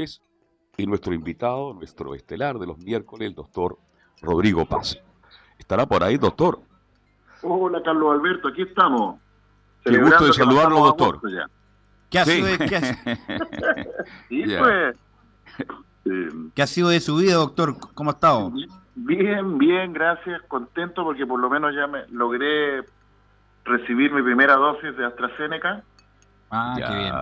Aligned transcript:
miércoles 0.00 0.22
y 0.76 0.86
nuestro 0.86 1.12
invitado, 1.12 1.74
nuestro 1.74 2.14
estelar 2.14 2.58
de 2.58 2.66
los 2.66 2.78
miércoles, 2.78 3.28
el 3.28 3.34
doctor 3.34 3.76
Rodrigo 4.22 4.64
Paz. 4.64 4.98
¿Estará 5.58 5.86
por 5.86 6.02
ahí, 6.02 6.16
doctor? 6.16 6.60
Hola, 7.42 7.82
Carlos 7.82 8.12
Alberto, 8.12 8.48
aquí 8.48 8.62
estamos. 8.62 9.20
Qué 9.84 9.98
gusto 9.98 10.26
de 10.26 10.32
saludarlo, 10.32 10.84
doctor. 10.84 11.20
¿Qué 12.10 12.18
ha, 12.18 12.24
sido 12.24 12.46
de, 12.46 12.58
pues, 14.58 14.96
¿Qué 16.54 16.62
ha 16.62 16.66
sido 16.66 16.88
de 16.88 17.00
su 17.00 17.16
vida, 17.16 17.34
doctor? 17.34 17.76
¿Cómo 17.94 18.10
ha 18.10 18.14
estado? 18.14 18.52
Bien, 18.96 19.58
bien, 19.58 19.92
gracias. 19.92 20.42
Contento 20.48 21.04
porque 21.04 21.26
por 21.26 21.38
lo 21.38 21.48
menos 21.48 21.74
ya 21.74 21.86
me 21.86 22.06
logré 22.08 22.84
recibir 23.64 24.12
mi 24.12 24.22
primera 24.22 24.56
dosis 24.56 24.96
de 24.96 25.06
AstraZeneca. 25.06 25.84
Ah, 26.50 26.74
qué 26.76 26.94
bien. 26.94 27.14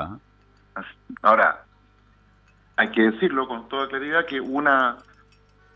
Ahora, 1.22 1.67
hay 2.78 2.90
que 2.92 3.10
decirlo 3.10 3.48
con 3.48 3.68
toda 3.68 3.88
claridad 3.88 4.24
que 4.24 4.40
una, 4.40 4.98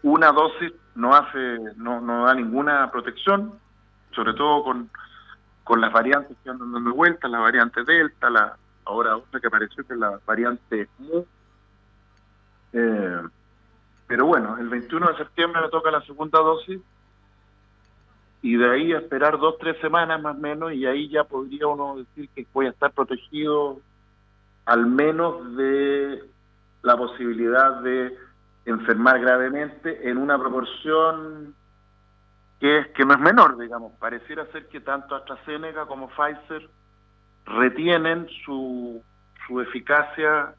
una 0.04 0.30
dosis 0.30 0.72
no 0.94 1.12
hace, 1.12 1.58
no, 1.76 2.00
no 2.00 2.26
da 2.26 2.34
ninguna 2.34 2.88
protección, 2.92 3.54
sobre 4.12 4.34
todo 4.34 4.62
con, 4.62 4.88
con 5.64 5.80
las 5.80 5.92
variantes 5.92 6.36
que 6.44 6.50
andan 6.50 6.70
dando 6.70 6.94
vueltas, 6.94 7.28
la 7.28 7.40
variante 7.40 7.82
Delta, 7.82 8.30
la 8.30 8.56
ahora 8.84 9.16
otra 9.16 9.40
que 9.40 9.48
apareció 9.48 9.84
que 9.84 9.94
es 9.94 9.98
la 9.98 10.20
variante 10.24 10.88
Mu. 10.98 11.24
Eh, 12.72 13.22
pero 14.06 14.26
bueno, 14.26 14.56
el 14.58 14.68
21 14.68 15.08
de 15.08 15.16
septiembre 15.16 15.60
me 15.60 15.70
toca 15.70 15.90
la 15.90 16.02
segunda 16.02 16.38
dosis 16.38 16.80
y 18.42 18.56
de 18.56 18.70
ahí 18.70 18.92
a 18.92 18.98
esperar 18.98 19.38
dos, 19.38 19.56
tres 19.58 19.76
semanas 19.80 20.22
más 20.22 20.36
o 20.36 20.38
menos 20.38 20.72
y 20.72 20.86
ahí 20.86 21.08
ya 21.08 21.24
podría 21.24 21.66
uno 21.66 21.96
decir 21.96 22.28
que 22.28 22.46
voy 22.52 22.66
a 22.66 22.70
estar 22.70 22.92
protegido 22.92 23.80
al 24.66 24.86
menos 24.86 25.56
de 25.56 26.31
la 26.82 26.96
posibilidad 26.96 27.80
de 27.80 28.16
enfermar 28.64 29.20
gravemente 29.20 30.08
en 30.08 30.18
una 30.18 30.38
proporción 30.38 31.54
que, 32.60 32.78
es, 32.78 32.86
que 32.88 33.04
no 33.04 33.14
es 33.14 33.20
menor, 33.20 33.58
digamos. 33.58 33.92
Pareciera 33.98 34.46
ser 34.52 34.68
que 34.68 34.80
tanto 34.80 35.14
AstraZeneca 35.14 35.86
como 35.86 36.08
Pfizer 36.08 36.68
retienen 37.44 38.28
su, 38.44 39.02
su 39.46 39.60
eficacia 39.60 40.54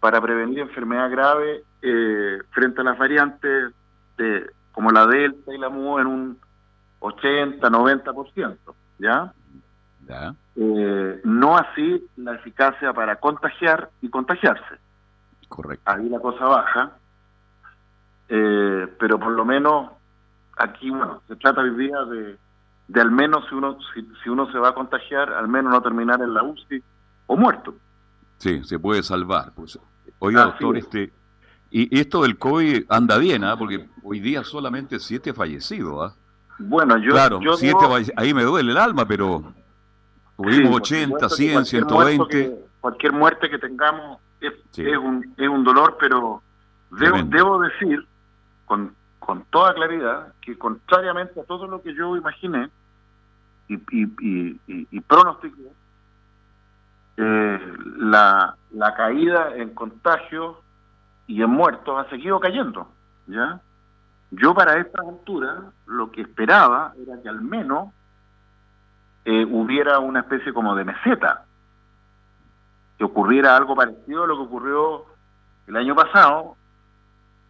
para 0.00 0.20
prevenir 0.20 0.60
enfermedad 0.60 1.10
grave 1.10 1.64
eh, 1.82 2.38
frente 2.50 2.80
a 2.82 2.84
las 2.84 2.98
variantes 2.98 3.72
de, 4.18 4.50
como 4.72 4.90
la 4.90 5.06
Delta 5.06 5.54
y 5.54 5.58
la 5.58 5.68
Mu 5.68 5.98
en 5.98 6.06
un 6.06 6.38
80, 7.00 7.68
90%, 7.68 8.56
¿ya? 8.98 9.32
¿ya? 10.06 10.34
Eh, 10.56 11.20
no 11.24 11.56
así 11.56 12.06
la 12.16 12.34
eficacia 12.34 12.92
para 12.92 13.16
contagiar 13.16 13.90
y 14.00 14.08
contagiarse. 14.08 14.85
Correcto. 15.48 15.90
Ahí 15.90 16.08
la 16.08 16.20
cosa 16.20 16.44
baja, 16.44 16.92
eh, 18.28 18.86
pero 18.98 19.18
por 19.18 19.32
lo 19.32 19.44
menos 19.44 19.90
aquí, 20.56 20.90
bueno, 20.90 21.22
se 21.28 21.36
trata 21.36 21.60
hoy 21.60 21.76
día 21.76 22.02
de, 22.04 22.38
de 22.88 23.00
al 23.00 23.10
menos 23.10 23.44
si 23.48 23.54
uno, 23.54 23.78
si, 23.94 24.08
si 24.22 24.28
uno 24.28 24.50
se 24.50 24.58
va 24.58 24.70
a 24.70 24.74
contagiar, 24.74 25.32
al 25.32 25.48
menos 25.48 25.72
no 25.72 25.82
terminar 25.82 26.20
en 26.20 26.34
la 26.34 26.42
UCI 26.42 26.82
o 27.26 27.36
muerto. 27.36 27.74
Sí, 28.38 28.62
se 28.64 28.78
puede 28.78 29.02
salvar. 29.02 29.52
Pues. 29.54 29.78
Oiga, 30.18 30.44
doctor, 30.44 30.76
este, 30.76 31.12
y 31.70 31.98
esto 31.98 32.22
del 32.22 32.38
COVID 32.38 32.84
anda 32.88 33.18
bien, 33.18 33.44
¿ah? 33.44 33.56
porque 33.56 33.88
hoy 34.02 34.20
día 34.20 34.44
solamente 34.44 34.98
siete 34.98 35.34
fallecidos. 35.34 36.10
¿ah? 36.10 36.16
Bueno, 36.58 36.96
yo. 36.98 37.12
Claro, 37.12 37.40
siete 37.56 37.84
ahí 38.16 38.32
me 38.32 38.44
duele 38.44 38.72
el 38.72 38.78
alma, 38.78 39.06
pero 39.06 39.52
tuvimos 40.36 40.76
80, 40.76 41.28
100, 41.28 41.64
120. 41.66 42.66
cualquier 42.80 43.12
muerte 43.12 43.50
que 43.50 43.58
tengamos 43.58 44.20
es, 44.40 44.52
es, 44.76 44.96
un, 44.96 45.34
es 45.36 45.48
un 45.48 45.64
dolor, 45.64 45.96
pero 45.98 46.42
debo, 46.90 47.18
debo 47.24 47.58
decir 47.60 48.06
con, 48.64 48.94
con 49.18 49.44
toda 49.44 49.74
claridad 49.74 50.32
que, 50.40 50.56
contrariamente 50.58 51.40
a 51.40 51.44
todo 51.44 51.66
lo 51.66 51.82
que 51.82 51.94
yo 51.94 52.16
imaginé 52.16 52.68
y, 53.68 53.74
y, 53.74 54.60
y, 54.66 54.88
y 54.90 55.00
pronostiqué, 55.00 55.72
eh, 57.16 57.74
la, 57.98 58.54
la 58.72 58.94
caída 58.94 59.56
en 59.56 59.74
contagios 59.74 60.56
y 61.26 61.42
en 61.42 61.50
muertos 61.50 61.98
ha 61.98 62.10
seguido 62.10 62.38
cayendo, 62.38 62.88
¿ya? 63.26 63.60
Yo 64.30 64.54
para 64.54 64.78
esta 64.78 65.00
altura 65.00 65.62
lo 65.86 66.10
que 66.10 66.20
esperaba 66.20 66.92
era 67.00 67.20
que 67.22 67.28
al 67.28 67.40
menos 67.40 67.88
eh, 69.24 69.46
hubiera 69.48 69.98
una 69.98 70.20
especie 70.20 70.52
como 70.52 70.74
de 70.74 70.84
meseta, 70.84 71.45
que 72.98 73.04
ocurriera 73.04 73.56
algo 73.56 73.74
parecido 73.74 74.24
a 74.24 74.26
lo 74.26 74.36
que 74.36 74.42
ocurrió 74.42 75.04
el 75.66 75.76
año 75.76 75.94
pasado, 75.94 76.56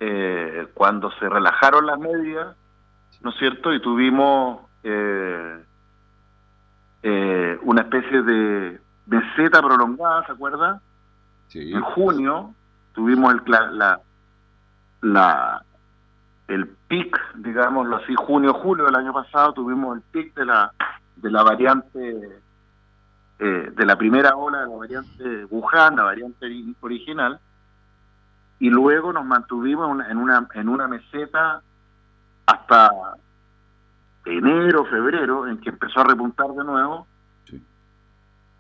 eh, 0.00 0.66
cuando 0.74 1.10
se 1.12 1.28
relajaron 1.28 1.86
las 1.86 1.98
medidas, 1.98 2.56
¿no 3.20 3.30
es 3.30 3.36
cierto? 3.38 3.72
Y 3.72 3.80
tuvimos 3.80 4.60
eh, 4.82 5.58
una 7.62 7.82
especie 7.82 8.22
de 8.22 8.80
meseta 9.06 9.62
prolongada, 9.62 10.26
¿se 10.26 10.32
acuerda? 10.32 10.80
Sí. 11.48 11.72
En 11.72 11.80
junio 11.80 12.54
tuvimos 12.92 13.34
el, 13.34 13.42
la, 13.46 14.00
la, 15.02 15.62
el 16.48 16.66
pic, 16.88 17.16
digámoslo 17.36 17.96
así, 17.96 18.14
junio-julio 18.14 18.86
del 18.86 18.96
año 18.96 19.12
pasado, 19.12 19.52
tuvimos 19.52 19.96
el 19.96 20.02
pic 20.02 20.34
de 20.34 20.46
la, 20.46 20.72
de 21.16 21.30
la 21.30 21.42
variante, 21.42 22.40
eh, 23.38 23.72
de 23.74 23.86
la 23.86 23.96
primera 23.96 24.36
ola 24.36 24.60
de 24.60 24.68
la 24.68 24.76
variante 24.76 25.44
Wuhan, 25.46 25.96
la 25.96 26.04
variante 26.04 26.46
original, 26.80 27.38
y 28.58 28.70
luego 28.70 29.12
nos 29.12 29.24
mantuvimos 29.24 30.04
en 30.08 30.16
una, 30.16 30.48
en 30.54 30.68
una 30.68 30.88
meseta 30.88 31.62
hasta 32.46 32.90
enero, 34.24 34.84
febrero, 34.86 35.46
en 35.46 35.58
que 35.58 35.70
empezó 35.70 36.00
a 36.00 36.04
repuntar 36.04 36.48
de 36.48 36.64
nuevo, 36.64 37.06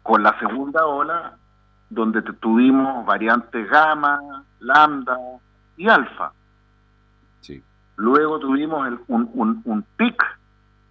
con 0.02 0.22
la 0.22 0.38
segunda 0.38 0.86
ola, 0.86 1.36
donde 1.90 2.22
tuvimos 2.22 3.04
variantes 3.06 3.68
gamma, 3.68 4.44
lambda 4.60 5.16
y 5.76 5.88
alfa. 5.88 6.32
Luego 7.96 8.38
tuvimos 8.38 8.86
el, 8.88 9.00
un, 9.08 9.30
un, 9.32 9.62
un 9.64 9.82
pic 9.96 10.22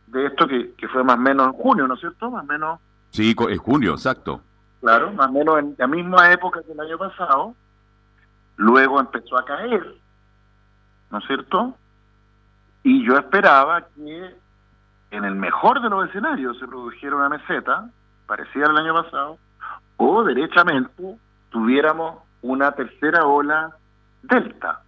de 0.08 0.26
esto 0.26 0.48
que, 0.48 0.74
que, 0.74 0.88
fue 0.88 1.04
más 1.04 1.18
o 1.18 1.22
menos 1.22 1.48
en 1.48 1.54
junio, 1.54 1.88
¿no 1.88 1.94
es 1.94 2.00
cierto? 2.00 2.32
Más 2.32 2.44
o 2.44 2.48
menos. 2.48 2.80
Sí, 3.16 3.34
en 3.38 3.58
junio, 3.58 3.94
exacto. 3.94 4.42
Claro, 4.82 5.10
más 5.14 5.30
o 5.30 5.32
menos 5.32 5.60
en 5.60 5.74
la 5.78 5.88
misma 5.88 6.34
época 6.34 6.62
que 6.64 6.74
el 6.74 6.80
año 6.82 6.98
pasado. 6.98 7.56
Luego 8.58 9.00
empezó 9.00 9.38
a 9.38 9.46
caer, 9.46 9.96
¿no 11.12 11.20
es 11.20 11.26
cierto? 11.26 11.78
Y 12.84 13.06
yo 13.06 13.18
esperaba 13.18 13.88
que 13.96 14.36
en 15.12 15.24
el 15.24 15.36
mejor 15.36 15.82
de 15.82 15.90
los 15.90 16.10
escenarios 16.10 16.60
se 16.60 16.68
produjera 16.68 17.16
una 17.16 17.30
meseta, 17.30 17.90
parecida 18.28 18.66
al 18.66 18.78
año 18.78 18.94
pasado, 18.94 19.38
o 19.96 20.24
derechamente 20.26 21.18
tuviéramos 21.52 22.18
una 22.42 22.74
tercera 22.74 23.26
ola 23.26 23.78
delta 24.24 24.82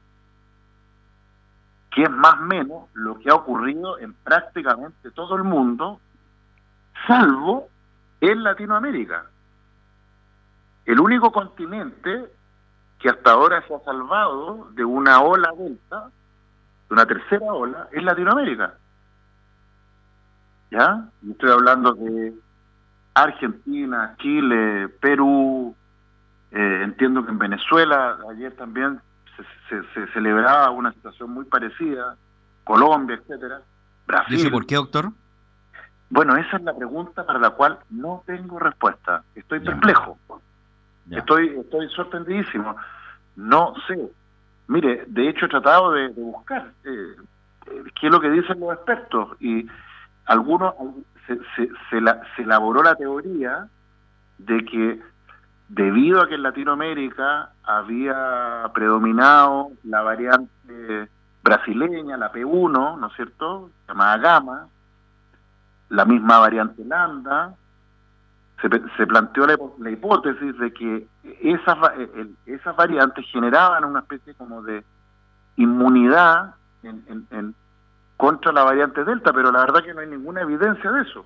que 1.92 2.04
es 2.04 2.12
más 2.12 2.36
o 2.36 2.44
menos 2.44 2.90
lo 2.94 3.18
que 3.20 3.30
ha 3.30 3.36
ocurrido 3.36 3.98
en 4.00 4.14
prácticamente 4.14 5.12
todo 5.12 5.36
el 5.36 5.44
mundo, 5.44 6.00
salvo 7.08 7.70
en 8.22 8.44
Latinoamérica. 8.44 9.26
El 10.86 11.00
único 11.00 11.32
continente 11.32 12.32
que 13.00 13.10
hasta 13.10 13.32
ahora 13.32 13.64
se 13.68 13.76
ha 13.76 13.80
salvado 13.80 14.70
de 14.74 14.84
una 14.84 15.22
ola 15.22 15.52
delta, 15.58 16.10
de 16.88 16.94
una 16.94 17.06
tercera 17.06 17.54
ola, 17.54 17.88
es 17.92 18.04
Latinoamérica. 18.04 18.74
¿Ya? 20.72 21.06
estoy 21.30 21.52
hablando 21.52 21.94
de 21.94 22.34
Argentina, 23.14 24.16
Chile, 24.20 24.90
Perú, 25.00 25.76
eh, 26.52 26.82
entiendo 26.84 27.24
que 27.26 27.32
en 27.32 27.40
Venezuela 27.40 28.18
ayer 28.30 28.54
también 28.56 29.00
se, 29.70 30.08
celebraba 30.14 30.70
una 30.72 30.92
situación 30.94 31.32
muy 31.32 31.46
parecida, 31.46 32.16
Colombia, 32.64 33.16
etcétera, 33.16 33.62
Brasil. 34.06 34.52
por 34.52 34.66
qué, 34.66 34.76
doctor? 34.76 35.12
Bueno, 36.10 36.36
esa 36.38 36.58
es 36.58 36.64
la 36.64 36.74
pregunta 36.76 37.26
para 37.26 37.40
la 37.40 37.52
cual 37.52 37.80
no 37.90 38.24
tengo 38.26 38.60
respuesta. 38.60 39.24
Estoy 39.36 39.60
perplejo. 39.60 40.18
Estoy, 41.12 41.58
estoy 41.60 41.90
sorprendidísimo. 41.90 42.76
No 43.36 43.74
sé. 43.88 44.12
Mire, 44.68 45.04
de 45.08 45.30
hecho 45.30 45.46
he 45.46 45.50
tratado 45.50 45.92
de, 45.92 46.10
buscar 46.10 46.72
eh, 46.84 47.16
qué 48.00 48.08
es 48.08 48.12
lo 48.12 48.20
que 48.20 48.30
dicen 48.30 48.60
los 48.60 48.74
expertos 48.74 49.30
y 49.40 49.68
algunos 50.26 50.74
se, 51.26 51.38
se, 51.56 51.70
se 52.36 52.42
elaboró 52.42 52.84
la 52.84 52.96
teoría 52.96 53.68
de 54.38 54.66
que 54.66 55.02
debido 55.70 56.22
a 56.22 56.28
que 56.28 56.36
en 56.36 56.44
Latinoamérica 56.44 57.52
había 57.64 58.70
predominado 58.74 59.72
la 59.84 60.02
variante 60.02 61.10
brasileña, 61.44 62.18
la 62.18 62.32
P1, 62.32 62.98
¿no 62.98 63.08
es 63.08 63.14
cierto?, 63.16 63.70
llamada 63.88 64.18
gamma, 64.18 64.68
la 65.90 66.06
misma 66.06 66.40
variante 66.40 66.84
lambda, 66.86 67.54
se, 68.62 69.06
planteó 69.08 69.46
la, 69.46 69.92
hipótesis 69.92 70.58
de 70.58 70.74
que 70.74 71.08
esas, 71.42 71.78
esas 72.46 72.76
variantes 72.76 73.26
generaban 73.32 73.86
una 73.86 74.00
especie 74.00 74.34
como 74.34 74.64
de 74.64 74.84
inmunidad 75.58 76.56
en, 76.84 77.56
contra 78.16 78.52
la 78.52 78.64
variante 78.64 79.04
Delta, 79.04 79.32
pero 79.32 79.52
la 79.52 79.60
verdad 79.60 79.84
que 79.84 79.94
no 79.94 80.02
hay 80.02 80.08
ninguna 80.08 80.42
evidencia 80.42 80.92
de 80.92 81.04
eso. 81.04 81.26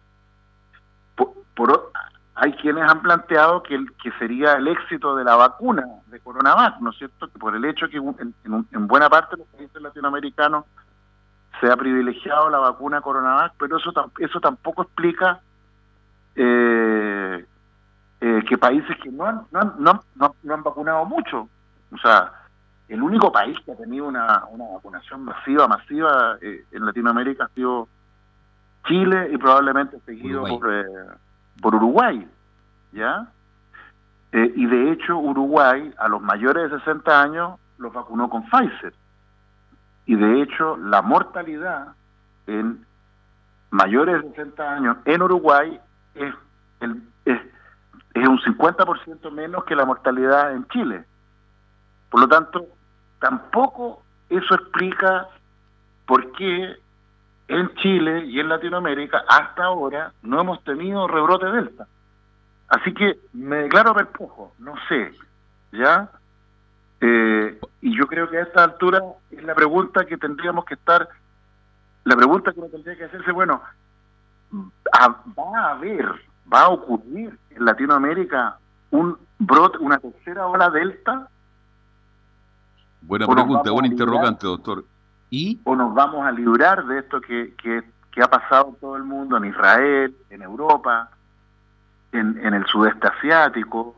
Por, 1.55 1.91
hay 2.35 2.53
quienes 2.53 2.89
han 2.89 3.01
planteado 3.01 3.61
que, 3.63 3.75
el, 3.75 3.93
que 4.01 4.11
sería 4.13 4.53
el 4.53 4.67
éxito 4.67 5.15
de 5.15 5.23
la 5.23 5.35
vacuna 5.35 5.85
de 6.07 6.19
Coronavac, 6.19 6.79
¿no 6.79 6.89
es 6.89 6.97
cierto? 6.97 7.29
Que 7.29 7.39
por 7.39 7.55
el 7.55 7.63
hecho 7.65 7.87
que 7.89 7.97
en, 7.97 8.35
en, 8.71 8.87
buena 8.87 9.09
parte 9.09 9.35
de 9.35 9.43
los 9.43 9.47
países 9.49 9.81
latinoamericanos 9.81 10.65
se 11.59 11.71
ha 11.71 11.75
privilegiado 11.75 12.49
la 12.49 12.59
vacuna 12.59 13.01
Coronavac, 13.01 13.53
pero 13.59 13.77
eso, 13.77 13.91
eso 14.19 14.39
tampoco 14.39 14.83
explica 14.83 15.39
eh, 16.35 17.45
eh, 18.21 18.43
que 18.47 18.57
países 18.57 18.97
que 19.01 19.09
no 19.09 19.25
han, 19.25 19.41
no, 19.51 19.75
no, 19.77 20.03
no, 20.15 20.53
han 20.53 20.63
vacunado 20.63 21.05
mucho, 21.05 21.49
o 21.91 21.97
sea, 21.97 22.31
el 22.87 23.01
único 23.01 23.31
país 23.31 23.57
que 23.65 23.71
ha 23.71 23.75
tenido 23.75 24.07
una, 24.07 24.45
una 24.49 24.65
vacunación 24.65 25.23
masiva, 25.23 25.67
masiva 25.67 26.37
eh, 26.41 26.65
en 26.71 26.85
Latinoamérica 26.85 27.45
ha 27.45 27.49
sido 27.49 27.87
Chile 28.85 29.29
y 29.31 29.37
probablemente 29.37 29.99
seguido 30.05 30.43
por, 30.43 30.73
eh, 30.73 30.85
por 31.61 31.75
Uruguay, 31.75 32.27
¿ya? 32.91 33.27
Eh, 34.31 34.53
y 34.55 34.65
de 34.65 34.91
hecho 34.91 35.17
Uruguay 35.17 35.93
a 35.97 36.07
los 36.07 36.21
mayores 36.21 36.71
de 36.71 36.79
60 36.79 37.21
años 37.21 37.59
los 37.77 37.93
vacunó 37.93 38.29
con 38.29 38.43
Pfizer. 38.43 38.93
Y 40.05 40.15
de 40.15 40.41
hecho 40.41 40.77
la 40.77 41.01
mortalidad 41.01 41.93
en 42.47 42.85
mayores 43.69 44.21
de 44.23 44.29
60 44.29 44.73
años 44.73 44.97
en 45.05 45.21
Uruguay 45.21 45.79
es, 46.15 46.33
el, 46.81 47.01
es, 47.25 47.39
es 48.13 48.27
un 48.27 48.39
50% 48.39 49.31
menos 49.31 49.63
que 49.65 49.75
la 49.75 49.85
mortalidad 49.85 50.53
en 50.53 50.67
Chile. 50.67 51.05
Por 52.09 52.21
lo 52.21 52.27
tanto, 52.27 52.65
tampoco 53.19 54.03
eso 54.29 54.55
explica 54.55 55.27
por 56.05 56.31
qué 56.33 56.75
en 57.47 57.73
Chile 57.75 58.25
y 58.25 58.39
en 58.39 58.49
Latinoamérica 58.49 59.23
hasta 59.27 59.65
ahora 59.65 60.13
no 60.21 60.39
hemos 60.39 60.63
tenido 60.63 61.07
rebrote 61.07 61.45
delta. 61.47 61.87
Así 62.67 62.93
que 62.93 63.19
me 63.33 63.63
declaro 63.63 63.93
perplejo, 63.93 64.53
no 64.59 64.73
sé, 64.87 65.11
¿ya? 65.73 66.09
Eh, 67.01 67.59
y 67.81 67.97
yo 67.97 68.05
creo 68.05 68.29
que 68.29 68.37
a 68.37 68.43
esta 68.43 68.63
altura 68.63 69.01
es 69.31 69.43
la 69.43 69.55
pregunta 69.55 70.05
que 70.05 70.17
tendríamos 70.17 70.65
que 70.65 70.75
estar, 70.75 71.09
la 72.03 72.15
pregunta 72.15 72.53
que 72.53 72.59
uno 72.59 72.69
tendría 72.69 72.95
que 72.95 73.05
hacerse, 73.05 73.31
bueno, 73.31 73.61
va 74.53 75.59
a 75.59 75.71
haber, 75.71 76.05
va 76.51 76.61
a 76.61 76.69
ocurrir 76.69 77.37
en 77.49 77.65
Latinoamérica 77.65 78.57
un 78.91 79.17
brote, 79.39 79.79
una 79.79 79.97
tercera 79.97 80.45
ola 80.45 80.69
delta, 80.69 81.27
Buena 83.01 83.27
pregunta, 83.27 83.71
buen 83.71 83.85
interrogante, 83.85 84.45
doctor. 84.45 84.85
¿Y? 85.31 85.59
¿O 85.63 85.75
nos 85.75 85.93
vamos 85.93 86.25
a 86.25 86.31
librar 86.31 86.85
de 86.85 86.99
esto 86.99 87.19
que, 87.19 87.53
que, 87.55 87.83
ha 88.21 88.27
pasado 88.27 88.69
en 88.69 88.75
todo 88.75 88.95
el 88.95 89.03
mundo, 89.03 89.37
en 89.37 89.45
Israel, 89.45 90.15
en 90.29 90.41
Europa, 90.43 91.09
en, 92.11 92.39
en 92.45 92.53
el 92.53 92.65
sudeste 92.67 93.07
asiático, 93.07 93.95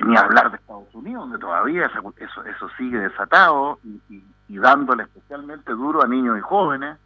ni 0.00 0.16
hablar 0.16 0.50
de 0.50 0.56
Estados 0.56 0.94
Unidos, 0.94 1.22
donde 1.24 1.38
todavía 1.38 1.86
eso, 1.86 2.44
eso, 2.44 2.68
sigue 2.76 2.98
desatado 2.98 3.78
y, 3.82 4.22
dándole 4.48 5.04
especialmente 5.04 5.72
duro 5.72 6.02
a 6.02 6.06
niños 6.06 6.38
y 6.38 6.40
jóvenes? 6.40 6.98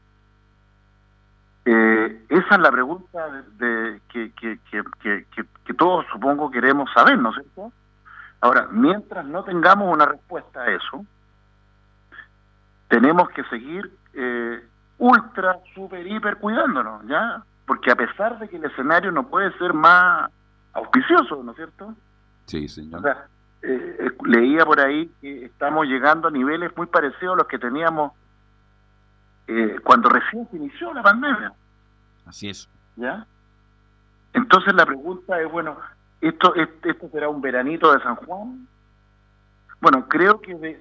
Eh, 1.65 2.25
esa 2.29 2.55
es 2.55 2.61
la 2.61 2.71
pregunta 2.71 3.29
de, 3.59 4.01
que, 4.09 4.33
que, 4.33 4.59
que, 4.71 5.27
que, 5.65 5.75
todos 5.75 6.05
supongo 6.13 6.51
queremos 6.51 6.91
saber, 6.93 7.19
¿no 7.19 7.31
es 7.31 7.37
cierto? 7.37 7.73
Ahora, 8.41 8.69
mientras 8.71 9.25
no 9.25 9.45
tengamos 9.45 9.93
una 9.93 10.07
respuesta 10.07 10.63
a 10.63 10.71
eso, 10.71 11.05
tenemos 12.89 13.31
que 13.31 13.45
seguir 13.45 13.91
eh, 14.15 14.65
ultra, 14.99 15.59
super, 15.75 16.07
hiper 16.07 16.37
cuidándonos, 16.37 17.07
¿ya? 17.07 17.43
Porque 17.67 17.91
a 17.91 17.97
pesar 17.97 18.39
de 18.39 18.49
que 18.49 18.57
el 18.57 18.65
escenario 18.65 19.13
no 19.13 19.29
puede 19.29 19.57
ser 19.59 19.73
más 19.73 20.31
auspicioso, 20.73 21.43
¿no 21.43 21.53
es 21.53 21.57
cierto? 21.57 21.95
Sí, 22.47 22.69
señor. 22.69 23.01
O 23.01 23.03
sea, 23.03 23.27
eh, 23.63 23.97
eh, 24.01 24.11
leía 24.27 24.65
por 24.65 24.81
ahí 24.81 25.11
que 25.21 25.47
estamos 25.47 25.87
llegando 25.87 26.29
a 26.29 26.31
niveles 26.31 26.77
muy 26.77 26.87
parecidos 26.87 27.35
a 27.35 27.39
los 27.39 27.47
que 27.47 27.59
teníamos 27.59 28.13
cuando 29.85 30.09
recién 30.09 30.49
se 30.51 30.57
inició 30.57 30.95
la 30.95 31.03
pandemia. 31.03 31.53
Así 32.25 32.49
es. 32.49 32.71
¿Ya? 32.97 33.27
Entonces 34.33 34.73
la 34.73 34.87
pregunta 34.87 35.39
es, 35.43 35.51
bueno, 35.51 35.77
¿Esto, 36.23 36.55
¿Esto 36.55 37.09
será 37.11 37.29
un 37.29 37.43
veranito 37.43 37.93
de 37.93 38.01
San 38.01 38.15
Juan? 38.15 38.69
Bueno, 39.81 40.07
creo 40.09 40.41
que 40.41 40.81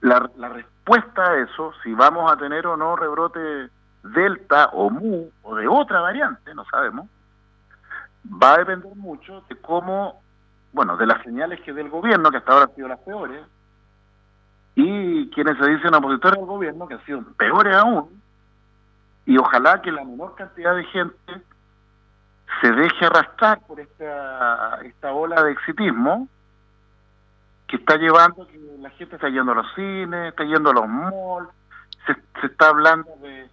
la, 0.00 0.30
la 0.38 0.48
respuesta 0.48 1.30
a 1.30 1.42
eso, 1.42 1.72
si 1.82 1.92
vamos 1.92 2.32
a 2.32 2.38
tener 2.38 2.66
o 2.66 2.74
no 2.78 2.96
rebrote 2.96 3.68
delta 4.02 4.70
o 4.72 4.88
mu 4.88 5.28
o 5.42 5.56
de 5.56 5.68
otra 5.68 6.00
variante, 6.00 6.54
no 6.54 6.64
sabemos, 6.64 7.06
va 8.24 8.54
a 8.54 8.58
depender 8.58 8.94
mucho 8.96 9.42
de 9.48 9.56
cómo, 9.56 10.22
bueno, 10.72 10.96
de 10.96 11.06
las 11.06 11.22
señales 11.22 11.60
que 11.60 11.72
dé 11.72 11.82
el 11.82 11.90
gobierno, 11.90 12.30
que 12.30 12.38
hasta 12.38 12.52
ahora 12.52 12.64
han 12.66 12.74
sido 12.74 12.88
las 12.88 13.00
peores, 13.00 13.44
y 14.74 15.30
quienes 15.30 15.56
se 15.58 15.68
dicen 15.68 15.94
opositores 15.94 16.38
al 16.38 16.46
gobierno, 16.46 16.88
que 16.88 16.94
han 16.94 17.04
sido 17.04 17.22
peores 17.36 17.74
aún, 17.74 18.22
y 19.26 19.38
ojalá 19.38 19.80
que 19.80 19.92
la 19.92 20.04
menor 20.04 20.34
cantidad 20.34 20.74
de 20.74 20.84
gente 20.84 21.42
se 22.60 22.72
deje 22.72 23.06
arrastrar 23.06 23.60
por 23.66 23.80
esta, 23.80 24.80
esta 24.84 25.12
ola 25.12 25.42
de 25.42 25.52
exitismo 25.52 26.28
que 27.66 27.76
está 27.76 27.96
llevando 27.96 28.46
que 28.46 28.58
la 28.78 28.90
gente 28.90 29.16
está 29.16 29.28
yendo 29.28 29.52
a 29.52 29.56
los 29.56 29.74
cines, 29.74 30.28
está 30.28 30.44
yendo 30.44 30.70
a 30.70 30.74
los 30.74 30.88
malls, 30.88 31.48
se, 32.06 32.14
se 32.40 32.46
está 32.46 32.68
hablando 32.68 33.10
de, 33.22 33.48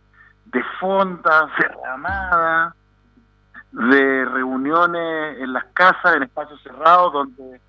de 0.45 0.63
fondas 0.79 1.49
cerramadas, 1.57 2.73
de 3.71 4.25
reuniones 4.25 5.39
en 5.39 5.53
las 5.53 5.65
casas, 5.73 6.15
en 6.15 6.23
espacios 6.23 6.61
cerrados, 6.61 7.13
donde 7.13 7.61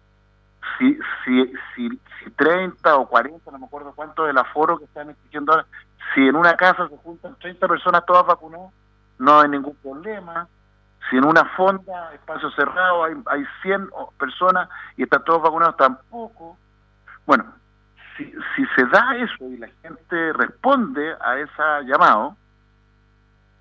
si, 0.78 0.98
si, 1.24 1.52
si, 1.74 1.88
si 1.88 2.30
30 2.30 2.96
o 2.96 3.06
40, 3.06 3.50
no 3.50 3.58
me 3.58 3.66
acuerdo 3.66 3.92
cuánto 3.94 4.24
del 4.24 4.38
aforo 4.38 4.78
que 4.78 4.84
están 4.84 5.10
exigiendo 5.10 5.52
ahora, 5.52 5.66
si 6.14 6.26
en 6.26 6.36
una 6.36 6.56
casa 6.56 6.88
se 6.88 6.96
juntan 6.98 7.36
30 7.36 7.68
personas 7.68 8.04
todas 8.04 8.26
vacunadas, 8.26 8.72
no 9.18 9.40
hay 9.40 9.48
ningún 9.48 9.76
problema. 9.76 10.48
Si 11.08 11.16
en 11.16 11.24
una 11.24 11.44
fonda, 11.56 12.12
espacio 12.14 12.50
cerrado, 12.52 13.04
hay, 13.04 13.14
hay 13.26 13.44
100 13.62 13.90
personas 14.18 14.68
y 14.96 15.04
están 15.04 15.24
todos 15.24 15.42
vacunados, 15.42 15.76
tampoco. 15.76 16.58
Bueno, 17.26 17.44
si, 18.16 18.24
si 18.56 18.66
se 18.76 18.86
da 18.86 19.16
eso 19.16 19.44
y 19.48 19.56
la 19.58 19.68
gente 19.82 20.32
responde 20.32 21.14
a 21.20 21.38
ese 21.38 21.62
llamado, 21.86 22.36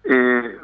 eh, 0.04 0.60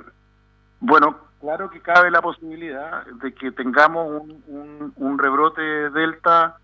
bueno, 0.80 1.27
claro 1.40 1.70
que 1.70 1.82
cabe 1.82 2.12
la 2.12 2.22
posibilidad 2.22 3.06
de 3.06 3.34
que 3.34 3.52
tengamos 3.52 4.24
un, 4.48 4.94
un, 4.96 5.20
rebrote 5.20 5.62
delta 5.92 6.58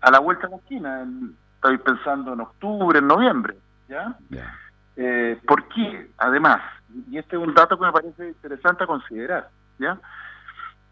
a 0.00 0.10
la 0.10 0.18
vuelta 0.18 0.46
de 0.46 0.50
la 0.50 0.56
esquina. 0.58 1.08
estoy 1.56 1.78
pensando 1.78 2.32
en 2.32 2.40
octubre, 2.40 2.98
en 2.98 3.06
noviembre, 3.06 3.56
¿ya? 3.88 4.16
Eh, 4.96 5.38
¿Por 5.46 5.68
qué? 5.68 6.10
Además, 6.18 6.60
y 7.10 7.18
este 7.18 7.36
es 7.36 7.42
un 7.42 7.54
dato 7.54 7.78
que 7.78 7.86
me 7.86 7.92
parece 7.92 8.28
interesante 8.28 8.84
a 8.84 8.86
considerar, 8.86 9.48
¿ya? 9.78 9.98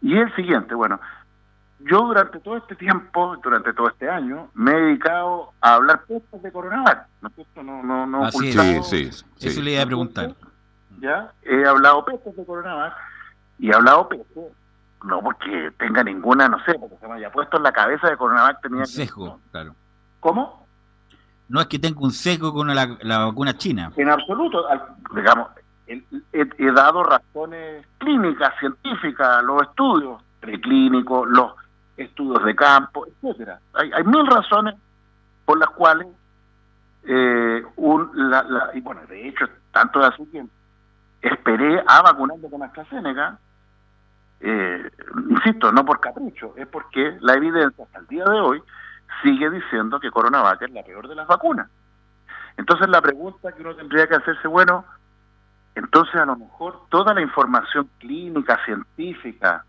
Y 0.01 0.17
el 0.17 0.33
siguiente, 0.35 0.73
bueno, 0.73 0.99
yo 1.79 1.99
durante 1.99 2.39
todo 2.39 2.57
este 2.57 2.75
tiempo, 2.75 3.37
durante 3.43 3.73
todo 3.73 3.89
este 3.89 4.09
año, 4.09 4.49
me 4.53 4.71
he 4.71 4.81
dedicado 4.81 5.51
a 5.61 5.75
hablar 5.75 6.03
pestes 6.05 6.41
de 6.41 6.51
coronavirus, 6.51 7.03
¿no 7.21 7.29
es 7.29 7.35
cierto? 7.35 7.63
No, 7.63 7.83
no, 7.83 8.05
no 8.05 8.31
sí, 8.31 8.51
sí, 8.51 9.11
sí, 9.11 9.47
Eso 9.47 9.61
le 9.61 9.71
iba 9.71 9.83
a 9.83 9.85
preguntar. 9.85 10.35
¿Ya? 10.99 11.31
He 11.43 11.65
hablado 11.65 12.03
pestes 12.05 12.35
de 12.35 12.45
coronavirus 12.45 12.93
y 13.59 13.69
he 13.69 13.75
hablado 13.75 14.09
pestes, 14.09 14.51
no 15.03 15.21
porque 15.21 15.71
tenga 15.77 16.03
ninguna, 16.03 16.47
no 16.47 16.57
sé, 16.63 16.73
porque 16.79 16.97
se 16.97 17.07
me 17.07 17.15
haya 17.15 17.31
puesto 17.31 17.57
en 17.57 17.63
la 17.63 17.71
cabeza 17.71 18.09
de 18.09 18.17
coronavirus 18.17 18.61
tenía... 18.61 18.79
Un 18.79 18.87
sesgo, 18.87 19.39
claro. 19.51 19.75
¿Cómo? 20.19 20.65
No 21.47 21.59
es 21.61 21.67
que 21.67 21.79
tenga 21.79 21.99
un 22.01 22.11
sesgo 22.11 22.53
con 22.53 22.73
la, 22.73 22.97
la 23.01 23.25
vacuna 23.25 23.57
china. 23.57 23.91
En 23.95 24.09
absoluto, 24.09 24.65
digamos, 25.15 25.49
he, 25.87 26.71
dado 26.71 27.03
razones 27.03 27.85
clínicas, 27.97 28.53
científicas, 28.59 29.43
los 29.43 29.61
estudios 29.63 30.21
preclínicos, 30.39 31.27
los 31.29 31.53
estudios 31.97 32.43
de 32.45 32.55
campo, 32.55 33.05
etcétera. 33.07 33.59
Hay, 33.73 33.91
hay 33.91 34.03
mil 34.03 34.25
razones 34.27 34.75
por 35.45 35.57
las 35.57 35.69
cuales 35.71 36.07
eh, 37.03 37.63
un, 37.77 38.11
la, 38.13 38.69
y 38.73 38.81
bueno, 38.81 39.01
de 39.07 39.27
hecho, 39.27 39.45
tanto 39.71 39.99
de 39.99 40.07
así 40.07 40.25
que 40.31 40.45
esperé 41.21 41.83
a 41.85 42.01
vacunarme 42.01 42.49
con 42.49 42.61
AstraZeneca, 42.61 43.39
eh, 44.41 44.89
insisto, 45.29 45.71
no 45.71 45.85
por 45.85 45.99
capricho, 45.99 46.53
es 46.55 46.67
porque 46.67 47.17
la 47.21 47.33
evidencia 47.33 47.83
hasta 47.83 47.99
el 47.99 48.07
día 48.07 48.23
de 48.25 48.39
hoy 48.39 48.61
sigue 49.23 49.49
diciendo 49.49 49.99
que 49.99 50.11
CoronaVac 50.11 50.61
es 50.61 50.71
la 50.71 50.83
peor 50.83 51.07
de 51.07 51.15
las 51.15 51.27
vacunas. 51.27 51.69
Entonces 52.57 52.87
la 52.89 53.01
pregunta 53.01 53.51
que 53.51 53.61
uno 53.61 53.75
tendría 53.75 54.07
que 54.07 54.15
hacerse, 54.15 54.47
bueno, 54.47 54.85
entonces 55.75 56.15
a 56.15 56.25
lo 56.25 56.35
mejor 56.35 56.81
toda 56.89 57.13
la 57.13 57.21
información 57.21 57.89
clínica, 57.99 58.59
científica, 58.65 59.65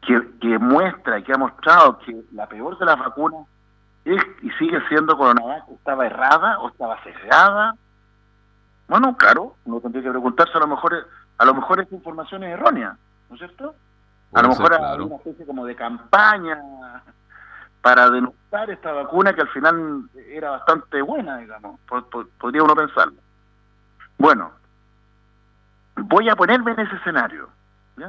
que, 0.00 0.20
que 0.40 0.58
muestra 0.58 1.18
y 1.18 1.22
que 1.22 1.32
ha 1.32 1.38
mostrado 1.38 1.98
que 2.00 2.24
la 2.32 2.46
peor 2.46 2.78
de 2.78 2.84
las 2.84 2.98
vacunas 2.98 3.46
es 4.04 4.22
y 4.42 4.50
sigue 4.52 4.80
siendo 4.88 5.16
coronavirus, 5.16 5.78
estaba 5.78 6.06
errada 6.06 6.58
o 6.58 6.68
estaba 6.68 7.02
sesgada. 7.02 7.74
Bueno, 8.86 9.16
claro, 9.16 9.56
uno 9.64 9.80
tendría 9.80 10.04
que 10.04 10.10
preguntarse 10.10 10.52
a 10.56 10.60
lo 10.60 10.66
mejor 10.66 11.06
a 11.36 11.44
lo 11.44 11.54
mejor 11.54 11.80
esta 11.80 11.94
información 11.94 12.44
es 12.44 12.52
errónea, 12.52 12.96
¿no 13.34 13.46
es 13.46 13.50
cierto? 13.50 13.74
A 14.32 14.42
lo 14.42 14.48
mejor 14.48 14.74
hay 14.74 15.00
una 15.00 15.16
especie 15.16 15.44
como 15.46 15.66
de 15.66 15.74
campaña 15.74 16.60
para 17.80 18.08
denunciar 18.08 18.70
esta 18.70 18.92
vacuna 18.92 19.34
que 19.34 19.42
al 19.42 19.48
final 19.48 20.08
era 20.28 20.50
bastante 20.50 21.02
buena, 21.02 21.38
digamos, 21.38 21.80
podría 22.38 22.62
uno 22.62 22.74
pensarlo. 22.74 23.16
Bueno, 24.18 24.52
voy 25.96 26.28
a 26.28 26.36
ponerme 26.36 26.72
en 26.72 26.80
ese 26.80 26.96
escenario. 26.96 27.48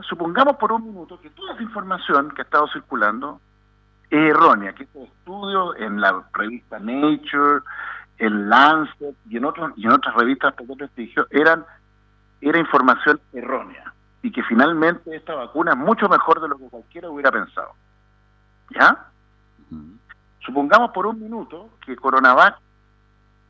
Supongamos 0.08 0.58
por 0.58 0.72
un 0.72 0.86
minuto 0.86 1.20
que 1.20 1.29
toda 1.32 1.53
esa 1.53 1.63
información 1.63 2.32
que 2.32 2.41
ha 2.41 2.46
estado 2.46 2.67
circulando 2.67 3.39
es 4.10 4.29
errónea, 4.29 4.74
que 4.74 4.84
estos 4.84 5.08
estudios 5.08 5.75
en 5.77 6.01
la 6.01 6.24
revista 6.34 6.79
Nature, 6.79 7.63
en 8.17 8.50
Lancet 8.50 9.15
y 9.29 9.38
en, 9.38 9.46
otros, 9.46 9.74
y 9.75 9.86
en 9.86 9.91
otras 9.91 10.15
revistas 10.15 10.55
de 10.55 10.75
prestigio 10.75 11.27
eran 11.32 11.65
era 12.41 12.60
información 12.60 13.20
errónea 13.34 13.95
y 14.25 14.32
que 14.32 14.41
finalmente 14.41 15.15
esta 15.15 15.36
vacuna 15.36 15.74
es 15.74 15.77
mucho 15.77 16.10
mejor 16.10 16.41
de 16.41 16.48
lo 16.48 16.58
que 16.58 16.67
cualquiera 16.67 17.12
hubiera 17.12 17.32
pensado. 17.32 17.74
¿Ya? 18.72 19.05
Supongamos 20.39 20.89
por 20.94 21.05
un 21.05 21.20
minuto 21.20 21.70
que 21.86 21.96
Coronavac 21.96 22.58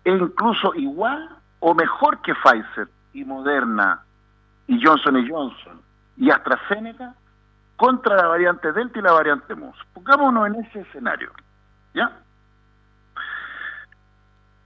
es 0.04 0.20
incluso 0.20 0.76
igual 0.76 1.30
o 1.62 1.74
mejor 1.74 2.22
que 2.22 2.34
Pfizer 2.36 2.90
y 3.14 3.24
Moderna 3.24 4.04
y 4.68 4.86
Johnson 4.86 5.26
Johnson 5.30 5.82
y 6.18 6.30
AstraZeneca 6.30 7.16
contra 7.78 8.18
la 8.18 8.28
variante 8.28 8.74
Delta 8.74 9.00
y 9.00 9.02
la 9.02 9.14
variante 9.14 9.56
MUS. 9.56 9.78
Pongámonos 9.94 10.48
en 10.48 10.56
ese 10.56 10.82
escenario, 10.82 11.32
¿ya? 11.94 12.12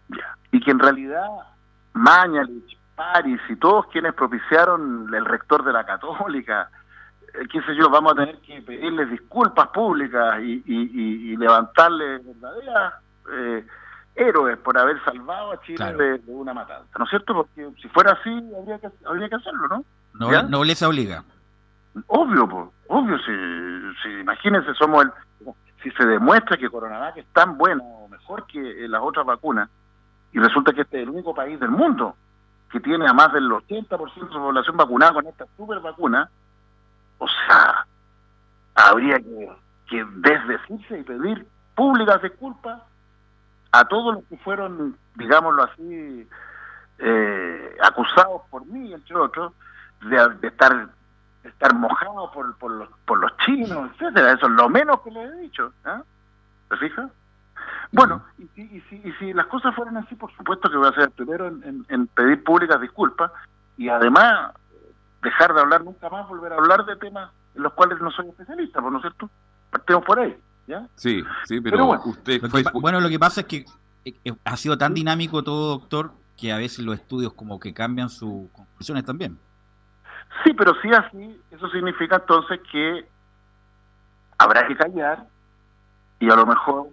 Ya. 0.07 0.35
Y 0.53 0.59
que 0.59 0.71
en 0.71 0.79
realidad 0.79 1.27
Mañalich, 1.93 2.78
Paris 2.99 3.39
y 3.47 3.55
todos 3.55 3.87
quienes 3.87 4.13
propiciaron 4.13 5.07
el 5.15 5.23
rector 5.23 5.63
de 5.63 5.71
la 5.71 5.85
Católica, 5.85 6.69
eh, 7.33 7.47
qué 7.49 7.61
sé 7.61 7.73
yo, 7.73 7.89
vamos 7.89 8.11
a 8.11 8.15
tener 8.15 8.39
que 8.39 8.61
pedirles 8.61 9.09
disculpas 9.09 9.69
públicas 9.69 10.37
y, 10.41 10.61
y, 10.65 11.31
y, 11.31 11.37
levantarles 11.37 12.25
verdaderas 12.25 12.93
eh, 13.31 13.65
héroes 14.15 14.57
por 14.57 14.77
haber 14.77 15.01
salvado 15.05 15.53
a 15.53 15.61
Chile 15.61 15.93
de, 15.93 16.21
una 16.27 16.53
matanza, 16.53 16.91
¿no 16.97 17.05
es 17.05 17.09
cierto? 17.09 17.35
Porque 17.35 17.69
si 17.81 17.87
fuera 17.87 18.11
así, 18.11 18.29
habría 18.59 18.79
que, 18.79 18.89
habría 19.05 19.29
que 19.29 19.35
hacerlo, 19.35 19.67
¿no? 19.69 19.85
No, 20.15 20.43
nobleza 20.49 20.89
obliga. 20.89 21.23
Obvio, 22.07 22.73
obvio, 22.87 23.17
si, 23.19 24.01
si 24.03 24.09
imagínense, 24.19 24.73
somos 24.73 25.05
el, 25.05 25.11
si 25.81 25.89
se 25.91 26.05
demuestra 26.05 26.57
que 26.57 26.69
Coronavac 26.69 27.15
es 27.15 27.27
tan 27.27 27.57
bueno 27.57 27.81
o 27.81 28.09
mejor 28.09 28.45
que 28.45 28.59
las 28.89 29.01
otras 29.01 29.25
vacunas, 29.25 29.69
y 30.33 30.39
resulta 30.39 30.73
que 30.73 30.81
este 30.81 30.97
es 30.97 31.03
el 31.03 31.09
único 31.11 31.33
país 31.33 31.57
del 31.61 31.71
mundo 31.71 32.17
que 32.71 32.79
tiene 32.79 33.07
a 33.07 33.13
más 33.13 33.33
del 33.33 33.49
80% 33.49 33.87
de 33.87 34.33
la 34.33 34.39
población 34.39 34.77
vacunada 34.77 35.13
con 35.13 35.27
esta 35.27 35.45
super 35.57 35.79
vacuna, 35.79 36.29
o 37.17 37.27
sea, 37.27 37.85
habría 38.75 39.19
que, 39.19 39.51
que 39.87 40.05
desdecirse 40.17 40.99
y 40.99 41.03
pedir 41.03 41.47
públicas 41.75 42.21
disculpas 42.21 42.81
a 43.71 43.85
todos 43.85 44.15
los 44.15 44.23
que 44.25 44.37
fueron, 44.37 44.97
digámoslo 45.15 45.63
así, 45.63 46.27
eh, 46.99 47.77
acusados 47.81 48.41
por 48.49 48.65
mí, 48.65 48.93
entre 48.93 49.15
otros, 49.15 49.53
de, 50.01 50.47
estar 50.47 50.89
estar 51.43 51.73
mojados 51.73 52.31
por, 52.31 52.55
por, 52.57 52.71
los, 52.71 52.89
por 53.05 53.19
los 53.19 53.35
chinos, 53.37 53.91
etcétera. 53.93 54.33
Eso 54.33 54.47
es 54.47 54.51
lo 54.51 54.69
menos 54.69 55.01
que 55.01 55.11
le 55.11 55.23
he 55.23 55.31
dicho. 55.37 55.73
¿eh? 55.85 56.01
¿Te 56.69 56.77
fijas? 56.77 57.09
Bueno, 57.91 58.23
y, 58.37 58.61
y, 58.61 58.81
si, 58.81 59.01
y, 59.03 59.11
si, 59.13 59.33
las 59.33 59.47
cosas 59.47 59.75
fueran 59.75 59.97
así, 59.97 60.15
por 60.15 60.31
supuesto 60.35 60.69
que 60.69 60.77
voy 60.77 60.87
a 60.87 60.93
ser 60.93 61.03
el 61.03 61.11
primero 61.11 61.47
en, 61.47 61.85
en, 61.89 62.07
pedir 62.07 62.43
públicas 62.43 62.79
disculpas 62.79 63.31
y 63.77 63.89
además 63.89 64.51
dejar 65.23 65.53
de 65.53 65.61
hablar 65.61 65.83
nunca 65.83 66.09
más, 66.09 66.27
volver 66.27 66.53
a 66.53 66.57
hablar 66.57 66.85
de 66.85 66.95
temas 66.97 67.31
en 67.55 67.63
los 67.63 67.73
cuales 67.73 67.99
no 67.99 68.11
soy 68.11 68.29
especialista, 68.29 68.79
¿no 68.79 68.95
es 68.97 69.01
cierto? 69.01 69.29
Partimos 69.71 70.05
por 70.05 70.19
ahí. 70.19 70.37
¿ya? 70.67 70.87
Sí, 70.95 71.23
sí, 71.45 71.59
pero, 71.61 71.85
bueno, 71.85 72.03
usted... 72.05 72.41
bueno, 72.73 73.01
lo 73.01 73.09
que 73.09 73.17
pasa 73.17 73.41
es 73.41 73.47
que 73.47 73.65
eh, 74.05 74.13
eh, 74.23 74.33
ha 74.45 74.55
sido 74.55 74.77
tan 74.77 74.93
dinámico 74.93 75.43
todo, 75.43 75.79
doctor, 75.79 76.11
que 76.37 76.53
a 76.53 76.57
veces 76.57 76.85
los 76.85 76.95
estudios 76.95 77.33
como 77.33 77.59
que 77.59 77.73
cambian 77.73 78.09
sus 78.09 78.49
conclusiones 78.51 79.03
también. 79.03 79.37
Sí, 80.43 80.53
pero 80.53 80.73
sí 80.81 80.89
así, 80.91 81.41
eso 81.51 81.69
significa 81.69 82.17
entonces 82.17 82.59
que 82.71 83.05
habrá 84.37 84.67
que 84.67 84.75
callar 84.75 85.25
y 86.19 86.29
a 86.29 86.35
lo 86.35 86.45
mejor, 86.45 86.87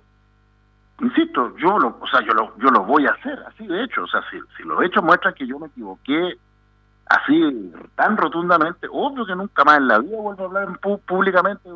insisto, 1.00 1.56
yo 1.56 1.78
lo, 1.78 1.98
o 2.00 2.06
sea, 2.06 2.20
yo 2.22 2.32
lo, 2.32 2.56
yo 2.58 2.68
lo 2.70 2.84
voy 2.84 3.06
a 3.06 3.10
hacer, 3.10 3.38
así 3.46 3.66
de 3.66 3.84
hecho, 3.84 4.04
o 4.04 4.06
sea, 4.06 4.22
si, 4.30 4.38
si 4.56 4.62
lo 4.62 4.80
he 4.80 4.86
hecho 4.86 5.02
muestra 5.02 5.32
que 5.32 5.46
yo 5.46 5.58
me 5.58 5.66
equivoqué 5.66 6.38
así 7.06 7.72
tan 7.94 8.16
rotundamente, 8.16 8.88
obvio 8.90 9.26
que 9.26 9.36
nunca 9.36 9.64
más 9.64 9.78
en 9.78 9.88
la 9.88 9.98
vida 9.98 10.16
vuelvo 10.16 10.42
a 10.42 10.46
hablar 10.46 10.78
públicamente 11.06 11.68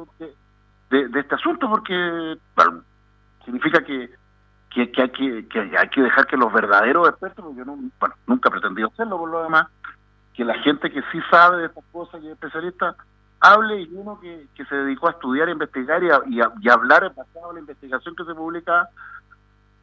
de, 0.90 1.08
de, 1.08 1.20
este 1.20 1.34
asunto 1.34 1.68
porque 1.68 2.36
significa 3.44 3.84
que 3.84 4.10
que, 4.70 4.90
que, 4.92 5.02
hay 5.02 5.10
que, 5.10 5.48
que 5.48 5.76
hay 5.76 5.88
que 5.88 6.00
dejar 6.00 6.26
que 6.26 6.36
los 6.36 6.52
verdaderos 6.52 7.08
expertos, 7.08 7.44
porque 7.44 7.58
yo 7.58 7.64
no, 7.64 7.76
bueno, 7.98 8.14
nunca 8.26 8.48
he 8.48 8.52
pretendido 8.52 8.88
hacerlo 8.88 9.18
por 9.18 9.30
lo 9.30 9.42
demás, 9.42 9.66
que 10.32 10.44
la 10.44 10.54
gente 10.60 10.90
que 10.90 11.02
sí 11.10 11.20
sabe 11.30 11.58
de 11.58 11.66
estas 11.66 11.84
cosas 11.92 12.22
y 12.22 12.26
es 12.26 12.32
especialista 12.32 12.94
hable 13.40 13.82
y 13.82 13.88
uno 13.92 14.20
que, 14.20 14.47
que 14.54 14.64
se 14.66 14.75
dedicó 14.75 15.09
a 15.09 15.12
estudiar, 15.12 15.49
a 15.49 15.52
investigar 15.52 16.02
y, 16.02 16.11
a, 16.11 16.52
y, 16.61 16.68
hablar 16.68 17.04
en 17.04 17.14
pasado 17.14 17.52
la 17.52 17.61
investigación 17.61 18.14
que 18.14 18.25
se 18.25 18.35
publica 18.35 18.88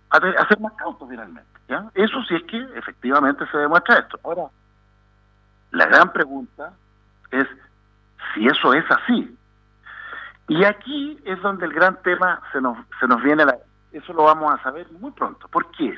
a, 0.09 0.17
a, 0.17 0.47
ser 0.47 0.59
más 0.59 0.73
cauto 0.73 1.07
finalmente. 1.07 1.49
Eso 1.95 2.23
sí 2.27 2.35
es 2.35 2.43
que 2.43 2.57
efectivamente 2.75 3.45
se 3.51 3.57
demuestra 3.57 3.99
esto. 3.99 4.19
Ahora, 4.23 4.43
la 5.71 5.85
gran 5.87 6.13
pregunta 6.13 6.71
es 7.31 7.47
si 8.33 8.47
eso 8.47 8.73
es 8.73 8.85
así. 8.89 9.35
Y 10.47 10.63
aquí 10.63 11.19
es 11.25 11.41
donde 11.41 11.65
el 11.65 11.73
gran 11.73 12.01
tema 12.03 12.41
se 12.53 12.61
nos, 12.61 12.77
se 12.99 13.07
nos 13.07 13.21
viene, 13.21 13.43
la, 13.43 13.57
eso 13.91 14.13
lo 14.13 14.23
vamos 14.23 14.53
a 14.53 14.63
saber 14.63 14.89
muy 14.93 15.11
pronto. 15.11 15.47
¿Por 15.49 15.69
qué? 15.71 15.97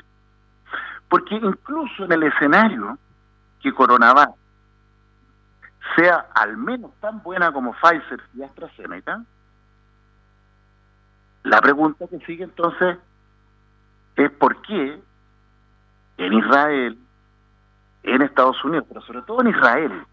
Porque 1.08 1.36
incluso 1.36 2.04
en 2.04 2.12
el 2.12 2.24
escenario 2.24 2.98
que 3.60 3.72
Coronavac 3.72 4.30
sea 5.96 6.26
al 6.34 6.56
menos 6.56 6.92
tan 7.00 7.22
buena 7.22 7.52
como 7.52 7.72
Pfizer 7.74 8.20
y 8.34 8.42
AstraZeneca, 8.42 9.24
la 11.42 11.60
pregunta 11.60 12.06
que 12.06 12.18
sigue 12.20 12.44
entonces 12.44 12.98
es 14.16 14.30
por 14.32 14.60
qué 14.62 15.00
en 16.18 16.32
Israel, 16.34 16.98
en 18.02 18.22
Estados 18.22 18.62
Unidos, 18.64 18.84
pero 18.88 19.00
sobre 19.02 19.22
todo 19.22 19.40
en 19.40 19.48
Israel, 19.48 20.04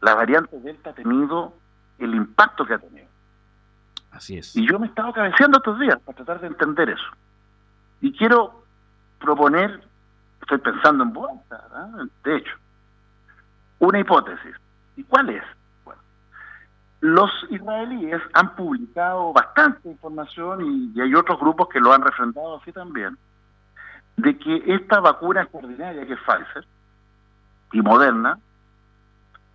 la 0.00 0.14
variante 0.14 0.58
Delta 0.60 0.90
ha 0.90 0.94
tenido 0.94 1.54
el 1.98 2.14
impacto 2.14 2.64
que 2.64 2.74
ha 2.74 2.78
tenido. 2.78 3.08
Así 4.12 4.38
es. 4.38 4.54
Y 4.56 4.66
yo 4.68 4.78
me 4.78 4.86
he 4.86 4.88
estado 4.90 5.12
cabeceando 5.12 5.58
estos 5.58 5.78
días 5.80 5.98
para 6.04 6.16
tratar 6.16 6.40
de 6.40 6.46
entender 6.46 6.90
eso. 6.90 7.10
Y 8.00 8.12
quiero 8.16 8.64
proponer, 9.18 9.82
estoy 10.40 10.58
pensando 10.58 11.02
en 11.02 11.12
vuelta, 11.12 11.64
de 12.24 12.36
hecho, 12.36 12.52
una 13.80 13.98
hipótesis. 13.98 14.54
¿Y 14.98 15.04
cuál 15.04 15.30
es? 15.30 15.44
Bueno, 15.84 16.00
los 17.00 17.30
israelíes 17.50 18.20
han 18.32 18.56
publicado 18.56 19.32
bastante 19.32 19.88
información 19.88 20.92
y, 20.92 21.00
hay 21.00 21.14
otros 21.14 21.38
grupos 21.38 21.68
que 21.68 21.78
lo 21.78 21.92
han 21.92 22.02
refrendado 22.02 22.56
así 22.56 22.72
también, 22.72 23.16
de 24.16 24.36
que 24.36 24.64
esta 24.66 24.98
vacuna 24.98 25.42
extraordinaria 25.42 26.04
que 26.04 26.14
es 26.14 26.18
Pfizer 26.18 26.66
y 27.72 27.80
Moderna, 27.80 28.40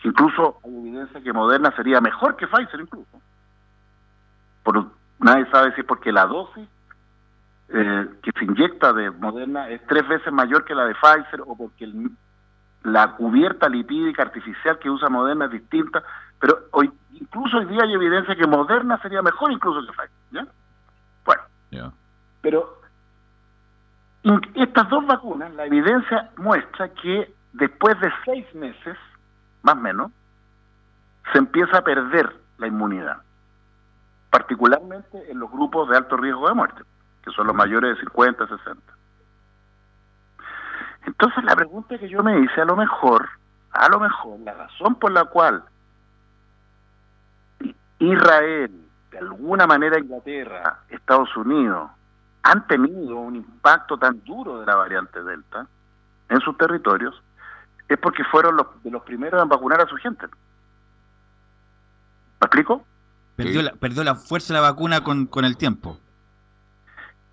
que 0.01 0.07
incluso 0.07 0.59
hay 0.63 0.77
evidencia 0.77 1.21
que 1.21 1.33
Moderna 1.33 1.75
sería 1.75 2.00
mejor 2.00 2.38
que 2.38 2.47
Pfizer 2.47 2.79
incluso, 2.79 3.21
por, 4.63 4.91
nadie 5.19 5.45
sabe 5.51 5.75
si 5.75 5.81
es 5.81 5.88
porque 5.88 6.13
la 6.13 6.25
dosis 6.25 6.69
eh, 7.67 8.09
que 8.21 8.31
se 8.31 8.45
inyecta 8.45 8.93
de 8.93 9.12
Moderna 9.12 9.67
es 9.67 9.85
tres 9.88 10.07
veces 10.07 10.31
mayor 10.31 10.63
que 10.63 10.73
la 10.73 10.85
de 10.85 10.95
Pfizer 10.95 11.41
o 11.41 11.57
porque 11.57 11.83
el, 11.83 12.12
la 12.83 13.15
cubierta 13.15 13.69
lipídica 13.69 14.23
artificial 14.23 14.77
que 14.79 14.89
usa 14.89 15.09
Moderna 15.09 15.45
es 15.45 15.51
distinta, 15.51 16.03
pero 16.39 16.59
hoy 16.71 16.91
incluso 17.13 17.57
hoy 17.57 17.65
día 17.65 17.83
hay 17.83 17.93
evidencia 17.93 18.35
que 18.35 18.47
Moderna 18.47 18.99
sería 19.01 19.21
mejor 19.21 19.51
incluso 19.51 19.81
que 19.81 19.93
Pfizer, 19.93 20.11
¿ya? 20.31 20.47
Bueno, 21.25 21.93
pero 22.41 22.81
estas 24.55 24.89
dos 24.89 25.05
vacunas, 25.05 25.53
la 25.53 25.65
evidencia 25.65 26.29
muestra 26.37 26.89
que 26.89 27.33
después 27.53 27.99
de 27.99 28.11
seis 28.25 28.53
meses, 28.55 28.97
más 29.61 29.75
o 29.75 29.79
menos, 29.79 30.11
se 31.31 31.37
empieza 31.37 31.77
a 31.77 31.83
perder 31.83 32.35
la 32.57 32.67
inmunidad, 32.67 33.17
particularmente 34.29 35.31
en 35.31 35.39
los 35.39 35.49
grupos 35.49 35.89
de 35.89 35.97
alto 35.97 36.17
riesgo 36.17 36.47
de 36.47 36.53
muerte, 36.53 36.81
que 37.23 37.31
son 37.31 37.47
los 37.47 37.55
mayores 37.55 37.95
de 37.95 38.01
50, 38.01 38.47
60. 38.47 38.81
Entonces 41.05 41.43
la 41.43 41.55
pregunta 41.55 41.98
que 41.98 42.10
yo 42.10 42.24
me 42.24 42.39
hice, 42.39 42.62
a 42.62 42.65
lo 42.65 42.75
mejor, 42.75 43.27
a 43.72 43.89
lo 43.89 44.00
mejor 44.00 44.39
la 44.39 44.53
razón 44.53 44.95
por 44.95 45.12
la 45.12 45.25
cual 45.25 45.63
Israel, 48.00 48.72
de 49.12 49.17
alguna 49.17 49.67
manera 49.67 50.00
Inglaterra, 50.00 50.79
Estados 50.89 51.36
Unidos, 51.36 51.89
han 52.43 52.67
tenido 52.67 53.17
un 53.17 53.36
impacto 53.36 53.98
tan 53.98 54.24
duro 54.24 54.60
de 54.60 54.65
la 54.65 54.75
variante 54.75 55.24
Delta 55.24 55.67
en 56.29 56.39
sus 56.41 56.57
territorios, 56.57 57.22
es 57.88 57.98
porque 57.98 58.24
fueron 58.25 58.57
los, 58.57 58.67
de 58.83 58.91
los 58.91 59.03
primeros 59.03 59.41
en 59.41 59.50
vacunar 59.50 59.81
a 59.81 59.88
su 59.88 59.95
gente. 59.98 60.25
¿Me 62.41 62.45
explico? 62.45 62.86
Perdió, 63.36 63.62
la, 63.62 63.72
perdió 63.74 64.03
la 64.03 64.15
fuerza 64.15 64.53
de 64.53 64.60
la 64.60 64.69
vacuna 64.69 65.03
con, 65.03 65.25
con 65.25 65.45
el 65.45 65.57
tiempo. 65.57 65.98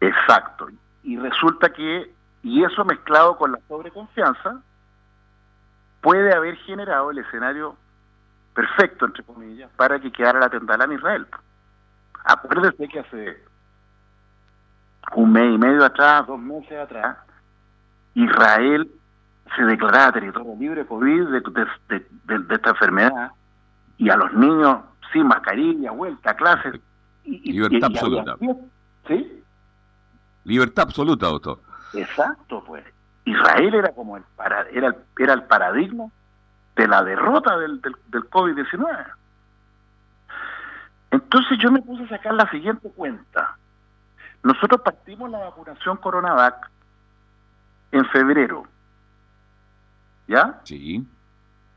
Exacto. 0.00 0.68
Y 1.02 1.16
resulta 1.16 1.72
que, 1.72 2.14
y 2.42 2.64
eso 2.64 2.84
mezclado 2.84 3.36
con 3.36 3.52
la 3.52 3.58
sobreconfianza, 3.68 4.60
puede 6.00 6.34
haber 6.34 6.56
generado 6.58 7.10
el 7.10 7.18
escenario 7.18 7.76
perfecto, 8.54 9.06
entre 9.06 9.22
comillas, 9.24 9.70
para 9.76 10.00
que 10.00 10.10
quedara 10.10 10.40
la 10.40 10.48
tendala 10.48 10.84
en 10.84 10.92
Israel. 10.92 11.26
Acuérdese 12.24 12.88
que 12.88 13.00
hace 13.00 13.44
un 15.14 15.32
mes 15.32 15.54
y 15.54 15.58
medio 15.58 15.84
atrás, 15.84 16.26
dos 16.26 16.38
meses 16.38 16.78
atrás, 16.78 17.18
Israel 18.14 18.90
se 19.56 19.62
declaraba 19.64 20.12
territorio 20.12 20.54
libre 20.58 20.86
COVID 20.86 21.28
de, 21.28 21.40
de, 21.88 22.38
de, 22.38 22.54
esta 22.54 22.70
enfermedad 22.70 23.32
y 23.98 24.08
a 24.10 24.16
los 24.16 24.32
niños 24.34 24.78
sin 25.12 25.26
mascarilla, 25.26 25.90
vuelta 25.90 26.30
a 26.30 26.36
clases. 26.36 26.80
Y, 27.24 27.52
Libertad 27.52 27.90
absoluta. 27.90 28.36
¿Sí? 29.08 29.42
Libertad 30.44 30.84
absoluta, 30.84 31.26
doctor. 31.26 31.58
Exacto, 31.94 32.62
pues. 32.64 32.84
Israel 33.24 33.74
era 33.74 33.92
como 33.92 34.16
el, 34.16 34.22
para, 34.36 34.62
era 34.70 34.88
el, 34.88 34.96
era 35.18 35.34
el 35.34 35.42
paradigma 35.44 36.06
de 36.76 36.88
la 36.88 37.02
derrota 37.04 37.58
del, 37.58 37.80
del, 37.80 37.94
del 38.08 38.22
COVID-19. 38.30 39.06
Entonces 41.10 41.58
yo 41.60 41.70
me 41.70 41.82
puse 41.82 42.04
a 42.04 42.08
sacar 42.08 42.34
la 42.34 42.48
siguiente 42.50 42.90
cuenta. 42.90 43.56
Nosotros 44.42 44.80
partimos 44.82 45.30
la 45.30 45.38
vacunación 45.38 45.96
Coronavac 45.98 46.70
en 47.92 48.04
febrero. 48.06 48.64
¿Ya? 50.26 50.60
Sí. 50.64 51.06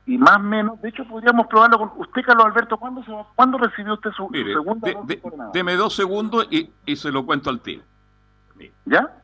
Y 0.06 0.18
más 0.18 0.38
o 0.38 0.40
menos, 0.40 0.82
de 0.82 0.90
hecho 0.90 1.06
podríamos 1.06 1.48
probarlo 1.48 1.78
con 1.78 1.92
usted, 1.96 2.24
Carlos 2.26 2.46
Alberto, 2.46 2.78
¿cuándo, 2.78 3.04
se 3.04 3.12
¿cuándo 3.36 3.58
recibió 3.58 3.94
usted 3.94 4.12
su, 4.12 4.30
segunda 4.32 4.90
de, 5.06 5.22
Deme 5.54 5.76
dos 5.76 5.96
segundos 5.96 6.48
y, 6.52 6.70
y, 6.86 6.96
se 6.98 7.10
lo 7.10 7.26
cuento 7.26 7.50
al 7.50 7.62
tío. 7.62 7.82
¿Ya? 8.86 9.23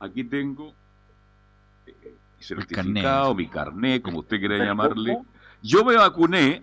Aquí 0.00 0.24
tengo 0.24 0.74
eh, 1.86 2.14
certificado, 2.38 3.34
mi 3.34 3.48
carnet, 3.48 4.02
como 4.02 4.20
usted 4.20 4.38
quiera 4.38 4.64
llamarle. 4.64 5.18
Yo 5.62 5.84
me 5.84 5.96
vacuné 5.96 6.62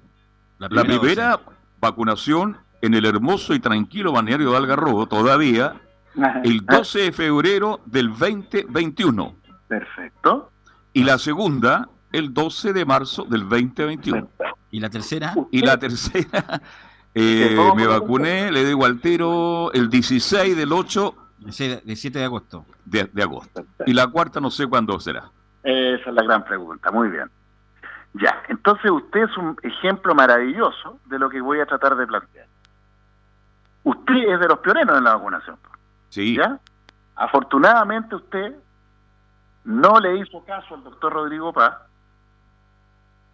la 0.57 0.69
primera, 0.69 1.39
vacunación 1.79 2.57
en 2.81 2.93
el 2.93 3.05
hermoso 3.05 3.53
y 3.53 3.59
tranquilo 3.59 4.11
balneario 4.11 4.51
de 4.51 4.57
Algarrobo, 4.57 5.07
todavía, 5.07 5.81
el 6.43 6.65
12 6.65 6.99
de 6.99 7.11
febrero 7.11 7.81
del 7.85 8.09
2021. 8.09 9.35
Perfecto. 9.67 10.51
Y 10.93 11.03
la 11.03 11.17
segunda, 11.17 11.89
el 12.11 12.33
12 12.33 12.71
de 12.71 12.85
marzo 12.85 13.25
del 13.25 13.41
2021. 13.49 14.29
¿Y 14.71 14.79
la 14.79 14.89
tercera? 14.89 15.35
Y 15.51 15.61
la 15.61 15.77
tercera, 15.77 16.61
eh, 17.13 17.57
me 17.75 17.87
vacuné, 17.87 18.51
le 18.51 18.65
digo 18.65 18.85
al 18.85 18.99
tiro, 19.01 19.73
el 19.73 19.89
16 19.89 20.55
del 20.55 20.71
8. 20.71 21.15
De 21.45 21.95
7 21.95 22.19
de 22.19 22.25
agosto. 22.25 22.65
De, 22.85 23.05
de 23.05 23.23
agosto. 23.23 23.65
Y 23.85 23.93
la 23.93 24.07
cuarta 24.07 24.39
no 24.39 24.49
sé 24.49 24.67
cuándo 24.67 24.99
será. 24.99 25.29
Esa 25.63 26.09
es 26.09 26.13
la 26.13 26.23
gran 26.23 26.43
pregunta, 26.43 26.91
muy 26.91 27.09
bien. 27.09 27.29
Ya, 28.13 28.43
entonces 28.47 28.89
usted 28.89 29.23
es 29.23 29.37
un 29.37 29.57
ejemplo 29.61 30.15
maravilloso 30.15 30.99
de 31.05 31.19
lo 31.19 31.29
que 31.29 31.41
voy 31.41 31.59
a 31.59 31.65
tratar 31.65 31.95
de 31.95 32.07
plantear. 32.07 32.47
Usted 33.83 34.15
es 34.15 34.39
de 34.39 34.47
los 34.47 34.59
pioneros 34.59 34.97
en 34.97 35.03
la 35.03 35.15
vacunación. 35.15 35.57
Sí. 36.09 36.35
¿Ya? 36.35 36.59
Afortunadamente 37.15 38.15
usted 38.15 38.55
no 39.65 39.99
le 39.99 40.17
hizo 40.17 40.43
caso 40.45 40.75
al 40.75 40.83
doctor 40.83 41.13
Rodrigo 41.13 41.51
Paz 41.51 41.75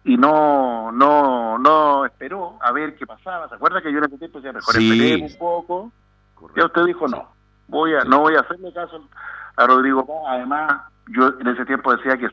y 0.04 0.16
no 0.16 0.90
no 0.90 1.58
no 1.58 2.04
esperó 2.04 2.58
a 2.60 2.72
ver 2.72 2.96
qué 2.96 3.06
pasaba. 3.06 3.48
¿Se 3.48 3.54
acuerda 3.54 3.80
que 3.80 3.92
yo 3.92 3.98
en 3.98 4.04
ese 4.04 4.18
tiempo 4.18 4.38
decía, 4.38 4.52
mejor 4.52 4.74
sí. 4.74 5.22
un 5.22 5.38
poco? 5.38 5.92
Correcto. 6.34 6.60
Y 6.60 6.64
usted 6.64 6.84
dijo, 6.86 7.08
no, 7.08 7.28
voy 7.72 7.94
a 7.94 8.04
no 8.04 8.20
voy 8.20 8.36
a 8.36 8.40
hacerle 8.40 8.72
caso 8.72 9.08
a 9.56 9.66
Rodrigo 9.66 10.06
Paz. 10.06 10.16
Además, 10.28 10.82
yo 11.08 11.28
en 11.40 11.48
ese 11.48 11.64
tiempo 11.64 11.94
decía 11.96 12.16
que, 12.16 12.28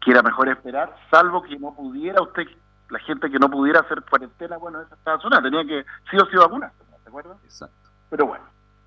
que 0.00 0.10
era 0.10 0.22
mejor 0.22 0.48
esperar, 0.48 0.96
salvo 1.10 1.42
que 1.42 1.58
no 1.58 1.74
pudiera 1.74 2.20
usted, 2.22 2.46
la 2.90 2.98
gente 3.00 3.30
que 3.30 3.38
no 3.38 3.50
pudiera 3.50 3.80
hacer 3.80 4.02
cuarentena, 4.02 4.56
bueno, 4.56 4.80
esa 4.80 4.94
estaba 4.94 5.20
zona, 5.20 5.42
tenía 5.42 5.64
que 5.64 5.84
sí 6.10 6.16
o 6.16 6.26
sí 6.26 6.36
vacunar, 6.36 6.72
¿se 7.02 7.08
acuerda? 7.08 7.36
Exacto. 7.44 7.90
Pero 8.10 8.26
bueno, 8.26 8.44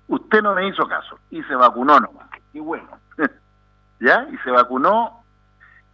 usted 0.08 0.42
no 0.42 0.54
me 0.54 0.66
hizo 0.66 0.86
caso 0.86 1.18
y 1.30 1.42
se 1.44 1.54
vacunó 1.54 2.00
nomás. 2.00 2.28
Y 2.52 2.58
bueno, 2.58 2.88
¿ya? 4.00 4.26
Y 4.30 4.36
se 4.38 4.50
vacunó 4.50 5.22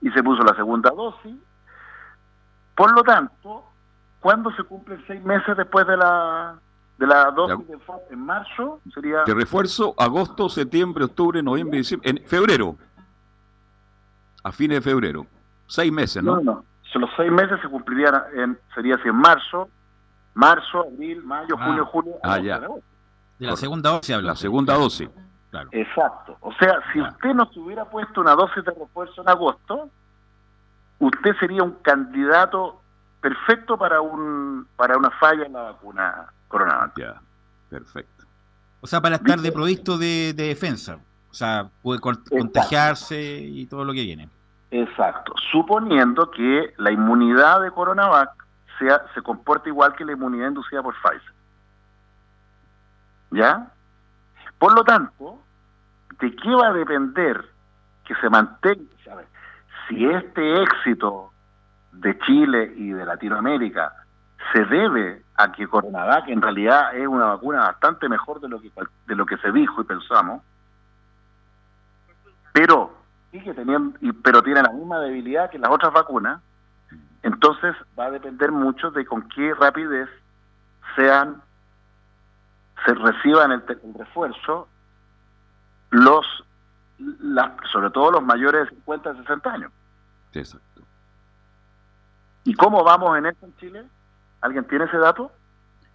y 0.00 0.10
se 0.10 0.22
puso 0.22 0.42
la 0.42 0.54
segunda 0.54 0.90
dosis. 0.90 1.36
Por 2.74 2.92
lo 2.92 3.02
tanto, 3.02 3.64
¿cuándo 4.20 4.50
se 4.52 4.62
cumplen 4.62 5.02
seis 5.06 5.22
meses 5.22 5.56
después 5.56 5.86
de 5.86 5.96
la 5.96 6.58
de 6.98 7.06
la 7.06 7.30
dosis 7.30 7.66
de, 7.66 7.78
en 8.10 8.24
marzo? 8.24 8.80
Sería 8.92 9.24
de 9.24 9.34
refuerzo 9.34 9.94
agosto, 9.98 10.48
septiembre, 10.48 11.04
octubre, 11.04 11.42
noviembre, 11.42 11.78
diciembre, 11.78 12.10
en 12.10 12.26
febrero. 12.26 12.76
A 14.42 14.52
fines 14.52 14.78
de 14.78 14.90
febrero. 14.90 15.26
Seis 15.66 15.92
meses, 15.92 16.22
¿no? 16.22 16.36
No, 16.36 16.42
no. 16.42 16.64
Los 16.94 17.10
seis 17.16 17.30
meses 17.30 17.60
se 17.60 17.68
cumplirían 17.68 18.14
en, 18.34 18.58
sería 18.74 18.94
así 18.94 19.08
en 19.08 19.16
marzo, 19.16 19.68
marzo, 20.34 20.80
abril, 20.80 21.22
mayo, 21.22 21.56
ah. 21.58 21.66
junio, 21.66 21.86
julio. 21.86 22.14
Ah, 22.22 22.38
ya. 22.38 22.58
De 22.58 23.46
la 23.46 23.56
segunda 23.56 23.90
dosis 23.90 24.14
habla. 24.14 24.28
La 24.28 24.36
segunda 24.36 24.74
dosis. 24.74 25.10
Claro. 25.50 25.68
Exacto. 25.72 26.38
O 26.40 26.52
sea, 26.54 26.78
si 26.92 27.00
usted 27.00 27.34
no 27.34 27.46
se 27.52 27.60
hubiera 27.60 27.84
puesto 27.84 28.20
una 28.20 28.34
dosis 28.34 28.64
de 28.64 28.72
refuerzo 28.72 29.20
en 29.20 29.28
agosto, 29.28 29.90
usted 30.98 31.36
sería 31.38 31.62
un 31.62 31.72
candidato 31.82 32.80
perfecto 33.20 33.76
para 33.76 34.00
un 34.00 34.66
para 34.76 34.96
una 34.96 35.10
falla 35.10 35.44
en 35.44 35.52
la 35.52 35.62
vacuna 35.62 36.32
coronavac. 36.48 36.98
Ya, 36.98 37.20
perfecto. 37.68 38.24
O 38.80 38.86
sea, 38.86 39.00
para 39.00 39.16
estar 39.16 39.40
de 39.40 39.52
provisto 39.52 39.98
de, 39.98 40.32
de, 40.34 40.48
defensa. 40.48 40.98
O 41.30 41.34
sea, 41.34 41.68
puede 41.82 42.00
contagiarse 42.00 43.20
y 43.20 43.66
todo 43.66 43.84
lo 43.84 43.92
que 43.92 44.02
viene. 44.02 44.28
Exacto. 44.70 45.34
Suponiendo 45.50 46.30
que 46.30 46.74
la 46.78 46.90
inmunidad 46.90 47.62
de 47.62 47.70
coronavac 47.70 48.30
sea, 48.78 49.02
se 49.14 49.22
comporta 49.22 49.68
igual 49.68 49.94
que 49.94 50.04
la 50.04 50.12
inmunidad 50.12 50.48
inducida 50.48 50.82
por 50.82 50.94
Pfizer. 50.94 51.34
¿Ya? 53.30 53.72
Por 54.58 54.74
lo 54.74 54.84
tanto, 54.84 55.42
¿de 56.20 56.34
qué 56.34 56.54
va 56.54 56.68
a 56.68 56.72
depender 56.72 57.44
que 58.04 58.14
se 58.16 58.30
mantenga? 58.30 58.84
Si 59.88 60.04
este 60.04 60.62
éxito 60.62 61.32
de 61.92 62.18
Chile 62.20 62.72
y 62.76 62.90
de 62.90 63.04
Latinoamérica 63.04 63.92
se 64.52 64.64
debe 64.64 65.22
a 65.36 65.52
que 65.52 65.66
Coronavac 65.66 66.28
en 66.28 66.42
realidad 66.42 66.94
es 66.96 67.06
una 67.06 67.26
vacuna 67.26 67.60
bastante 67.60 68.08
mejor 68.08 68.40
de 68.40 68.48
lo 68.48 68.60
que 68.60 68.70
de 69.06 69.14
lo 69.14 69.26
que 69.26 69.36
se 69.38 69.52
dijo 69.52 69.80
y 69.80 69.84
pensamos, 69.84 70.42
pero 72.52 72.96
sigue 73.30 73.54
teniendo, 73.54 73.98
pero 74.22 74.42
tiene 74.42 74.62
la 74.62 74.72
misma 74.72 75.00
debilidad 75.00 75.50
que 75.50 75.58
las 75.58 75.70
otras 75.70 75.92
vacunas, 75.92 76.40
entonces 77.22 77.74
va 77.98 78.06
a 78.06 78.10
depender 78.10 78.52
mucho 78.52 78.90
de 78.90 79.04
con 79.04 79.28
qué 79.28 79.54
rapidez 79.54 80.08
sean 80.94 81.42
se 82.84 82.94
reciban 82.94 83.52
el, 83.52 83.62
el 83.68 83.94
refuerzo 83.94 84.68
los 85.90 86.26
la, 86.98 87.56
sobre 87.72 87.90
todo 87.90 88.10
los 88.12 88.22
mayores 88.22 88.64
de 88.64 88.76
50 88.76 89.10
a 89.10 89.16
60 89.16 89.52
años. 89.52 89.72
Exacto. 90.32 90.82
¿Y 92.44 92.54
cómo 92.54 92.84
vamos 92.84 93.18
en 93.18 93.26
esto 93.26 93.46
en 93.46 93.56
Chile? 93.56 93.84
¿Alguien 94.46 94.64
tiene 94.68 94.84
ese 94.84 94.96
dato? 94.98 95.32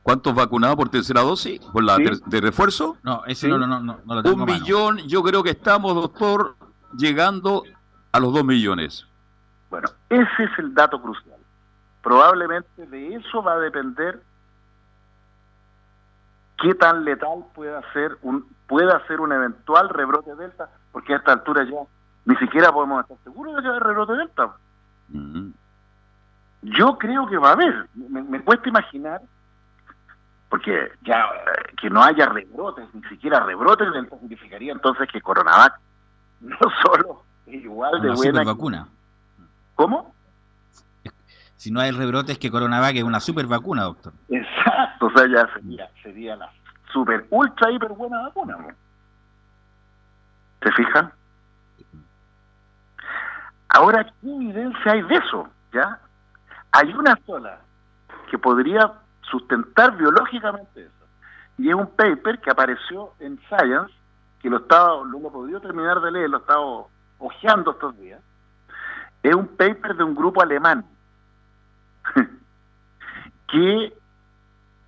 ¿Cuántos 0.03 0.35
vacunados 0.35 0.75
por 0.75 0.89
tercera 0.89 1.21
dosis? 1.21 1.61
¿Por 1.71 1.85
la 1.85 1.95
¿Sí? 1.95 2.03
de 2.25 2.41
refuerzo? 2.41 2.97
No, 3.01 3.23
ese 3.25 3.47
¿Sí? 3.47 3.49
no, 3.49 3.57
no, 3.57 3.65
no, 3.65 3.79
no, 3.79 4.15
lo 4.15 4.21
tengo 4.23 4.43
Un 4.43 4.45
millón, 4.45 4.97
yo 5.07 5.23
creo 5.23 5.41
que 5.41 5.51
estamos, 5.51 5.95
doctor, 5.95 6.57
llegando 6.97 7.63
a 8.11 8.19
los 8.19 8.33
dos 8.33 8.43
millones. 8.43 9.07
Bueno, 9.69 9.87
ese 10.09 10.43
es 10.43 10.59
el 10.59 10.73
dato 10.73 11.01
crucial. 11.01 11.37
Probablemente 12.03 12.85
de 12.87 13.15
eso 13.15 13.41
va 13.41 13.53
a 13.53 13.59
depender 13.59 14.21
qué 16.61 16.75
tan 16.75 17.05
letal 17.05 17.45
pueda 17.55 17.81
ser 17.93 18.17
un 18.21 18.45
pueda 18.67 19.05
ser 19.07 19.21
un 19.21 19.31
eventual 19.31 19.87
rebrote 19.87 20.35
delta, 20.35 20.69
porque 20.91 21.13
a 21.13 21.17
esta 21.17 21.31
altura 21.31 21.63
ya 21.63 21.79
ni 22.25 22.35
siquiera 22.35 22.73
podemos 22.73 23.01
estar 23.01 23.17
seguros 23.23 23.55
de 23.55 23.61
que 23.61 23.67
haya 23.69 23.79
rebrote 23.79 24.13
delta. 24.13 24.45
Uh 25.13 25.17
-huh. 25.17 25.53
Yo 26.61 26.97
creo 26.97 27.27
que 27.27 27.37
va 27.37 27.49
a 27.49 27.53
haber. 27.53 27.87
Me, 27.95 28.21
me, 28.21 28.41
cuesta 28.41 28.69
imaginar, 28.69 29.21
porque 30.49 30.91
ya 31.01 31.25
que 31.79 31.89
no 31.89 32.03
haya 32.03 32.27
rebrotes, 32.27 32.93
ni 32.93 33.01
siquiera 33.09 33.39
rebrotes 33.39 33.87
significaría 34.19 34.73
entonces 34.73 35.09
que 35.11 35.21
Coronavac 35.21 35.79
no 36.41 36.57
solo 36.83 37.23
es 37.47 37.63
igual 37.63 38.01
de 38.01 38.09
no, 38.09 38.15
buena. 38.15 38.43
vacuna. 38.43 38.87
¿Cómo? 39.75 40.13
si 41.61 41.69
no 41.69 41.79
hay 41.79 41.91
rebrotes 41.91 42.39
que 42.39 42.49
CoronaVac 42.49 42.95
es 42.95 43.03
una 43.03 43.19
super 43.19 43.45
vacuna, 43.45 43.83
doctor. 43.83 44.13
Exacto, 44.29 45.05
o 45.05 45.11
sea, 45.11 45.27
ya 45.27 45.47
sería, 45.53 45.87
sería 46.01 46.35
la 46.35 46.51
super, 46.91 47.27
ultra, 47.29 47.69
hiper 47.71 47.89
buena 47.89 48.19
vacuna. 48.23 48.57
¿no? 48.57 48.67
¿Se 50.63 50.71
fija? 50.71 51.11
Ahora, 53.69 54.03
¿qué 54.03 54.27
evidencia 54.27 54.91
hay 54.91 55.03
de 55.03 55.15
eso? 55.15 55.47
¿Ya? 55.71 55.99
Hay 56.71 56.93
una 56.93 57.17
sola 57.25 57.59
que 58.29 58.37
podría 58.37 58.91
sustentar 59.21 59.97
biológicamente 59.97 60.83
eso. 60.83 61.05
Y 61.57 61.69
es 61.69 61.75
un 61.75 61.87
paper 61.87 62.39
que 62.39 62.49
apareció 62.49 63.13
en 63.19 63.39
Science, 63.47 63.93
que 64.41 64.49
lo 64.49 64.57
estaba, 64.57 65.03
lo 65.05 65.19
he 65.19 65.31
podido 65.31 65.59
terminar 65.59 66.01
de 66.01 66.11
leer, 66.11 66.29
lo 66.29 66.37
he 66.37 66.41
estado 66.41 66.87
hojeando 67.19 67.71
estos 67.71 67.97
días. 67.99 68.21
Es 69.21 69.35
un 69.35 69.47
paper 69.47 69.95
de 69.95 70.03
un 70.03 70.15
grupo 70.15 70.41
alemán 70.41 70.85
que 73.47 73.93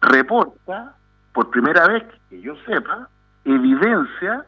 reporta, 0.01 0.95
por 1.33 1.49
primera 1.49 1.87
vez 1.87 2.03
que 2.29 2.41
yo 2.41 2.55
sepa, 2.65 3.09
evidencia 3.45 4.45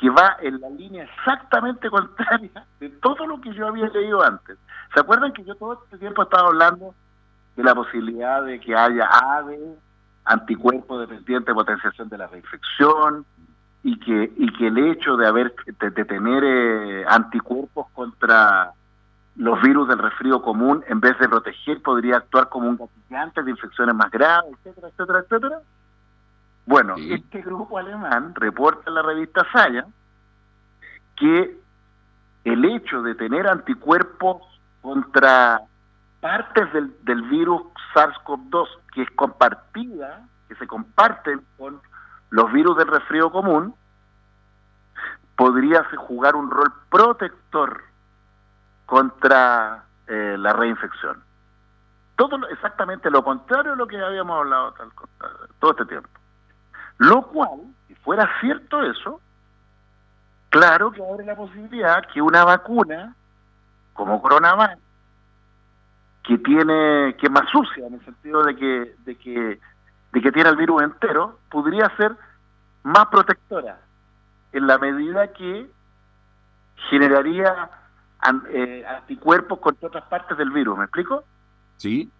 que 0.00 0.08
va 0.08 0.36
en 0.40 0.60
la 0.60 0.70
línea 0.70 1.04
exactamente 1.04 1.90
contraria 1.90 2.64
de 2.80 2.88
todo 2.88 3.26
lo 3.26 3.40
que 3.40 3.52
yo 3.52 3.68
había 3.68 3.86
leído 3.88 4.22
antes. 4.22 4.56
¿Se 4.94 5.00
acuerdan 5.00 5.32
que 5.32 5.44
yo 5.44 5.54
todo 5.56 5.74
este 5.84 5.98
tiempo 5.98 6.22
estaba 6.22 6.48
hablando 6.48 6.94
de 7.54 7.62
la 7.62 7.74
posibilidad 7.74 8.42
de 8.42 8.58
que 8.60 8.74
haya 8.74 9.04
aves, 9.04 9.60
anticuerpos 10.24 11.00
dependientes 11.00 11.46
de 11.46 11.54
potenciación 11.54 12.08
de 12.08 12.18
la 12.18 12.26
reinfección, 12.28 13.26
y 13.82 13.98
que, 13.98 14.32
y 14.36 14.52
que 14.54 14.66
el 14.68 14.78
hecho 14.78 15.16
de 15.16 15.26
haber 15.26 15.54
tener 16.06 16.44
eh, 16.44 17.04
anticuerpos 17.06 17.86
contra 17.92 18.72
los 19.36 19.60
virus 19.62 19.88
del 19.88 19.98
resfrío 19.98 20.42
común, 20.42 20.84
en 20.88 21.00
vez 21.00 21.18
de 21.18 21.28
proteger, 21.28 21.80
podría 21.82 22.16
actuar 22.16 22.48
como 22.48 22.68
un 22.68 22.76
gatillante 22.76 23.42
de 23.42 23.50
infecciones 23.50 23.94
más 23.94 24.10
graves, 24.10 24.52
etcétera, 24.58 24.88
etcétera, 24.88 25.18
etcétera. 25.20 25.60
Bueno, 26.66 26.94
este 26.98 27.42
grupo 27.42 27.78
alemán 27.78 28.34
reporta 28.34 28.82
en 28.86 28.94
la 28.94 29.02
revista 29.02 29.46
Saya 29.52 29.86
que 31.16 31.58
el 32.44 32.64
hecho 32.64 33.02
de 33.02 33.14
tener 33.14 33.46
anticuerpos 33.46 34.42
contra 34.80 35.60
partes 36.20 36.72
del, 36.72 36.94
del 37.04 37.22
virus 37.22 37.62
SARS-CoV-2 37.94 38.68
que 38.94 39.02
es 39.02 39.10
compartida, 39.12 40.26
que 40.48 40.54
se 40.56 40.66
comparten 40.66 41.44
con 41.56 41.80
los 42.30 42.52
virus 42.52 42.76
del 42.76 42.88
resfrío 42.88 43.30
común, 43.30 43.74
podría 45.36 45.84
jugar 45.96 46.36
un 46.36 46.50
rol 46.50 46.72
protector 46.90 47.82
contra 48.86 49.84
eh, 50.06 50.36
la 50.38 50.52
reinfección. 50.52 51.22
Todo 52.16 52.46
exactamente 52.48 53.10
lo 53.10 53.24
contrario 53.24 53.72
de 53.72 53.76
lo 53.78 53.86
que 53.86 53.98
habíamos 53.98 54.38
hablado 54.38 54.74
todo 55.58 55.70
este 55.70 55.86
tiempo. 55.86 56.10
Lo 57.00 57.22
cual, 57.28 57.60
si 57.88 57.94
fuera 57.94 58.30
cierto 58.40 58.82
eso, 58.82 59.22
claro 60.50 60.92
que 60.92 61.02
abre 61.02 61.24
la 61.24 61.34
posibilidad 61.34 62.06
que 62.12 62.20
una 62.20 62.44
vacuna 62.44 63.16
como 63.94 64.20
CoronaVac, 64.20 64.78
que 66.22 66.36
tiene 66.36 67.16
que 67.18 67.26
es 67.26 67.30
más 67.32 67.48
sucia 67.50 67.86
en 67.86 67.94
el 67.94 68.04
sentido 68.04 68.44
de 68.44 68.54
que 68.54 68.94
de 69.06 69.16
que 69.16 69.58
de 70.12 70.20
que 70.20 70.30
tiene 70.30 70.50
el 70.50 70.56
virus 70.56 70.82
entero, 70.82 71.38
podría 71.50 71.88
ser 71.96 72.14
más 72.82 73.06
protectora 73.06 73.78
en 74.52 74.66
la 74.66 74.76
medida 74.76 75.32
que 75.32 75.70
generaría 76.90 77.70
eh, 78.50 78.84
anticuerpos 78.86 79.58
contra 79.60 79.88
otras 79.88 80.04
partes 80.04 80.36
del 80.36 80.50
virus. 80.50 80.76
¿Me 80.76 80.84
explico? 80.84 81.24
Sí. 81.78 82.10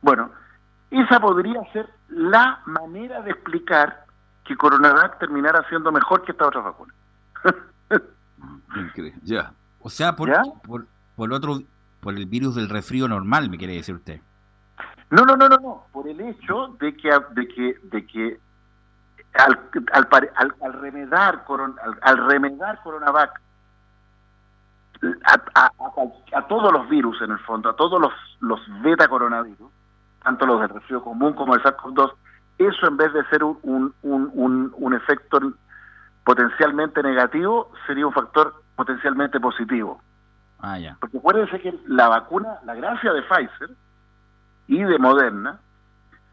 Bueno, 0.00 0.30
esa 0.90 1.20
podría 1.20 1.60
ser 1.72 1.88
la 2.08 2.60
manera 2.66 3.20
de 3.22 3.30
explicar 3.30 4.04
que 4.44 4.56
Coronavac 4.56 5.18
terminara 5.18 5.66
siendo 5.68 5.92
mejor 5.92 6.24
que 6.24 6.32
esta 6.32 6.46
otra 6.46 6.62
vacuna. 6.62 6.94
ya. 9.22 9.52
O 9.80 9.90
sea, 9.90 10.16
por, 10.16 10.30
por, 10.66 10.86
por 11.16 11.32
otro, 11.32 11.60
por 12.00 12.14
el 12.14 12.26
virus 12.26 12.54
del 12.54 12.68
resfrío 12.68 13.06
normal, 13.08 13.50
me 13.50 13.58
quiere 13.58 13.74
decir 13.74 13.94
usted. 13.94 14.20
No, 15.10 15.22
no, 15.22 15.36
no, 15.36 15.48
no, 15.48 15.56
no, 15.56 15.84
por 15.92 16.06
el 16.08 16.20
hecho 16.20 16.76
de 16.80 16.96
que, 16.96 17.10
de 17.30 17.48
que, 17.48 17.76
de 17.84 18.06
que 18.06 18.40
al, 19.34 19.58
al, 19.92 20.54
al, 20.60 20.72
remedar, 20.74 21.44
al, 22.02 22.28
remedar 22.28 22.82
Coronavac 22.82 23.40
a, 25.54 25.70
a, 26.32 26.48
todos 26.48 26.72
los 26.72 26.88
virus 26.88 27.20
en 27.22 27.30
el 27.30 27.38
fondo, 27.40 27.70
a 27.70 27.76
todos 27.76 28.00
los, 28.00 28.12
los 28.40 28.60
beta 28.82 29.08
coronavirus, 29.08 29.70
tanto 30.22 30.46
los 30.46 30.60
del 30.60 30.70
resfrío 30.70 31.02
común 31.02 31.32
como 31.32 31.54
el 31.54 31.62
SARS-CoV-2, 31.62 32.12
eso 32.58 32.86
en 32.86 32.96
vez 32.96 33.12
de 33.12 33.24
ser 33.26 33.44
un, 33.44 33.58
un, 33.62 33.94
un, 34.02 34.72
un, 34.76 34.94
efecto 34.94 35.40
potencialmente 36.24 37.02
negativo, 37.02 37.70
sería 37.86 38.06
un 38.06 38.12
factor 38.12 38.62
potencialmente 38.74 39.38
positivo. 39.38 40.02
Ah, 40.60 40.78
ya. 40.78 40.96
Porque 41.00 41.18
acuérdense 41.18 41.60
que 41.60 41.78
la 41.86 42.08
vacuna, 42.08 42.58
la 42.64 42.74
gracia 42.74 43.12
de 43.12 43.22
Pfizer, 43.22 43.70
y 44.66 44.82
de 44.82 44.98
Moderna 44.98 45.58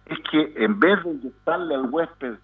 es 0.06 0.20
que 0.30 0.54
en 0.58 0.80
vez 0.80 1.04
de 1.04 1.12
inyectarle 1.12 1.76
al 1.76 1.90
huésped 1.90 2.36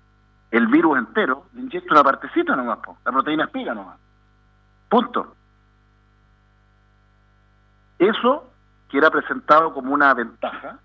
el 0.51 0.67
virus 0.67 0.97
entero, 0.97 1.45
le 1.53 1.61
inyecta 1.61 1.93
una 1.93 2.03
partecita 2.03 2.55
nomás, 2.55 2.79
la 3.05 3.11
proteína 3.11 3.45
espiga 3.45 3.73
nomás. 3.73 3.97
Punto. 4.89 5.35
Eso, 7.99 8.51
que 8.89 8.97
era 8.97 9.09
presentado 9.09 9.73
como 9.73 9.93
una 9.93 10.13
ventaja, 10.13 10.79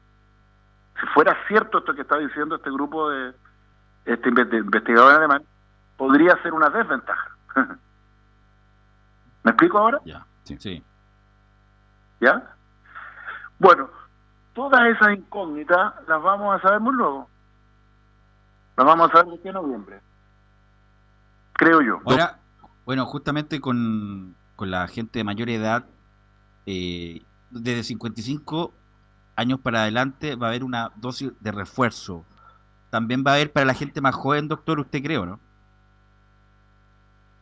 si 1.01 1.07
fuera 1.15 1.37
cierto 1.49 1.79
esto 1.79 1.95
que 1.95 2.03
está 2.03 2.19
diciendo 2.19 2.57
este 2.57 2.71
grupo 2.71 3.11
de 3.11 3.35
este 4.05 4.29
investigador 4.29 5.15
alemán, 5.15 5.43
podría 5.97 6.41
ser 6.43 6.53
una 6.53 6.71
desventaja. 6.71 7.37
¿Me 9.43 9.51
explico 9.51 9.79
ahora? 9.79 10.01
Ya, 10.05 10.27
sí. 10.45 10.57
sí. 10.59 10.85
¿Ya? 12.21 12.55
Bueno, 13.59 13.89
todas 14.55 14.81
esas 14.89 15.17
incógnitas 15.17 15.95
las 16.07 16.23
vamos 16.23 16.57
a 16.57 16.63
saber 16.63 16.81
muy 16.81 16.95
luego. 16.95 17.29
Las 18.77 18.87
vamos 18.87 19.11
a 19.11 19.13
saber 19.13 19.39
de 19.39 19.53
noviembre. 19.53 20.01
Creo 21.53 21.81
yo. 21.81 22.01
Ahora, 22.05 22.39
bueno, 22.85 23.07
justamente 23.07 23.61
con, 23.61 24.37
la 24.59 24.87
gente 24.89 25.19
de 25.19 25.25
mayor 25.25 25.49
edad, 25.49 25.87
eh, 26.67 27.23
desde 27.51 27.83
55 27.85 28.73
años 29.37 29.61
para 29.61 29.83
adelante 29.83 30.35
va 30.35 30.47
a 30.47 30.51
haber 30.51 30.65
una 30.65 30.91
dosis 30.97 31.33
de 31.41 31.53
refuerzo. 31.53 32.25
También 32.91 33.23
va 33.27 33.33
a 33.33 33.35
haber 33.35 33.53
para 33.53 33.67
la 33.67 33.75
gente 33.75 34.01
más 34.01 34.15
joven, 34.15 34.49
doctor, 34.49 34.81
usted 34.81 35.03
creo, 35.03 35.27
¿no? 35.27 35.39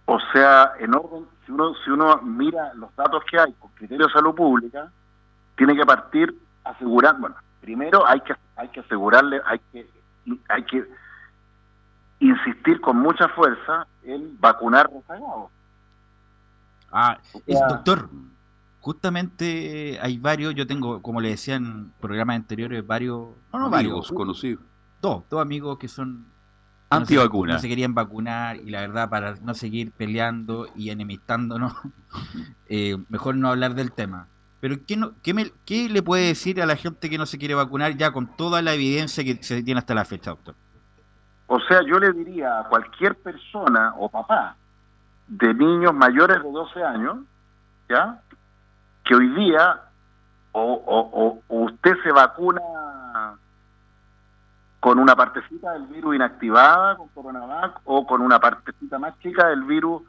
O 0.07 0.19
sea, 0.33 0.73
en 0.81 0.95
orden, 0.95 1.27
si 1.47 1.53
uno, 1.53 1.73
si 1.85 1.91
uno 1.91 2.21
mira 2.23 2.75
los 2.75 2.95
datos 2.97 3.23
que 3.31 3.39
hay 3.39 3.53
con 3.55 3.71
criterio 3.71 4.07
de 4.07 4.13
salud 4.13 4.35
pública, 4.35 4.91
tiene 5.57 5.75
que 5.77 5.87
partir 5.87 6.35
asegurar, 6.65 7.19
bueno, 7.19 7.37
primero 7.61 8.07
hay 8.07 8.21
que 8.21 8.35
hay 8.57 8.69
que 8.69 8.81
asegurarle, 8.81 9.41
hay 9.47 9.61
que 9.73 9.89
hay 10.49 10.65
que 10.65 10.85
insistir 12.21 12.81
con 12.81 12.99
mucha 12.99 13.29
fuerza 13.29 13.87
en 14.03 14.39
vacunar 14.41 14.91
rezagados. 14.91 15.51
Ah, 16.91 17.19
doctor, 17.47 18.09
justamente 18.85 19.99
hay 20.03 20.19
varios, 20.19 20.55
yo 20.55 20.67
tengo, 20.67 21.01
como 21.01 21.23
le 21.23 21.31
decía 21.31 21.55
en 21.55 21.91
programas 22.01 22.37
anteriores, 22.37 22.87
varios, 22.87 23.29
no, 23.51 23.59
no 23.59 23.71
varios, 23.71 24.13
conocidos. 24.13 24.63
Dos, 25.01 25.25
dos 25.31 25.41
amigos 25.41 25.79
que 25.79 25.89
son 25.89 26.27
antivacunas. 26.91 27.57
No, 27.57 27.61
se 27.61 27.69
querían 27.69 27.95
vacunar 27.95 28.57
y 28.57 28.69
la 28.69 28.83
verdad 28.83 29.09
para 29.09 29.37
no 29.37 29.55
seguir 29.55 29.91
peleando 29.93 30.69
y 30.77 30.91
enemistándonos, 30.91 31.73
eh, 32.69 32.99
mejor 33.09 33.37
no 33.37 33.49
hablar 33.49 33.75
del 33.75 33.91
tema. 33.91 34.29
Pero 34.61 34.77
¿qué, 34.87 34.99
no, 34.99 35.13
qué, 35.23 35.89
le 35.89 36.03
puede 36.03 36.27
decir 36.27 36.61
a 36.61 36.67
la 36.67 36.77
gente 36.77 37.09
que 37.09 37.17
no 37.17 37.25
se 37.25 37.39
quiere 37.39 37.55
vacunar 37.55 37.97
ya 37.97 38.13
con 38.13 38.37
toda 38.37 38.61
la 38.61 38.75
evidencia 38.75 39.25
que 39.25 39.43
se 39.43 39.63
tiene 39.63 39.79
hasta 39.79 39.95
la 39.95 40.05
fecha, 40.05 40.29
doctor? 40.29 40.57
O 41.47 41.59
sea, 41.61 41.81
yo 41.87 41.99
le 41.99 42.13
diría 42.13 42.61
a 42.61 42.69
cualquier 42.69 43.17
persona 43.17 43.95
o 43.97 44.11
papá 44.11 44.57
de 45.27 45.55
niños 45.55 45.95
mayores 45.95 46.43
de 46.43 46.53
12 46.53 46.85
años, 46.85 47.17
¿ya? 47.89 48.21
Que 49.05 49.15
hoy 49.15 49.29
día 49.29 49.81
o, 50.53 51.41
usted 51.49 51.97
se 52.03 52.13
vacuna 52.13 52.61
con 54.81 54.99
una 54.99 55.17
partecita 55.17 55.73
del 55.73 55.87
virus 55.87 56.15
inactivada, 56.15 56.97
con 56.97 57.09
coronavac, 57.09 57.81
o 57.85 58.07
con 58.07 58.21
una 58.21 58.39
partecita 58.39 58.99
más 58.99 59.19
chica 59.21 59.49
del 59.49 59.65
virus 59.65 60.03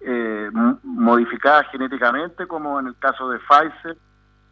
eh, 0.00 0.50
modificadas 0.82 1.66
genéticamente, 1.70 2.46
como 2.46 2.80
en 2.80 2.88
el 2.88 2.96
caso 2.98 3.28
de 3.28 3.38
Pfizer 3.40 3.96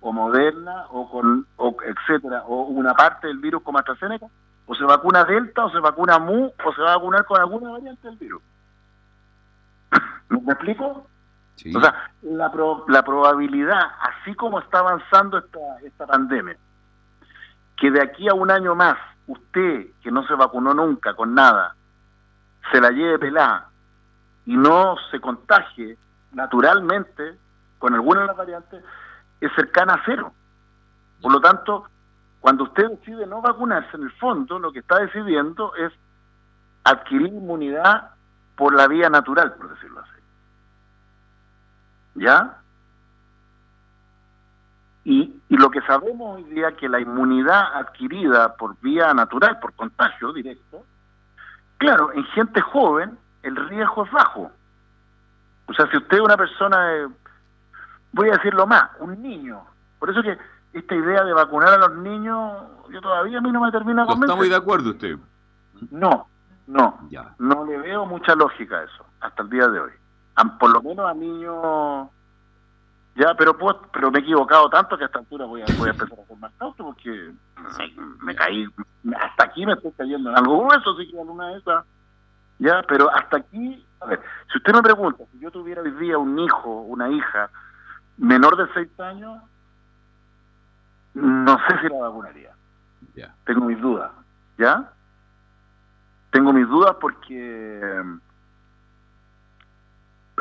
o 0.01 0.13
Moderna, 0.13 0.87
o 0.91 1.11
con 1.11 1.47
o 1.57 1.77
etcétera, 1.83 2.45
o 2.47 2.65
una 2.65 2.95
parte 2.95 3.27
del 3.27 3.39
virus 3.39 3.63
como 3.63 3.79
AstraZeneca, 3.79 4.27
o 4.67 4.75
se 4.75 4.85
vacuna 4.85 5.25
Delta, 5.25 5.65
o 5.65 5.71
se 5.71 5.81
vacuna 5.81 6.19
Mu, 6.19 6.51
o 6.65 6.73
se 6.75 6.83
va 6.83 6.93
a 6.93 6.97
vacunar 6.97 7.25
con 7.25 7.41
alguna 7.41 7.71
variante 7.71 8.07
del 8.07 8.17
virus. 8.17 8.43
¿Me 10.29 10.53
explico? 10.53 11.07
O 11.75 11.81
sea, 11.81 12.11
la, 12.23 12.53
la 12.88 13.03
probabilidad, 13.03 13.81
así 14.01 14.35
como 14.35 14.61
está 14.61 14.79
avanzando 14.79 15.38
esta, 15.38 15.59
esta 15.85 16.07
pandemia, 16.07 16.57
que 17.77 17.90
de 17.90 18.03
aquí 18.03 18.29
a 18.29 18.35
un 18.35 18.51
año 18.51 18.75
más, 18.75 18.96
usted, 19.27 19.87
que 20.03 20.11
no 20.11 20.27
se 20.27 20.35
vacunó 20.35 20.75
nunca 20.75 21.14
con 21.14 21.35
nada, 21.35 21.75
se 22.73 22.81
la 22.81 22.90
lleve 22.90 23.18
pelada 23.18 23.68
y 24.46 24.57
no 24.57 24.96
se 25.11 25.20
contagie 25.20 25.96
naturalmente 26.33 27.38
con 27.79 27.94
alguna 27.94 28.23
de 28.23 28.27
las 28.29 28.37
variantes, 28.37 28.85
es 29.40 29.51
cercana 29.55 29.94
a 29.94 30.03
cero. 30.05 30.33
Por 31.20 31.33
lo 31.33 31.40
tanto, 31.40 31.85
cuando 32.40 32.64
usted 32.64 32.88
decide 32.90 33.27
no 33.27 33.40
vacunarse, 33.40 33.96
en 33.96 34.05
el 34.05 34.12
fondo 34.12 34.59
lo 34.59 34.73
que 34.73 34.81
está 34.81 34.99
decidiendo 34.99 35.75
es 35.77 35.92
adquirir 36.85 37.29
inmunidad 37.29 38.11
por 38.57 38.75
la 38.75 38.87
vía 38.87 39.09
natural, 39.09 39.55
por 39.55 39.75
decirlo 39.75 40.01
así. 40.01 40.19
¿Ya? 42.14 42.59
Y, 45.05 45.40
y 45.49 45.57
lo 45.57 45.70
que 45.70 45.81
sabemos 45.83 46.37
hoy 46.37 46.44
día 46.44 46.77
que 46.77 46.88
la 46.88 47.01
inmunidad 47.01 47.75
adquirida 47.75 48.55
por 48.57 48.79
vía 48.81 49.14
natural, 49.14 49.59
por 49.59 49.73
contagio 49.75 50.33
directo, 50.33 50.85
claro, 51.79 52.12
en 52.12 52.25
gente 52.27 52.61
joven 52.61 53.18
el 53.42 53.57
riesgo 53.68 54.05
es 54.05 54.12
bajo. 54.12 54.51
O 55.66 55.73
sea, 55.73 55.88
si 55.90 55.96
usted 55.96 56.18
es 56.18 56.23
una 56.23 56.37
persona, 56.37 57.09
voy 58.12 58.29
a 58.29 58.33
decirlo 58.33 58.66
más, 58.66 58.90
un 58.99 59.23
niño. 59.23 59.64
Por 59.99 60.11
eso 60.11 60.23
que 60.23 60.37
esta 60.73 60.94
idea 60.94 61.25
de 61.25 61.33
vacunar 61.33 61.70
a 61.75 61.79
los 61.79 61.96
niños, 61.96 62.64
yo 62.90 63.01
todavía 63.01 63.38
a 63.38 63.40
mí 63.40 63.51
no 63.51 63.61
me 63.61 63.73
termina 63.73 64.05
con 64.05 64.23
¿Está 64.23 64.35
muy 64.35 64.49
de 64.49 64.57
acuerdo 64.57 64.90
usted? 64.90 65.16
No, 65.90 66.29
no. 66.66 67.09
Ya. 67.11 67.35
No 67.38 67.64
le 67.64 67.79
veo 67.79 68.07
mucha 68.07 68.35
lógica 68.35 68.79
a 68.79 68.85
eso, 68.85 69.07
hasta 69.20 69.42
el 69.42 69.51
día 69.51 69.68
de 69.68 69.81
hoy. 69.81 69.92
Por 70.59 70.70
lo 70.70 70.83
menos 70.83 71.09
a 71.09 71.14
niños... 71.14 72.09
Ya, 73.16 73.35
pero 73.35 73.59
pues, 73.59 73.76
pero 73.92 74.11
me 74.11 74.20
he 74.20 74.22
equivocado 74.22 74.70
tanto 74.70 74.96
que 74.96 75.05
a 75.05 75.07
esta 75.07 75.18
altura 75.18 75.44
voy 75.44 75.62
a, 75.62 75.66
voy 75.76 75.88
a 75.88 75.92
empezar 75.92 76.18
a 76.18 76.22
hacer 76.22 76.37
más 76.38 76.53
cauto 76.59 76.85
porque 76.85 77.33
me, 78.20 78.35
caí, 78.35 78.66
hasta 79.20 79.44
aquí 79.44 79.66
me 79.66 79.72
estoy 79.72 79.90
cayendo 79.92 80.31
en 80.31 80.37
algo 80.37 80.64
grueso, 80.64 80.96
sí 80.96 81.11
que 81.11 81.20
en 81.20 81.29
una 81.29 81.48
de 81.48 81.59
esas. 81.59 81.85
Ya, 82.61 82.83
pero 82.88 83.11
hasta 83.14 83.38
aquí, 83.38 83.85
a 84.00 84.07
ver, 84.07 84.20
si 84.50 84.59
usted 84.59 84.72
me 84.72 84.83
pregunta, 84.83 85.24
si 85.33 85.40
yo 85.40 85.50
tuviera 85.50 85.83
hoy 85.83 85.90
día 85.92 86.18
un 86.18 86.38
hijo, 86.38 86.83
una 86.83 87.09
hija 87.09 87.50
menor 88.16 88.57
de 88.57 88.72
seis 88.74 89.00
años, 89.00 89.42
no 91.14 91.59
sé 91.66 91.81
si 91.81 91.88
la 91.88 91.98
vacunaría. 91.98 92.55
Tengo 93.44 93.66
mis 93.66 93.81
dudas, 93.81 94.11
¿ya? 94.57 94.92
Tengo 96.31 96.53
mis 96.53 96.68
dudas 96.68 96.96
porque, 97.00 98.03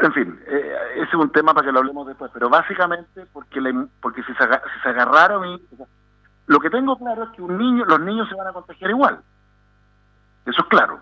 en 0.01 0.13
fin, 0.13 0.39
eh, 0.47 0.75
ese 0.95 1.09
es 1.09 1.13
un 1.13 1.31
tema 1.31 1.53
para 1.53 1.65
que 1.65 1.71
lo 1.71 1.79
hablemos 1.79 2.07
después, 2.07 2.31
pero 2.33 2.49
básicamente 2.49 3.25
porque 3.33 3.59
porque 4.01 4.23
si 4.23 4.33
se, 4.33 4.43
si 4.43 4.79
se 4.83 4.89
agarraron 4.89 5.59
lo 6.47 6.59
que 6.59 6.69
tengo 6.69 6.97
claro 6.97 7.23
es 7.23 7.29
que 7.31 7.41
un 7.41 7.57
niño, 7.57 7.85
los 7.85 7.99
niños 7.99 8.27
se 8.27 8.35
van 8.35 8.47
a 8.47 8.53
contagiar 8.53 8.89
igual. 8.89 9.19
Eso 10.45 10.62
es 10.62 10.67
claro. 10.67 10.99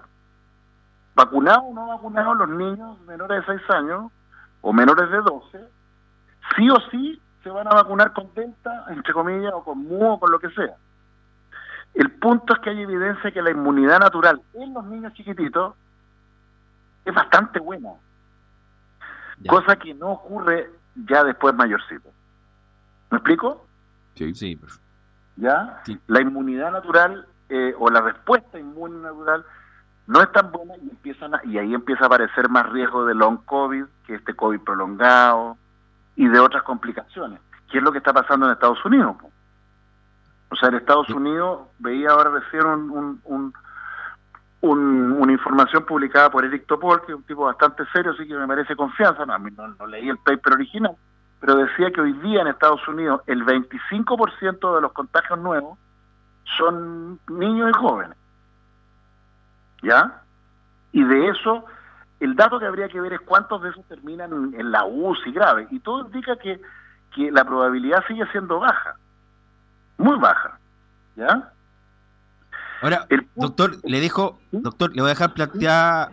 Vacunados 1.16 1.64
o 1.66 1.74
no 1.74 1.88
vacunados, 1.88 2.38
los 2.38 2.50
niños 2.50 3.00
menores 3.02 3.48
de 3.48 3.58
6 3.58 3.70
años 3.70 4.12
o 4.62 4.74
menores 4.74 5.10
de 5.10 5.18
12, 5.18 5.60
sí 6.56 6.70
o 6.70 6.76
sí 6.92 7.22
se 7.44 7.50
van 7.50 7.68
a 7.68 7.76
vacunar 7.76 8.12
con 8.12 8.34
Delta, 8.34 8.86
entre 8.90 9.14
comillas, 9.14 9.54
o 9.54 9.64
con 9.64 9.88
MU 9.88 10.14
o 10.14 10.20
con 10.20 10.32
lo 10.32 10.40
que 10.40 10.50
sea. 10.50 10.76
El 11.94 12.12
punto 12.12 12.54
es 12.54 12.60
que 12.60 12.72
hay 12.72 12.82
evidencia 12.82 13.32
que 13.32 13.42
la 13.42 13.52
inmunidad 13.52 14.00
natural 14.00 14.42
en 14.54 14.74
los 14.74 14.86
niños 14.86 15.14
chiquititos 15.14 15.76
es 17.06 17.14
bastante 17.14 17.60
buena. 17.60 17.94
Cosa 19.48 19.76
que 19.76 19.94
no 19.94 20.12
ocurre 20.12 20.72
ya 21.08 21.24
después 21.24 21.54
mayorcito. 21.54 22.10
¿Me 23.12 23.18
explico? 23.18 23.68
Sí, 24.16 24.34
sí. 24.34 24.60
¿Ya? 25.36 25.82
La 26.08 26.22
inmunidad 26.22 26.72
natural 26.72 27.28
eh, 27.50 27.74
o 27.78 27.90
la 27.90 28.02
respuesta 28.02 28.60
inmune 28.60 29.00
natural 29.00 29.46
no 30.08 30.22
es 30.22 30.32
tan 30.32 30.52
buena 30.52 30.76
y 30.78 30.90
empiezan 30.90 31.32
y 31.44 31.58
ahí 31.58 31.74
empieza 31.74 32.06
a 32.06 32.08
aparecer 32.08 32.50
más 32.50 32.70
riesgo 32.70 33.06
de 33.06 33.14
long 33.14 33.44
COVID, 33.46 33.86
que 34.06 34.16
este 34.16 34.34
COVID 34.34 34.62
prolongado, 34.62 35.58
y 36.16 36.28
de 36.28 36.40
otras 36.40 36.64
complicaciones, 36.64 37.40
¿Qué 37.72 37.78
es 37.78 37.84
lo 37.84 37.92
que 37.92 38.00
está 38.00 38.14
pasando 38.14 38.46
en 38.46 38.54
Estados 38.54 38.84
Unidos. 38.86 39.18
O 40.50 40.56
sea, 40.56 40.70
en 40.70 40.76
Estados 40.76 41.10
Unidos 41.10 41.68
veía 41.80 42.10
ahora 42.10 42.32
recién 42.32 42.66
un, 42.66 43.22
un, 43.24 43.54
una 44.72 45.32
información 45.32 45.86
publicada 45.86 46.30
por 46.30 46.46
Eric 46.46 46.66
Topol, 46.66 47.02
que 47.06 47.12
es 47.12 47.18
un 47.18 47.24
tipo 47.24 47.46
bastante 47.46 47.84
serio, 47.94 48.12
así 48.12 48.28
que 48.28 48.36
me 48.36 48.48
merece 48.48 48.76
confianza, 48.76 49.26
no, 49.26 49.38
no, 49.38 49.88
leí 49.88 50.10
el 50.10 50.18
paper 50.18 50.54
original, 50.54 50.96
pero 51.40 51.56
decía 51.56 51.92
que 51.92 52.02
hoy 52.02 52.14
día 52.14 52.42
en 52.42 52.48
Estados 52.48 52.88
Unidos 52.88 53.22
el 53.28 53.46
25% 53.46 54.76
de 54.76 54.82
los 54.82 54.92
contagios 54.94 55.40
nuevos 55.40 55.78
son 56.58 57.20
niños 57.28 57.70
y 57.70 57.78
jóvenes. 57.78 58.18
¿Ya? 59.84 60.22
Y 60.92 61.04
de 61.04 61.30
eso 61.30 61.66
el 62.20 62.36
dato 62.36 62.60
que 62.60 62.66
habría 62.66 62.90
que 62.90 63.00
ver 63.00 63.14
es 63.14 63.22
cuántos 63.22 63.62
de 63.62 63.70
esos 63.70 63.86
terminan 63.86 64.54
en, 64.56 64.72
la 64.72 64.86
UCI 64.86 65.32
grave. 65.32 65.68
Y 65.70 65.80
todo 65.80 66.06
indica 66.06 66.36
que, 66.38 66.60
que 67.14 67.32
la 67.32 67.46
probabilidad 67.46 68.04
sigue 68.08 68.26
siendo 68.32 68.60
baja. 68.60 68.96
Muy 69.98 70.18
baja. 70.18 70.60
¿Ya? 71.16 71.52
Ahora, 72.82 73.08
doctor, 73.36 73.80
le 73.84 74.00
dejo, 74.00 74.40
doctor, 74.52 74.96
le 74.96 75.02
voy 75.02 75.10
a 75.10 75.14
dejar 75.14 75.34
plantear 75.34 76.10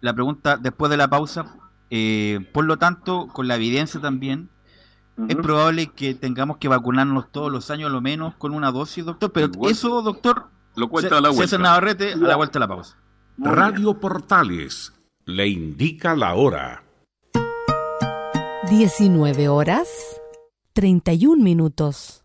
la 0.00 0.14
pregunta 0.14 0.56
después 0.56 0.90
de 0.90 0.96
la 0.96 1.08
pausa. 1.08 1.56
Eh, 1.90 2.48
por 2.52 2.64
lo 2.64 2.76
tanto, 2.76 3.28
con 3.28 3.48
la 3.48 3.56
evidencia 3.56 4.00
también, 4.00 4.50
es 5.28 5.36
probable 5.36 5.88
que 5.88 6.14
tengamos 6.14 6.58
que 6.58 6.68
vacunarnos 6.68 7.32
todos 7.32 7.50
los 7.50 7.70
años, 7.70 7.88
a 7.88 7.92
lo 7.92 8.00
menos, 8.00 8.34
con 8.36 8.52
una 8.52 8.70
dosis, 8.70 9.04
doctor. 9.04 9.32
Pero 9.32 9.50
eso, 9.68 10.02
doctor, 10.02 10.50
lo 10.74 10.88
cuenta 10.88 11.18
a 11.18 11.20
la 11.20 11.30
vuelta. 11.30 11.58
Navarrete, 11.58 12.12
a 12.12 12.16
la 12.16 12.36
vuelta 12.36 12.58
de 12.58 12.60
la 12.60 12.68
pausa. 12.68 12.98
Radio 13.38 13.98
Portales 13.98 14.92
le 15.24 15.48
indica 15.48 16.14
la 16.14 16.34
hora. 16.34 16.82
19 18.68 19.48
horas 19.48 19.88
31 20.74 21.42
minutos. 21.42 22.24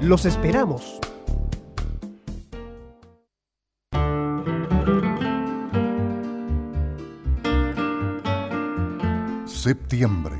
Los 0.00 0.26
esperamos. 0.26 1.00
Septiembre, 9.46 10.36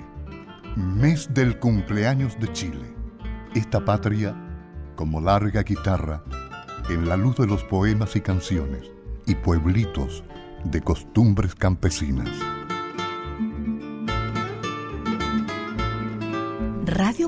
mes 0.76 1.32
del 1.32 1.58
cumpleaños 1.58 2.38
de 2.38 2.52
Chile. 2.52 2.94
Esta 3.54 3.82
patria, 3.82 4.36
como 4.94 5.22
larga 5.22 5.62
guitarra, 5.62 6.22
en 6.90 7.08
la 7.08 7.16
luz 7.16 7.36
de 7.36 7.46
los 7.46 7.64
poemas 7.64 8.14
y 8.14 8.20
canciones 8.20 8.90
y 9.26 9.34
pueblitos 9.36 10.22
de 10.64 10.82
costumbres 10.82 11.54
campesinas. 11.54 12.55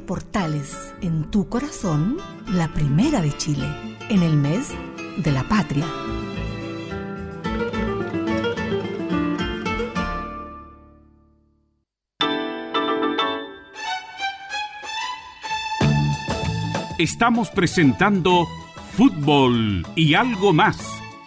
Portales, 0.09 0.95
en 1.03 1.31
tu 1.31 1.51
corazón, 1.51 2.17
la 2.51 2.73
primera 2.73 3.21
de 3.21 3.31
Chile, 3.37 3.67
en 4.09 4.23
el 4.23 4.39
mes 4.39 4.71
de 5.19 5.31
la 5.31 5.43
patria. 5.43 5.85
Estamos 16.99 17.51
presentando 17.51 18.49
Fútbol 18.95 19.87
y 19.95 20.15
algo 20.15 20.55
más 20.55 20.79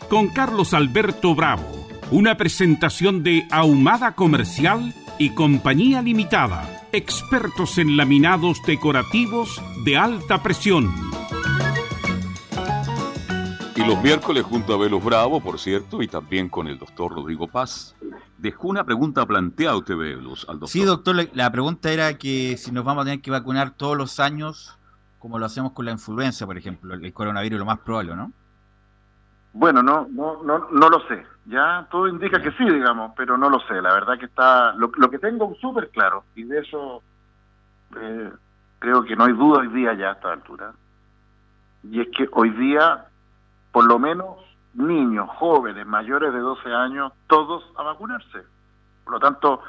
con 0.10 0.30
Carlos 0.30 0.74
Alberto 0.74 1.36
Bravo, 1.36 1.88
una 2.10 2.36
presentación 2.36 3.22
de 3.22 3.46
Ahumada 3.52 4.16
Comercial 4.16 4.96
y 5.20 5.30
Compañía 5.30 6.02
Limitada, 6.02 6.81
expertos 6.94 7.78
en 7.78 7.96
laminados 7.98 8.62
decorativos 8.66 9.62
de 9.86 9.98
alta 9.98 10.44
presión. 10.44 10.92
Y 13.76 13.86
los 13.86 14.02
miércoles 14.04 14.44
junto 14.44 14.74
a 14.74 14.78
Velos 14.78 15.04
Bravo, 15.04 15.42
por 15.42 15.60
cierto, 15.60 16.02
y 16.02 16.08
también 16.08 16.50
con 16.50 16.68
el 16.68 16.78
doctor 16.78 17.14
Rodrigo 17.14 17.48
Paz, 17.48 17.96
dejó 18.38 18.68
una 18.68 18.84
pregunta 18.84 19.26
planteada 19.26 19.78
usted, 19.78 19.96
Velos, 19.96 20.46
al 20.50 20.60
doctor. 20.60 20.70
Sí, 20.70 20.84
doctor, 20.84 21.30
la 21.34 21.52
pregunta 21.52 21.92
era 21.92 22.18
que 22.18 22.58
si 22.58 22.72
nos 22.72 22.84
vamos 22.84 23.04
a 23.04 23.06
tener 23.06 23.22
que 23.22 23.32
vacunar 23.32 23.72
todos 23.72 23.98
los 23.98 24.20
años, 24.20 24.78
como 25.20 25.40
lo 25.40 25.46
hacemos 25.46 25.72
con 25.72 25.86
la 25.86 25.92
influenza, 25.92 26.46
por 26.46 26.58
ejemplo, 26.58 26.94
el 26.94 27.14
coronavirus, 27.14 27.60
lo 27.60 27.66
más 27.66 27.80
probable, 27.80 28.16
¿no? 28.16 28.32
Bueno, 29.54 29.82
no, 29.82 30.08
no, 30.12 30.44
no, 30.44 30.70
no 30.72 30.90
lo 30.90 31.00
sé. 31.08 31.24
Ya 31.46 31.88
todo 31.90 32.08
indica 32.08 32.42
que 32.42 32.52
sí, 32.52 32.66
digamos, 32.66 33.14
pero 33.16 33.38
no 33.38 33.50
lo 33.50 33.60
sé. 33.62 33.82
La 33.82 33.94
verdad 33.94 34.18
que 34.20 34.26
está, 34.26 34.74
lo, 34.74 34.92
lo 34.96 35.10
que 35.10 35.20
tengo 35.20 35.56
súper 35.60 35.90
claro, 35.90 36.24
y 36.36 36.44
de 36.44 36.60
eso 36.60 37.02
eh, 38.00 38.32
creo 38.80 39.04
que 39.04 39.16
no 39.16 39.26
hay 39.26 39.34
duda 39.34 39.62
hoy 39.62 39.68
día 39.70 39.94
ya 39.94 40.10
a 40.10 40.14
esta 40.14 40.32
altura, 40.32 40.74
y 41.84 42.02
es 42.02 42.10
que 42.16 42.30
hoy 42.32 42.52
día, 42.52 43.06
por 43.72 43.86
lo 43.86 43.98
menos 43.98 44.38
niños, 44.74 45.30
jóvenes, 45.38 45.86
mayores 45.86 46.32
de 46.34 46.40
12 46.40 46.72
años, 46.74 47.12
todos 47.28 47.64
a 47.78 47.84
vacunarse. 47.84 48.44
Por 49.04 49.14
lo 49.14 49.20
tanto, 49.20 49.62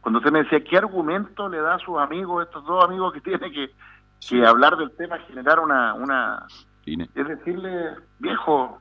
cuando 0.00 0.18
usted 0.18 0.32
me 0.32 0.42
decía, 0.42 0.64
¿qué 0.64 0.78
argumento 0.78 1.48
le 1.48 1.58
da 1.58 1.74
a 1.74 1.78
sus 1.78 1.98
amigos, 1.98 2.46
estos 2.46 2.64
dos 2.64 2.84
amigos 2.84 3.12
que 3.12 3.20
tiene 3.20 3.50
que, 3.50 3.70
que 4.28 4.46
hablar 4.46 4.76
del 4.76 4.90
tema, 4.92 5.18
generar 5.18 5.60
una... 5.60 5.94
una 5.94 6.46
es 6.86 7.28
decirle, 7.28 7.94
viejo, 8.18 8.80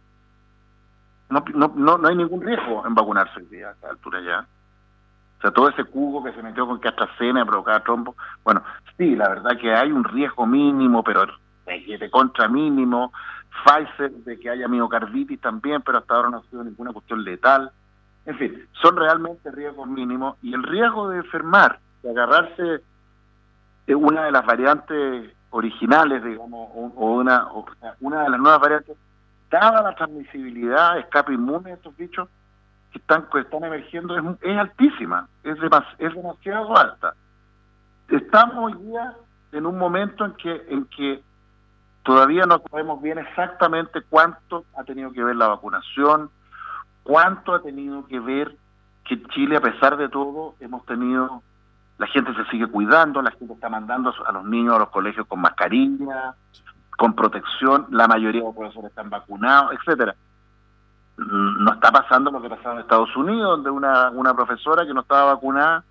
no, 1.30 1.44
no, 1.54 1.98
no, 1.98 2.08
hay 2.08 2.16
ningún 2.16 2.42
riesgo 2.42 2.86
en 2.86 2.96
vacunarse 2.96 3.40
hoy 3.40 3.62
a 3.62 3.72
esta 3.72 3.90
altura 3.90 4.22
ya. 4.22 4.48
O 5.38 5.42
sea, 5.42 5.52
todo 5.52 5.70
ese 5.70 5.86
cubo 5.86 6.24
que 6.24 6.34
se 6.34 6.44
metió 6.44 6.68
con 6.68 6.80
que 6.82 6.90
AstraZeneca 6.90 7.46
provocaba 7.46 7.84
trombo. 7.84 8.16
Bueno, 8.44 8.64
sí, 8.98 9.16
la 9.16 9.30
verdad 9.30 9.58
que 9.58 9.74
hay 9.74 9.92
un 9.92 10.04
riesgo 10.04 10.46
mínimo, 10.46 11.04
pero 11.04 11.26
de 11.66 12.10
contra 12.10 12.48
mínimo. 12.48 13.14
Pfizer, 13.64 14.12
de 14.12 14.40
que 14.40 14.50
haya 14.50 14.68
miocarditis 14.68 15.40
también, 15.40 15.82
pero 15.82 16.00
hasta 16.00 16.16
ahora 16.16 16.30
no 16.30 16.38
ha 16.38 16.44
sido 16.44 16.64
ninguna 16.64 16.94
cuestión 16.94 17.24
letal. 17.24 17.72
En 18.26 18.38
fin, 18.38 18.68
son 18.82 18.96
realmente 18.98 19.52
riesgos 19.52 19.88
mínimos. 19.88 20.38
Y 20.42 20.54
el 20.54 20.64
riesgo 20.64 21.10
de 21.10 21.18
enfermar, 21.18 21.80
de 22.04 22.10
agarrarse 22.12 22.82
de 23.88 23.96
una 23.96 24.26
de 24.26 24.32
las 24.32 24.46
variantes 24.46 25.32
originales, 25.52 26.24
digamos, 26.24 26.70
o, 26.74 27.14
una, 27.14 27.48
o 27.52 27.66
una 28.02 28.24
de 28.24 28.30
las 28.30 28.40
nuevas 28.40 28.62
variantes, 28.62 28.98
dada 29.50 29.82
la 29.82 29.96
transmisibilidad, 29.96 31.00
escape 31.00 31.34
inmune 31.34 31.70
de 31.70 31.76
estos 31.76 31.96
bichos 31.98 32.30
que 32.92 33.00
están, 33.00 33.28
que 33.32 33.40
están 33.40 33.64
emergiendo, 33.64 34.16
es, 34.42 34.58
altísima, 34.58 35.28
es, 35.44 35.58
es 36.00 36.16
demasiado 36.16 36.78
alta. 36.78 37.14
Estamos 38.10 38.56
hoy 38.58 38.74
día 38.86 39.14
en 39.52 39.66
un 39.66 39.78
momento 39.78 40.26
en 40.26 40.34
que, 40.34 40.66
en 40.70 40.86
que 40.86 41.22
todavía 42.04 42.46
no 42.46 42.62
sabemos 42.70 43.02
bien 43.02 43.20
exactamente 43.20 44.02
cuánto 44.10 44.66
ha 44.76 44.84
tenido 44.84 45.12
que 45.12 45.24
ver 45.24 45.36
la 45.36 45.48
vacunación, 45.48 46.30
cuánto 47.04 47.54
ha 47.54 47.62
tenido 47.62 48.06
que 48.08 48.20
ver 48.20 48.56
que 49.06 49.22
Chile, 49.30 49.58
a 49.58 49.62
pesar 49.62 49.98
de 49.98 50.10
todo, 50.10 50.56
hemos 50.60 50.86
tenido, 50.86 51.42
la 51.98 52.08
gente 52.08 52.34
se 52.36 52.46
sigue 52.46 52.68
cuidando, 52.68 53.22
la 53.22 53.32
gente 53.32 53.54
está 53.54 53.70
mandando 53.70 54.14
a 54.26 54.32
los 54.32 54.46
niños 54.46 54.76
a 54.76 54.80
los 54.80 54.90
colegios 54.90 55.26
con 55.28 55.42
mascarilla, 55.42 56.36
con 57.00 57.14
protección, 57.14 57.88
la 57.92 58.10
mayoría 58.10 58.42
de 58.42 58.48
los 58.48 58.56
profesores 58.56 58.90
están 58.90 59.10
vacunados, 59.10 59.72
etcétera. 59.72 60.14
No 61.16 61.72
está 61.72 61.92
pasando 61.92 62.30
lo 62.30 62.42
que 62.42 62.50
pasaba 62.50 62.76
en 62.76 62.82
Estados 62.82 63.16
Unidos, 63.16 63.52
donde 63.52 63.70
una, 63.70 64.10
una 64.10 64.34
profesora 64.34 64.86
que 64.86 64.94
no 64.94 65.00
estaba 65.00 65.34
vacunada 65.34 65.86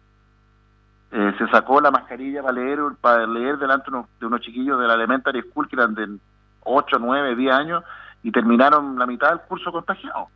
eh, 1.11 1.33
se 1.39 1.49
sacó 1.49 1.81
la 1.81 1.91
mascarilla 1.91 2.43
para 2.43 2.53
leer 2.53 2.79
para 3.01 3.27
leer 3.27 3.57
delante 3.57 3.91
de 4.21 4.27
unos, 4.27 4.41
chiquillos 4.43 4.79
de 4.79 4.87
la 4.87 4.95
elementary 4.95 5.41
school 5.41 5.67
que 5.67 5.77
eran 5.77 5.95
de 5.95 6.19
8, 6.65 6.99
9, 7.01 7.37
10 7.37 7.55
años 7.55 7.85
y 8.23 8.31
terminaron 8.31 8.99
la 8.99 9.07
mitad 9.07 9.31
del 9.31 9.41
curso 9.41 9.73
contagiados. 9.73 10.29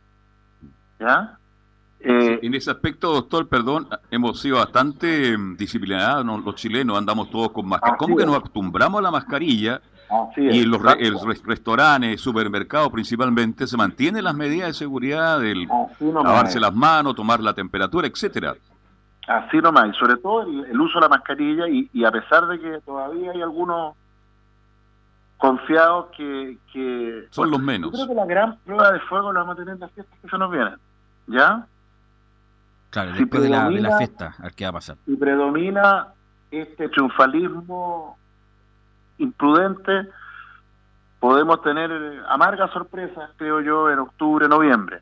¿Ya? 0.99 1.37
Eh, 1.99 2.39
en 2.41 2.55
ese 2.55 2.71
aspecto, 2.71 3.13
doctor, 3.13 3.47
perdón, 3.47 3.87
hemos 4.09 4.41
sido 4.41 4.57
bastante 4.57 5.37
mm, 5.37 5.55
disciplinados, 5.55 6.25
los 6.43 6.55
chilenos 6.55 6.97
andamos 6.97 7.29
todos 7.29 7.51
con 7.51 7.67
mascarilla. 7.67 7.97
¿Cómo 7.97 8.17
que 8.17 8.25
nos 8.25 8.37
acostumbramos 8.37 8.97
a 8.97 9.03
la 9.03 9.11
mascarilla 9.11 9.79
y 10.37 10.65
los 10.65 10.81
restaurantes, 11.43 12.21
supermercados 12.21 12.89
principalmente, 12.91 13.67
se 13.67 13.77
mantienen 13.77 14.23
las 14.23 14.35
medidas 14.35 14.67
de 14.67 14.73
seguridad 14.73 15.39
del 15.39 15.67
lavarse 15.99 16.59
las 16.59 16.73
manos, 16.73 17.15
tomar 17.15 17.39
la 17.39 17.53
temperatura, 17.53 18.07
etcétera. 18.07 18.55
Así 19.27 19.57
nomás, 19.57 19.89
y 19.89 19.93
sobre 19.97 20.17
todo 20.17 20.41
el, 20.43 20.79
uso 20.79 20.99
de 20.99 21.01
la 21.01 21.09
mascarilla, 21.09 21.67
y, 21.67 22.03
a 22.03 22.11
pesar 22.11 22.47
de 22.47 22.59
que 22.59 22.81
todavía 22.85 23.31
hay 23.31 23.41
algunos 23.41 23.95
confiados 25.37 26.07
que... 26.15 26.57
que 26.71 27.27
Son 27.29 27.49
los 27.49 27.61
menos. 27.61 27.91
Yo 27.91 27.97
creo 27.97 28.07
que 28.09 28.15
la 28.15 28.25
gran 28.25 28.57
prueba 28.57 28.91
de 28.91 28.99
fuego 29.01 29.31
la 29.31 29.41
vamos 29.41 29.53
a 29.53 29.57
tener 29.59 29.75
en 29.75 29.79
las 29.79 29.91
fiestas 29.91 30.17
que 30.21 30.29
se 30.29 30.37
nos 30.37 30.51
vienen, 30.51 30.75
¿ya? 31.27 31.65
Claro, 32.89 33.13
después 33.13 33.43
de, 33.43 33.49
la, 33.49 33.69
de 33.69 33.81
la 33.81 33.97
fiesta, 33.97 34.35
a 34.39 34.49
qué 34.49 34.65
va 34.65 34.69
a 34.69 34.73
pasar. 34.73 34.97
Si 35.05 35.15
predomina 35.15 36.07
este 36.51 36.89
triunfalismo 36.89 38.17
imprudente, 39.23 40.09
podemos 41.19 41.61
tener 41.61 41.91
amargas 42.27 42.71
sorpresas, 42.71 43.29
creo 43.37 43.61
yo, 43.61 43.89
en 43.89 43.99
octubre, 43.99 44.47
noviembre. 44.47 45.01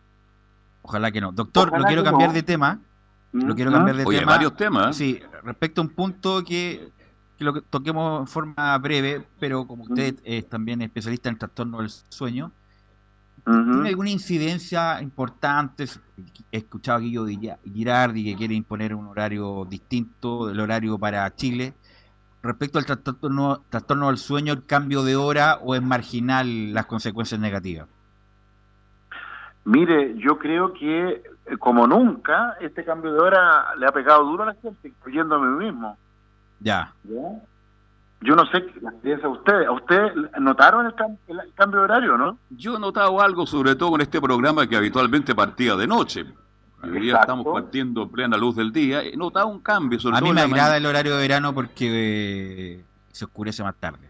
Ojalá 0.83 1.11
que 1.11 1.21
no. 1.21 1.31
Doctor, 1.31 1.77
lo 1.77 1.83
quiero 1.85 2.03
cambiar 2.03 2.31
de 2.31 2.43
tema. 2.43 2.79
Lo 3.31 3.55
quiero 3.55 3.71
cambiar 3.71 3.97
de 3.97 4.05
tema. 4.05 4.31
varios 4.31 4.55
temas. 4.55 4.95
Sí, 4.95 5.19
respecto 5.43 5.81
a 5.81 5.83
un 5.83 5.89
punto 5.89 6.43
que, 6.43 6.91
que 7.37 7.43
lo 7.43 7.61
toquemos 7.61 8.21
en 8.21 8.27
forma 8.27 8.77
breve, 8.77 9.25
pero 9.39 9.65
como 9.65 9.83
usted 9.83 10.15
es 10.23 10.47
también 10.49 10.81
especialista 10.81 11.29
en 11.29 11.35
el 11.35 11.39
trastorno 11.39 11.79
del 11.79 11.89
sueño, 11.89 12.51
¿tiene 13.43 13.89
alguna 13.89 14.09
incidencia 14.09 15.01
importante? 15.01 15.85
He 16.51 16.57
escuchado 16.57 16.97
a 16.97 17.01
Guillo 17.01 17.25
Girardi 17.63 18.23
que 18.23 18.35
quiere 18.35 18.53
imponer 18.53 18.93
un 18.93 19.07
horario 19.07 19.65
distinto 19.65 20.47
del 20.47 20.59
horario 20.59 20.97
para 20.99 21.33
Chile 21.35 21.73
respecto 22.43 22.79
al 22.79 22.85
trastorno, 22.85 23.63
trastorno 23.69 24.07
del 24.07 24.17
sueño, 24.17 24.53
el 24.53 24.65
cambio 24.65 25.03
de 25.03 25.15
hora 25.15 25.59
o 25.61 25.75
es 25.75 25.81
marginal 25.81 26.73
las 26.73 26.85
consecuencias 26.85 27.39
negativas? 27.39 27.87
Mire, 29.63 30.15
yo 30.17 30.39
creo 30.39 30.73
que 30.73 31.21
eh, 31.45 31.57
como 31.57 31.85
nunca, 31.87 32.57
este 32.59 32.83
cambio 32.83 33.13
de 33.13 33.19
hora 33.19 33.75
le 33.77 33.85
ha 33.85 33.91
pegado 33.91 34.23
duro 34.23 34.43
a 34.43 34.47
la 34.47 34.55
gente, 34.55 34.87
incluyendo 34.87 35.35
a 35.35 35.39
mí 35.39 35.65
mismo. 35.65 35.97
Ya. 36.59 36.93
Yo 38.21 38.35
no 38.35 38.45
sé 38.47 38.65
qué 38.65 38.79
piensa 39.01 39.27
usted. 39.27 39.65
¿A 39.65 39.71
usted 39.71 40.13
notaron 40.39 40.85
el, 40.85 40.93
cambio 41.55 41.79
de 41.79 41.85
horario, 41.85 42.17
no? 42.17 42.37
Yo 42.51 42.75
he 42.75 42.79
notado 42.79 43.19
algo, 43.19 43.45
sobre 43.45 43.75
todo 43.75 43.91
con 43.91 44.01
este 44.01 44.21
programa 44.21 44.67
que 44.67 44.77
habitualmente 44.77 45.33
partía 45.33 45.75
de 45.75 45.87
noche. 45.87 46.25
Hoy 46.83 46.99
día 46.99 47.17
estamos 47.19 47.45
partiendo 47.45 48.03
en 48.03 48.09
plena 48.09 48.37
luz 48.37 48.55
del 48.55 48.71
día. 48.71 49.03
He 49.03 49.15
notado 49.15 49.47
un 49.47 49.59
cambio. 49.59 49.99
Sobre 49.99 50.17
a 50.17 50.21
mí 50.21 50.33
me 50.33 50.41
agrada 50.41 50.77
el 50.77 50.85
horario 50.85 51.15
de 51.15 51.21
verano 51.21 51.53
porque 51.53 52.75
eh, 52.75 52.85
se 53.11 53.25
oscurece 53.25 53.63
más 53.63 53.75
tarde. 53.75 54.09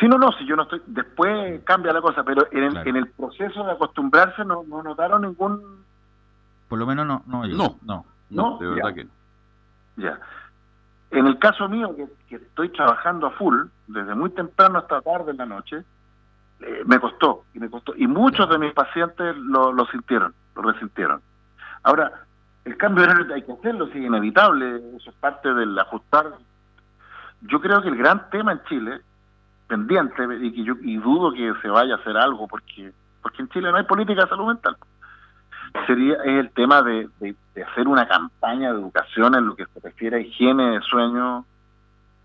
Sí, 0.00 0.08
no, 0.08 0.18
no, 0.18 0.32
si 0.32 0.46
yo 0.46 0.56
no 0.56 0.62
estoy. 0.62 0.82
Después 0.86 1.60
cambia 1.64 1.92
la 1.92 2.00
cosa, 2.00 2.24
pero 2.24 2.46
en 2.50 2.64
el, 2.64 2.76
en 2.88 2.96
el 2.96 3.08
proceso 3.08 3.64
de 3.64 3.72
acostumbrarse 3.72 4.44
no, 4.44 4.64
no 4.64 4.82
notaron 4.82 5.22
ningún. 5.22 5.84
Por 6.68 6.78
lo 6.78 6.86
menos 6.86 7.06
no. 7.06 7.22
No, 7.26 7.46
no, 7.46 7.78
no, 7.82 8.04
no, 8.30 8.58
de 8.58 8.68
verdad 8.68 8.94
que 8.94 9.04
no. 9.04 9.10
Ya. 9.96 10.18
En 11.10 11.26
el 11.26 11.38
caso 11.38 11.68
mío, 11.68 11.94
que, 12.28 12.36
estoy 12.36 12.70
trabajando 12.70 13.26
a 13.26 13.32
full, 13.32 13.66
desde 13.86 14.14
muy 14.14 14.30
temprano 14.30 14.78
hasta 14.78 15.02
tarde 15.02 15.32
en 15.32 15.36
la 15.36 15.46
noche, 15.46 15.84
eh, 16.60 16.82
me 16.86 16.98
costó, 16.98 17.44
y 17.52 17.58
me 17.58 17.68
costó. 17.68 17.92
Y 17.96 18.06
muchos 18.06 18.48
de 18.48 18.58
mis 18.58 18.72
pacientes 18.72 19.36
lo, 19.36 19.72
lo 19.72 19.86
sintieron, 19.86 20.34
lo 20.56 20.62
resintieron. 20.62 21.20
Ahora, 21.82 22.12
el 22.64 22.76
cambio 22.76 23.04
de 23.04 23.10
horario 23.10 23.34
hay 23.34 23.42
que 23.42 23.52
hacerlo, 23.52 23.86
es 23.86 23.96
inevitable, 23.96 24.80
eso 24.96 25.10
es 25.10 25.16
parte 25.16 25.52
del 25.52 25.78
ajustar. 25.78 26.32
Yo 27.42 27.60
creo 27.60 27.82
que 27.82 27.88
el 27.88 27.96
gran 27.96 28.30
tema 28.30 28.52
en 28.52 28.62
Chile, 28.64 29.00
pendiente, 29.66 30.22
y, 30.40 30.52
que 30.52 30.64
yo, 30.64 30.74
y 30.80 30.96
dudo 30.96 31.32
que 31.32 31.52
se 31.60 31.68
vaya 31.68 31.94
a 31.94 31.98
hacer 31.98 32.16
algo, 32.16 32.46
porque, 32.46 32.92
porque 33.20 33.42
en 33.42 33.48
Chile 33.48 33.70
no 33.70 33.78
hay 33.78 33.84
política 33.84 34.22
de 34.22 34.28
salud 34.28 34.46
mental 34.46 34.76
sería 35.86 36.14
es 36.24 36.40
el 36.40 36.50
tema 36.50 36.82
de, 36.82 37.08
hacer 37.70 37.88
una 37.88 38.06
campaña 38.06 38.72
de 38.72 38.78
educación 38.78 39.34
en 39.34 39.46
lo 39.46 39.56
que 39.56 39.66
se 39.66 39.80
refiere 39.80 40.16
a 40.16 40.20
higiene 40.20 40.72
de 40.72 40.80
sueño 40.82 41.44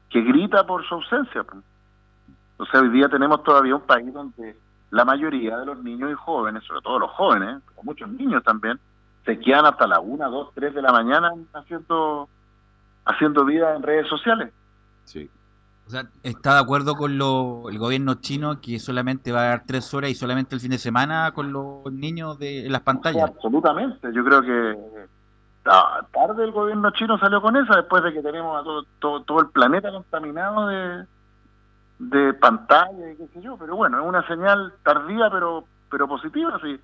que 0.09 0.21
grita 0.21 0.65
por 0.65 0.85
su 0.85 0.95
ausencia. 0.95 1.45
O 2.57 2.65
sea, 2.65 2.81
hoy 2.81 2.89
día 2.89 3.09
tenemos 3.09 3.43
todavía 3.43 3.75
un 3.75 3.81
país 3.81 4.11
donde 4.13 4.57
la 4.89 5.05
mayoría 5.05 5.57
de 5.57 5.65
los 5.65 5.83
niños 5.83 6.11
y 6.11 6.15
jóvenes, 6.15 6.63
sobre 6.63 6.81
todo 6.81 6.99
los 6.99 7.11
jóvenes, 7.11 7.57
pero 7.67 7.83
muchos 7.83 8.09
niños 8.09 8.43
también, 8.43 8.79
se 9.27 9.37
quedan 9.39 9.65
hasta 9.65 9.85
las 9.85 9.99
1, 10.01 10.31
2, 10.31 10.51
3 10.55 10.73
de 10.73 10.81
la 10.81 10.93
mañana 10.93 11.33
haciendo, 11.53 12.29
haciendo 13.03 13.43
vida 13.43 13.75
en 13.75 13.83
redes 13.83 14.07
sociales. 14.07 14.53
Sí. 15.03 15.29
O 15.85 15.89
sea, 15.89 16.03
¿está 16.23 16.53
de 16.53 16.61
acuerdo 16.61 16.95
con 16.95 17.17
lo, 17.17 17.69
el 17.69 17.77
gobierno 17.77 18.15
chino 18.15 18.61
que 18.61 18.79
solamente 18.79 19.33
va 19.33 19.41
a 19.41 19.49
dar 19.49 19.63
tres 19.67 19.93
horas 19.93 20.11
y 20.11 20.15
solamente 20.15 20.55
el 20.55 20.61
fin 20.61 20.71
de 20.71 20.77
semana 20.77 21.33
con 21.33 21.51
los 21.51 21.91
niños 21.91 22.39
de, 22.39 22.65
en 22.65 22.71
las 22.71 22.81
pantallas? 22.81 23.29
absolutamente. 23.29 24.09
Yo 24.13 24.23
creo 24.23 24.41
que 24.41 25.07
tarde 26.13 26.45
el 26.45 26.51
gobierno 26.51 26.91
chino 26.91 27.17
salió 27.19 27.41
con 27.41 27.57
eso 27.57 27.75
después 27.75 28.01
de 28.03 28.13
que 28.13 28.21
tenemos 28.21 28.61
a 28.61 28.63
todo, 28.99 29.23
todo, 29.23 29.41
el 29.41 29.49
planeta 29.49 29.91
contaminado 29.91 30.67
de, 30.67 31.05
de 31.99 32.33
pantalla 32.33 33.11
y 33.11 33.17
qué 33.17 33.27
sé 33.33 33.41
yo. 33.41 33.57
Pero 33.57 33.75
bueno, 33.75 33.99
es 33.99 34.07
una 34.07 34.25
señal 34.25 34.73
tardía 34.83 35.29
pero, 35.29 35.65
pero 35.89 36.07
positiva. 36.07 36.57
Sí. 36.63 36.79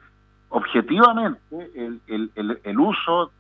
Objetivamente, 0.56 1.40
el, 1.74 2.00
el, 2.06 2.62
el, 2.64 2.80
uso 2.80 3.32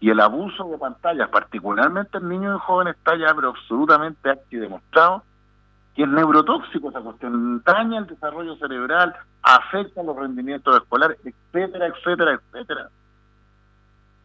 y 0.00 0.10
el 0.10 0.20
abuso 0.20 0.68
de 0.68 0.76
pantallas, 0.76 1.30
particularmente 1.30 2.18
en 2.18 2.28
niños 2.28 2.60
y 2.60 2.66
jóvenes, 2.66 2.94
está 2.94 3.16
ya 3.16 3.34
pero 3.34 3.48
absolutamente 3.48 4.38
y 4.50 4.56
demostrado 4.56 5.22
que 5.94 6.02
es 6.02 6.08
neurotóxico 6.08 6.90
esa 6.90 7.00
cuestión, 7.00 7.62
daña 7.64 8.00
el 8.00 8.06
desarrollo 8.06 8.54
cerebral, 8.56 9.14
afecta 9.42 10.02
los 10.02 10.14
rendimientos 10.14 10.76
escolares, 10.76 11.16
etcétera, 11.24 11.86
etcétera, 11.86 12.32
etcétera. 12.34 12.88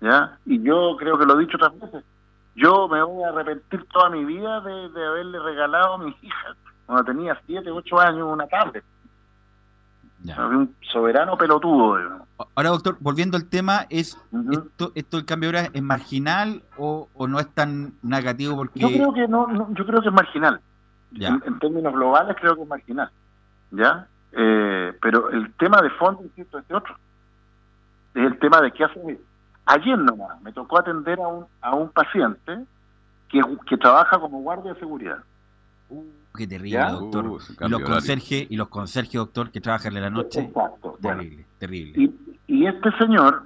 ¿Ya? 0.01 0.37
Y 0.45 0.61
yo 0.61 0.97
creo 0.97 1.17
que 1.17 1.25
lo 1.25 1.39
he 1.39 1.45
dicho 1.45 1.55
otras 1.55 1.79
veces, 1.79 2.03
yo 2.55 2.89
me 2.89 3.01
voy 3.01 3.23
a 3.23 3.29
arrepentir 3.29 3.85
toda 3.85 4.09
mi 4.09 4.25
vida 4.25 4.59
de, 4.59 4.89
de 4.89 5.07
haberle 5.07 5.39
regalado 5.39 5.93
a 5.93 5.97
mis 5.99 6.21
hijas, 6.21 6.57
cuando 6.85 7.05
tenía 7.05 7.39
7, 7.45 7.71
8 7.71 7.99
años, 8.01 8.27
una 8.29 8.47
tablet. 8.47 8.83
Un 10.25 10.75
soberano 10.91 11.37
pelotudo. 11.37 12.25
Ahora, 12.55 12.69
doctor, 12.69 12.97
volviendo 12.99 13.37
al 13.37 13.49
tema, 13.49 13.85
¿es 13.89 14.19
esto, 14.51 14.91
esto 14.95 15.17
el 15.17 15.25
cambio 15.25 15.51
de 15.51 15.57
hora 15.57 15.69
es 15.73 15.81
marginal 15.81 16.63
o, 16.77 17.07
no 17.27 17.39
es 17.39 17.47
tan 17.53 17.93
negativo? 18.01 18.55
porque 18.55 18.79
Yo 18.79 18.87
creo 18.87 19.13
que 19.13 19.27
no, 19.27 19.73
yo 19.73 19.85
creo 19.85 20.01
que 20.01 20.09
es 20.09 20.13
marginal. 20.13 20.59
En, 21.13 21.59
términos 21.59 21.93
globales 21.93 22.35
creo 22.39 22.55
que 22.55 22.63
es 22.63 22.67
marginal. 22.67 23.09
¿Ya? 23.71 24.07
Eh, 24.31 24.93
pero 25.01 25.29
el 25.29 25.53
tema 25.53 25.81
de 25.81 25.89
fondo, 25.91 26.23
insisto, 26.23 26.59
es 26.59 26.65
otro. 26.71 26.95
Es 28.13 28.23
el 28.25 28.39
tema 28.39 28.61
de 28.61 28.71
qué 28.71 28.83
hace. 28.83 29.19
Ayer 29.65 29.97
nomás 29.97 30.41
me 30.41 30.51
tocó 30.51 30.79
atender 30.79 31.19
a 31.19 31.27
un, 31.27 31.45
a 31.61 31.75
un 31.75 31.89
paciente 31.89 32.65
que, 33.29 33.41
que 33.67 33.77
trabaja 33.77 34.19
como 34.19 34.41
guardia 34.41 34.73
de 34.73 34.79
seguridad. 34.79 35.17
Uh 35.89 36.17
qué 36.37 36.47
terrible, 36.47 36.79
doctor. 36.91 37.27
Uh, 37.27 37.39
y 37.59 37.69
los 37.69 37.81
conserjes, 37.81 38.47
y 38.49 38.55
los 38.55 38.69
conserjes, 38.69 39.13
doctor, 39.13 39.51
que 39.51 39.59
trabajan 39.59 39.97
en 39.97 40.03
la 40.03 40.09
noche. 40.09 40.41
Exacto. 40.41 40.97
Terrible, 41.01 41.45
terrible. 41.57 42.11
Y, 42.47 42.65
este 42.65 42.91
señor, 42.97 43.43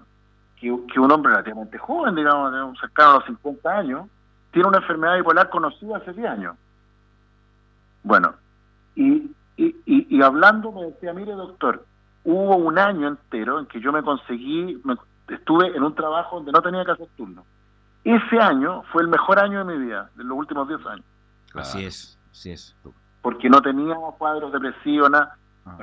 que, 0.59 0.75
que, 0.93 0.99
un 0.99 1.11
hombre 1.11 1.31
relativamente 1.31 1.77
joven, 1.77 2.15
digamos, 2.15 2.79
cercano 2.79 3.11
a 3.11 3.13
los 3.15 3.25
50 3.25 3.77
años, 3.77 4.07
tiene 4.51 4.67
una 4.67 4.77
enfermedad 4.77 5.15
bipolar 5.15 5.49
conocida 5.49 5.97
hace 5.97 6.13
10 6.13 6.27
años. 6.27 6.55
Bueno, 8.03 8.35
y, 8.95 9.31
y, 9.57 9.75
y, 9.85 10.21
hablando 10.21 10.71
me 10.71 10.85
decía, 10.87 11.13
mire 11.13 11.31
doctor, 11.31 11.85
hubo 12.23 12.57
un 12.57 12.77
año 12.77 13.07
entero 13.07 13.59
en 13.59 13.65
que 13.67 13.79
yo 13.79 13.91
me 13.91 14.03
conseguí, 14.03 14.79
me, 14.83 14.95
estuve 15.29 15.75
en 15.75 15.83
un 15.83 15.95
trabajo 15.95 16.37
donde 16.37 16.51
no 16.51 16.61
tenía 16.61 16.85
que 16.85 16.91
hacer 16.91 17.07
turno. 17.15 17.45
Ese 18.03 18.39
año 18.39 18.83
fue 18.91 19.03
el 19.03 19.07
mejor 19.07 19.39
año 19.39 19.63
de 19.63 19.77
mi 19.77 19.85
vida, 19.85 20.09
de 20.15 20.23
los 20.23 20.37
últimos 20.37 20.67
10 20.67 20.85
años. 20.87 21.05
Así 21.53 21.85
es. 21.85 22.17
Sí 22.31 22.51
es. 22.51 22.75
Porque 23.21 23.49
no 23.49 23.61
tenía 23.61 23.95
cuadros 24.17 24.51
depresivos, 24.51 25.09
nada. 25.09 25.35
Ah. 25.65 25.77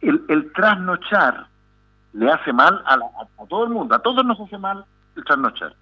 el, 0.00 0.24
el, 0.28 0.52
trasnochar 0.52 1.46
le 2.14 2.30
hace 2.30 2.52
mal 2.52 2.82
a, 2.86 2.94
a, 2.94 3.46
todo 3.46 3.64
el 3.64 3.70
mundo, 3.70 3.94
a 3.94 3.98
todos 3.98 4.24
nos 4.24 4.40
hace 4.40 4.56
mal 4.56 4.84
el 5.14 5.24
trasnochar. 5.24 5.74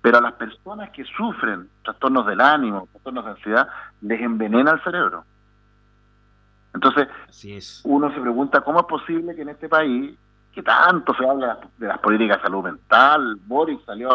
Pero 0.00 0.18
a 0.18 0.20
las 0.20 0.32
personas 0.34 0.90
que 0.90 1.04
sufren 1.04 1.68
trastornos 1.82 2.26
del 2.26 2.40
ánimo, 2.40 2.88
trastornos 2.92 3.24
de 3.24 3.30
ansiedad, 3.32 3.68
les 4.00 4.20
envenena 4.20 4.72
el 4.72 4.82
cerebro. 4.82 5.24
Entonces, 6.76 7.08
uno 7.84 8.12
se 8.12 8.20
pregunta 8.20 8.60
cómo 8.60 8.80
es 8.80 8.86
posible 8.86 9.34
que 9.34 9.42
en 9.42 9.48
este 9.48 9.68
país, 9.68 10.14
que 10.52 10.62
tanto 10.62 11.14
se 11.14 11.26
habla 11.26 11.58
de 11.78 11.86
las 11.86 11.98
políticas 11.98 12.36
de 12.36 12.42
salud 12.42 12.64
mental, 12.64 13.36
Boris 13.46 13.80
salió 13.86 14.10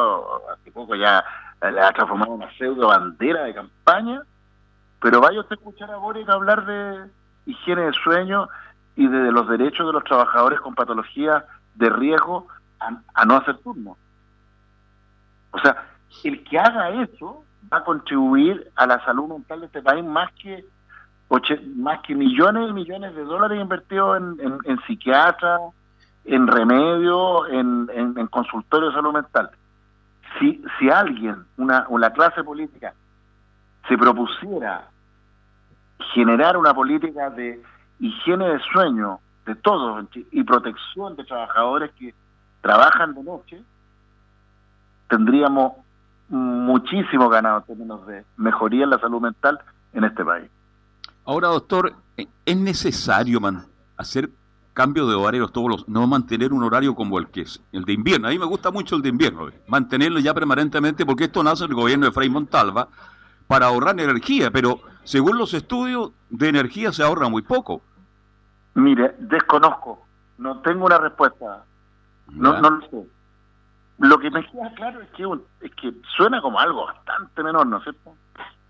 hace 0.51 0.71
poco 0.71 0.95
ya, 0.95 1.23
le 1.59 1.81
ha 1.81 1.91
transformado 1.91 2.35
en 2.35 2.41
una 2.43 2.57
pseudo 2.57 2.87
bandera 2.87 3.43
de 3.43 3.55
campaña, 3.55 4.21
pero 5.01 5.19
vaya 5.19 5.39
usted 5.39 5.53
a 5.53 5.59
escuchar 5.59 5.91
a 5.91 5.97
Boric 5.97 6.29
hablar 6.29 6.65
de 6.65 7.09
higiene 7.47 7.81
de 7.81 7.93
sueño 8.03 8.47
y 8.95 9.07
de, 9.07 9.31
los 9.31 9.49
derechos 9.49 9.87
de 9.87 9.93
los 9.93 10.03
trabajadores 10.03 10.61
con 10.61 10.75
patologías 10.75 11.43
de 11.75 11.89
riesgo 11.89 12.47
a, 12.79 13.25
no 13.25 13.37
hacer 13.37 13.57
turno. 13.57 13.97
O 15.51 15.59
sea, 15.59 15.85
el 16.23 16.43
que 16.43 16.59
haga 16.59 16.89
eso 17.01 17.43
va 17.71 17.77
a 17.77 17.83
contribuir 17.83 18.71
a 18.75 18.85
la 18.85 19.03
salud 19.03 19.27
mental 19.27 19.61
de 19.61 19.65
este 19.65 19.81
país 19.81 20.05
más 20.05 20.31
que 20.33 20.63
más 21.77 22.01
que 22.01 22.13
millones 22.13 22.69
y 22.69 22.73
millones 22.73 23.15
de 23.15 23.23
dólares 23.23 23.61
invertidos 23.61 24.17
en, 24.17 24.59
en, 24.65 24.81
psiquiatras, 24.81 25.61
en 26.25 26.45
remedios, 26.45 27.47
en, 27.49 27.89
en, 27.93 28.27
consultorios 28.27 28.93
de 28.93 28.99
salud 28.99 29.13
mental. 29.13 29.49
Si, 30.37 30.61
si 30.77 30.89
alguien, 30.89 31.45
una, 31.55 31.85
una 31.87 32.11
clase 32.11 32.43
política, 32.43 32.93
se 33.87 33.97
propusiera 33.97 34.90
generar 36.13 36.57
una 36.57 36.73
política 36.73 37.29
de 37.29 37.61
higiene 37.99 38.49
de 38.49 38.59
sueño 38.71 39.19
de 39.45 39.55
todos 39.55 40.05
y 40.31 40.43
protección 40.43 41.15
de 41.15 41.23
trabajadores 41.23 41.91
que 41.97 42.13
trabajan 42.61 43.13
de 43.13 43.23
noche, 43.23 43.61
tendríamos 45.09 45.73
muchísimo 46.29 47.27
ganado 47.29 47.59
en 47.59 47.63
términos 47.65 48.07
de 48.07 48.23
mejoría 48.37 48.83
en 48.85 48.91
la 48.91 48.99
salud 48.99 49.21
mental 49.21 49.59
en 49.93 50.03
este 50.03 50.23
país. 50.23 50.49
Ahora, 51.25 51.49
doctor, 51.49 51.93
¿es 52.17 52.57
necesario 52.57 53.39
hacer 53.97 54.29
cambios 54.73 55.09
de 55.09 55.15
horarios 55.15 55.51
todos 55.51 55.69
los, 55.69 55.89
no 55.89 56.07
mantener 56.07 56.53
un 56.53 56.63
horario 56.63 56.95
como 56.95 57.19
el 57.19 57.27
que 57.27 57.41
es 57.41 57.61
el 57.71 57.83
de 57.83 57.93
invierno? 57.93 58.27
A 58.27 58.31
mí 58.31 58.39
me 58.39 58.45
gusta 58.45 58.71
mucho 58.71 58.95
el 58.95 59.01
de 59.01 59.09
invierno, 59.09 59.49
mantenerlo 59.67 60.19
ya 60.19 60.33
permanentemente 60.33 61.05
porque 61.05 61.25
esto 61.25 61.43
nace 61.43 61.65
el 61.65 61.73
gobierno 61.73 62.05
de 62.05 62.11
Fray 62.11 62.29
Montalva 62.29 62.87
para 63.47 63.67
ahorrar 63.67 63.99
energía, 63.99 64.49
pero 64.49 64.79
según 65.03 65.37
los 65.37 65.53
estudios 65.53 66.11
de 66.29 66.49
energía 66.49 66.91
se 66.91 67.03
ahorra 67.03 67.29
muy 67.29 67.41
poco. 67.41 67.81
Mire, 68.73 69.15
desconozco, 69.19 70.05
no 70.37 70.59
tengo 70.61 70.85
una 70.85 70.97
respuesta, 70.97 71.63
no, 72.27 72.59
no 72.59 72.69
lo 72.69 72.81
sé. 72.89 73.07
Lo 73.99 74.17
que 74.17 74.31
me 74.31 74.43
queda 74.49 74.73
claro 74.73 75.01
es 75.01 75.09
que, 75.11 75.23
es 75.61 75.75
que 75.75 75.93
suena 76.17 76.41
como 76.41 76.59
algo 76.59 76.85
bastante 76.85 77.43
menor, 77.43 77.67
¿no 77.67 77.77
es 77.77 77.83
cierto? 77.83 78.15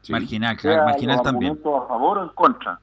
Marginal, 0.09 0.57
claro, 0.57 0.85
marginal 0.85 1.21
también. 1.21 1.53
a 1.53 1.87
favor 1.87 2.17
o 2.17 2.23
en 2.23 2.29
contra. 2.29 2.79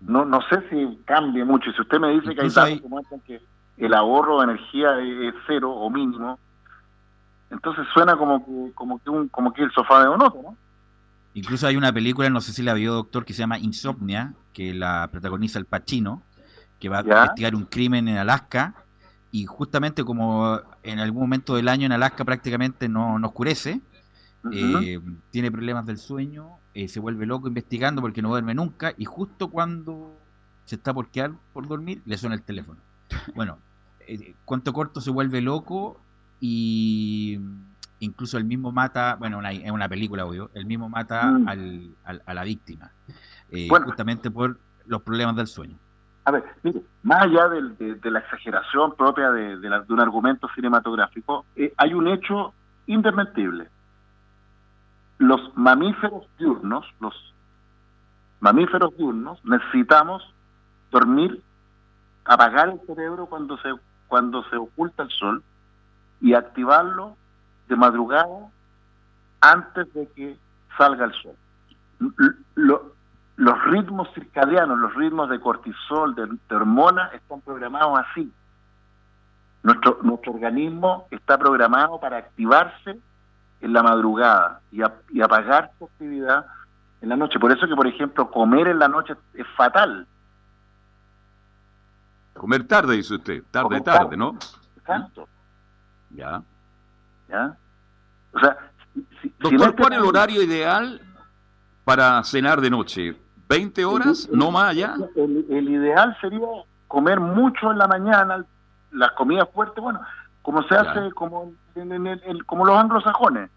No, 0.00 0.24
no 0.24 0.40
sé 0.42 0.62
si 0.70 0.98
cambie 1.04 1.44
mucho. 1.44 1.70
Si 1.72 1.80
usted 1.80 1.98
me 1.98 2.10
dice 2.10 2.34
que 2.34 2.42
hay 2.42 2.50
datos 2.50 2.80
que 2.80 2.88
muestran 2.88 3.20
que 3.20 3.42
el 3.76 3.94
ahorro 3.94 4.38
de 4.38 4.44
energía 4.44 4.98
es 5.00 5.34
cero 5.46 5.70
o 5.70 5.90
mínimo. 5.90 6.38
Entonces 7.50 7.86
suena 7.92 8.16
como 8.16 8.44
que, 8.44 8.72
como 8.74 8.98
que, 8.98 9.10
un, 9.10 9.28
como 9.28 9.52
que 9.52 9.62
el 9.62 9.72
sofá 9.72 10.02
de 10.02 10.08
Onoto, 10.08 10.40
¿no? 10.42 10.56
Incluso 11.34 11.66
hay 11.66 11.76
una 11.76 11.92
película, 11.92 12.28
no 12.28 12.40
sé 12.40 12.52
si 12.52 12.62
la 12.62 12.74
vio 12.74 12.92
doctor, 12.92 13.24
que 13.24 13.32
se 13.32 13.40
llama 13.40 13.58
Insomnia, 13.58 14.34
que 14.52 14.74
la 14.74 15.08
protagoniza 15.10 15.58
el 15.58 15.64
Pacino, 15.64 16.22
que 16.78 16.88
va 16.88 16.98
a 16.98 17.02
investigar 17.02 17.54
un 17.54 17.64
crimen 17.64 18.08
en 18.08 18.18
Alaska 18.18 18.74
y 19.30 19.46
justamente 19.46 20.04
como 20.04 20.60
en 20.82 20.98
algún 20.98 21.22
momento 21.22 21.54
del 21.54 21.68
año 21.68 21.86
en 21.86 21.92
Alaska 21.92 22.24
prácticamente 22.24 22.88
no, 22.88 23.18
no 23.18 23.28
oscurece, 23.28 23.80
eh, 24.52 25.00
tiene 25.30 25.50
problemas 25.50 25.86
del 25.86 25.98
sueño, 25.98 26.58
eh, 26.74 26.88
se 26.88 27.00
vuelve 27.00 27.24
loco 27.24 27.48
investigando 27.48 28.02
porque 28.02 28.20
no 28.20 28.28
duerme 28.28 28.54
nunca 28.54 28.92
y 28.98 29.04
justo 29.04 29.48
cuando 29.48 30.14
se 30.64 30.74
está 30.74 30.92
por 30.92 31.08
quedar 31.08 31.32
por 31.52 31.66
dormir 31.66 32.02
le 32.04 32.18
suena 32.18 32.34
el 32.34 32.42
teléfono. 32.42 32.80
Bueno, 33.34 33.58
eh, 34.06 34.34
cuanto 34.44 34.72
corto 34.72 35.00
se 35.00 35.10
vuelve 35.10 35.40
loco 35.40 36.00
y 36.40 37.38
incluso 38.02 38.36
el 38.36 38.44
mismo 38.44 38.72
mata, 38.72 39.16
bueno, 39.18 39.40
es 39.48 39.70
una 39.70 39.88
película, 39.88 40.26
obvio, 40.26 40.50
el 40.54 40.66
mismo 40.66 40.88
mata 40.88 41.24
mm. 41.26 41.48
al, 41.48 42.20
a 42.26 42.34
la 42.34 42.42
víctima, 42.44 42.90
justamente 43.84 44.30
por 44.30 44.58
los 44.86 45.02
problemas 45.02 45.36
del 45.36 45.46
sueño. 45.46 45.76
A 46.24 46.32
ver, 46.32 46.44
mire, 46.62 46.82
más 47.02 47.22
allá 47.22 47.48
de, 47.48 48.10
la 48.10 48.18
exageración 48.20 48.94
propia 48.96 49.30
de, 49.30 49.82
un 49.88 50.00
argumento 50.00 50.48
cinematográfico, 50.54 51.44
eh, 51.56 51.72
hay 51.76 51.94
un 51.94 52.08
hecho 52.08 52.52
indesmentible. 52.86 53.68
Los 55.18 55.40
mamíferos 55.56 56.26
diurnos, 56.38 56.84
los 57.00 57.14
mamíferos 58.40 58.96
diurnos, 58.96 59.44
necesitamos 59.44 60.22
dormir, 60.90 61.40
apagar 62.24 62.68
el 62.68 62.80
cerebro 62.86 63.26
cuando 63.26 63.56
se, 63.58 63.72
cuando 64.08 64.44
se 64.50 64.56
oculta 64.56 65.04
el 65.04 65.10
sol 65.10 65.42
y 66.20 66.34
activarlo 66.34 67.16
de 67.72 67.76
madrugada 67.76 68.50
antes 69.40 69.92
de 69.94 70.06
que 70.08 70.36
salga 70.76 71.06
el 71.06 71.12
sol. 71.14 71.36
Lo, 72.54 72.92
los 73.36 73.64
ritmos 73.64 74.08
circadianos, 74.14 74.78
los 74.78 74.94
ritmos 74.94 75.28
de 75.30 75.40
cortisol, 75.40 76.14
de, 76.14 76.54
hormona, 76.54 77.06
están 77.14 77.40
programados 77.40 78.00
así. 78.06 78.30
Nuestro, 79.62 79.98
nuestro 80.02 80.32
organismo 80.32 81.06
está 81.10 81.38
programado 81.38 81.98
para 81.98 82.18
activarse 82.18 82.98
en 83.60 83.72
la 83.72 83.82
madrugada 83.82 84.60
y, 84.70 84.82
apagar 85.20 85.70
su 85.78 85.84
actividad 85.84 86.46
en 87.00 87.08
la 87.08 87.16
noche. 87.16 87.38
Por 87.38 87.52
eso 87.52 87.66
que, 87.66 87.76
por 87.76 87.86
ejemplo, 87.86 88.30
comer 88.30 88.68
en 88.68 88.78
la 88.78 88.88
noche 88.88 89.14
es 89.34 89.46
fatal. 89.56 90.06
Comer 92.34 92.66
tarde, 92.66 92.96
dice 92.96 93.14
usted. 93.14 93.42
Tarde, 93.50 93.80
tarde, 93.80 94.16
¿no? 94.16 94.36
Exacto. 94.76 95.28
Ya. 96.10 96.42
¿Ya? 97.28 97.56
O 98.32 98.40
sea, 98.40 98.56
si, 99.20 99.32
Doctor, 99.38 99.76
¿cuál 99.76 99.92
es 99.92 99.98
el 99.98 100.04
horario 100.04 100.42
ideal 100.42 101.00
para 101.84 102.22
cenar 102.24 102.60
de 102.60 102.70
noche? 102.70 103.16
¿20 103.48 103.84
horas? 103.84 104.28
¿No 104.32 104.50
más 104.50 104.70
allá? 104.70 104.94
El, 105.16 105.68
ideal 105.68 106.16
sería 106.20 106.46
comer 106.88 107.20
mucho 107.20 107.70
en 107.70 107.78
la 107.78 107.86
mañana, 107.86 108.44
las 108.92 109.12
comidas 109.12 109.48
fuertes, 109.52 109.82
bueno, 109.82 110.00
como 110.42 110.62
se 110.64 110.74
hace 110.74 111.10
como, 111.12 111.52
como 112.46 112.64
los 112.64 112.76
anglosajones. 112.76 113.50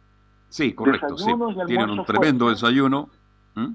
Sí, 0.49 0.73
correcto. 0.73 1.17
Sí. 1.17 1.31
Tienen 1.67 1.89
un 1.89 2.05
tremendo 2.05 2.49
desayuno. 2.49 3.09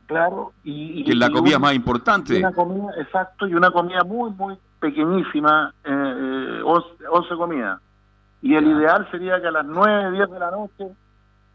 Claro, 0.06 0.52
y, 0.62 1.04
que 1.04 1.14
la 1.14 1.30
comida 1.30 1.58
más 1.58 1.74
importante. 1.74 2.38
Una 2.38 2.52
comida, 2.52 2.92
exacto, 2.98 3.48
y 3.48 3.54
una 3.54 3.70
comida 3.70 4.04
muy, 4.04 4.30
muy 4.32 4.58
pequeñísima, 4.78 5.72
eh, 5.84 6.60
11, 6.62 6.88
eh, 7.00 7.36
comidas. 7.36 7.80
Y 8.42 8.54
el 8.54 8.66
ideal 8.66 9.06
sería 9.10 9.40
que 9.40 9.48
a 9.48 9.52
las 9.52 9.66
9, 9.66 10.12
10 10.12 10.30
de 10.30 10.38
la 10.38 10.50
noche 10.50 10.88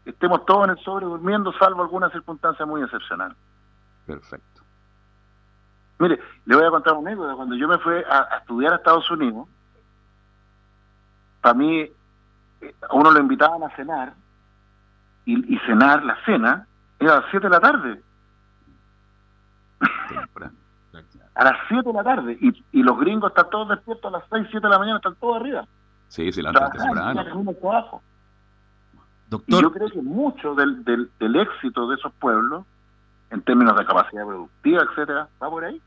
estemos 0.04 0.44
todos 0.46 0.64
en 0.64 0.70
el 0.70 0.78
sobre 0.84 1.06
durmiendo, 1.06 1.52
salvo 1.54 1.82
alguna 1.82 2.10
circunstancia 2.10 2.64
muy 2.64 2.82
excepcional. 2.82 3.34
Perfecto. 4.06 4.62
Mire, 5.98 6.20
le 6.44 6.56
voy 6.56 6.64
a 6.64 6.70
contar 6.70 6.94
un 6.94 7.06
anécdota. 7.06 7.34
Cuando 7.34 7.56
yo 7.56 7.66
me 7.66 7.78
fui 7.78 7.94
a, 7.94 8.38
estudiar 8.38 8.72
a 8.72 8.76
Estados 8.76 9.10
Unidos, 9.10 9.48
para 11.40 11.54
mí, 11.54 11.80
eh, 11.80 12.74
a 12.88 12.94
uno 12.94 13.10
lo 13.10 13.18
invitaban 13.18 13.62
a 13.62 13.74
cenar, 13.74 14.14
y, 15.24 15.58
cenar, 15.66 16.04
la 16.04 16.16
cena, 16.24 16.68
era 17.00 17.14
a 17.14 17.20
las 17.20 17.30
7 17.32 17.46
de 17.46 17.50
la 17.50 17.60
tarde. 17.60 18.00
a 21.34 21.44
las 21.44 21.56
7 21.66 21.82
de 21.82 21.92
la 21.92 22.04
tarde. 22.04 22.38
Y, 22.40 22.64
y, 22.70 22.82
los 22.84 22.96
gringos 23.00 23.30
están 23.30 23.50
todos 23.50 23.70
despiertos 23.70 24.04
a 24.04 24.18
las 24.18 24.28
6, 24.30 24.46
7 24.52 24.64
de 24.64 24.70
la 24.70 24.78
mañana, 24.78 24.98
están 24.98 25.16
todos 25.16 25.40
arriba. 25.40 25.66
Sí, 26.08 26.32
sí, 26.32 26.42
la 26.42 26.52
temprano. 26.52 27.24
Doctor. 29.28 29.58
Y 29.58 29.62
yo 29.62 29.72
creo 29.72 29.90
que 29.90 30.02
mucho 30.02 30.54
del, 30.54 30.84
del, 30.84 31.10
del 31.18 31.36
éxito 31.36 31.88
de 31.88 31.96
esos 31.96 32.12
pueblos 32.14 32.64
en 33.30 33.42
términos 33.42 33.76
de 33.76 33.84
capacidad 33.84 34.24
productiva, 34.24 34.84
etcétera, 34.88 35.28
va 35.42 35.50
por 35.50 35.64
ahí. 35.64 35.80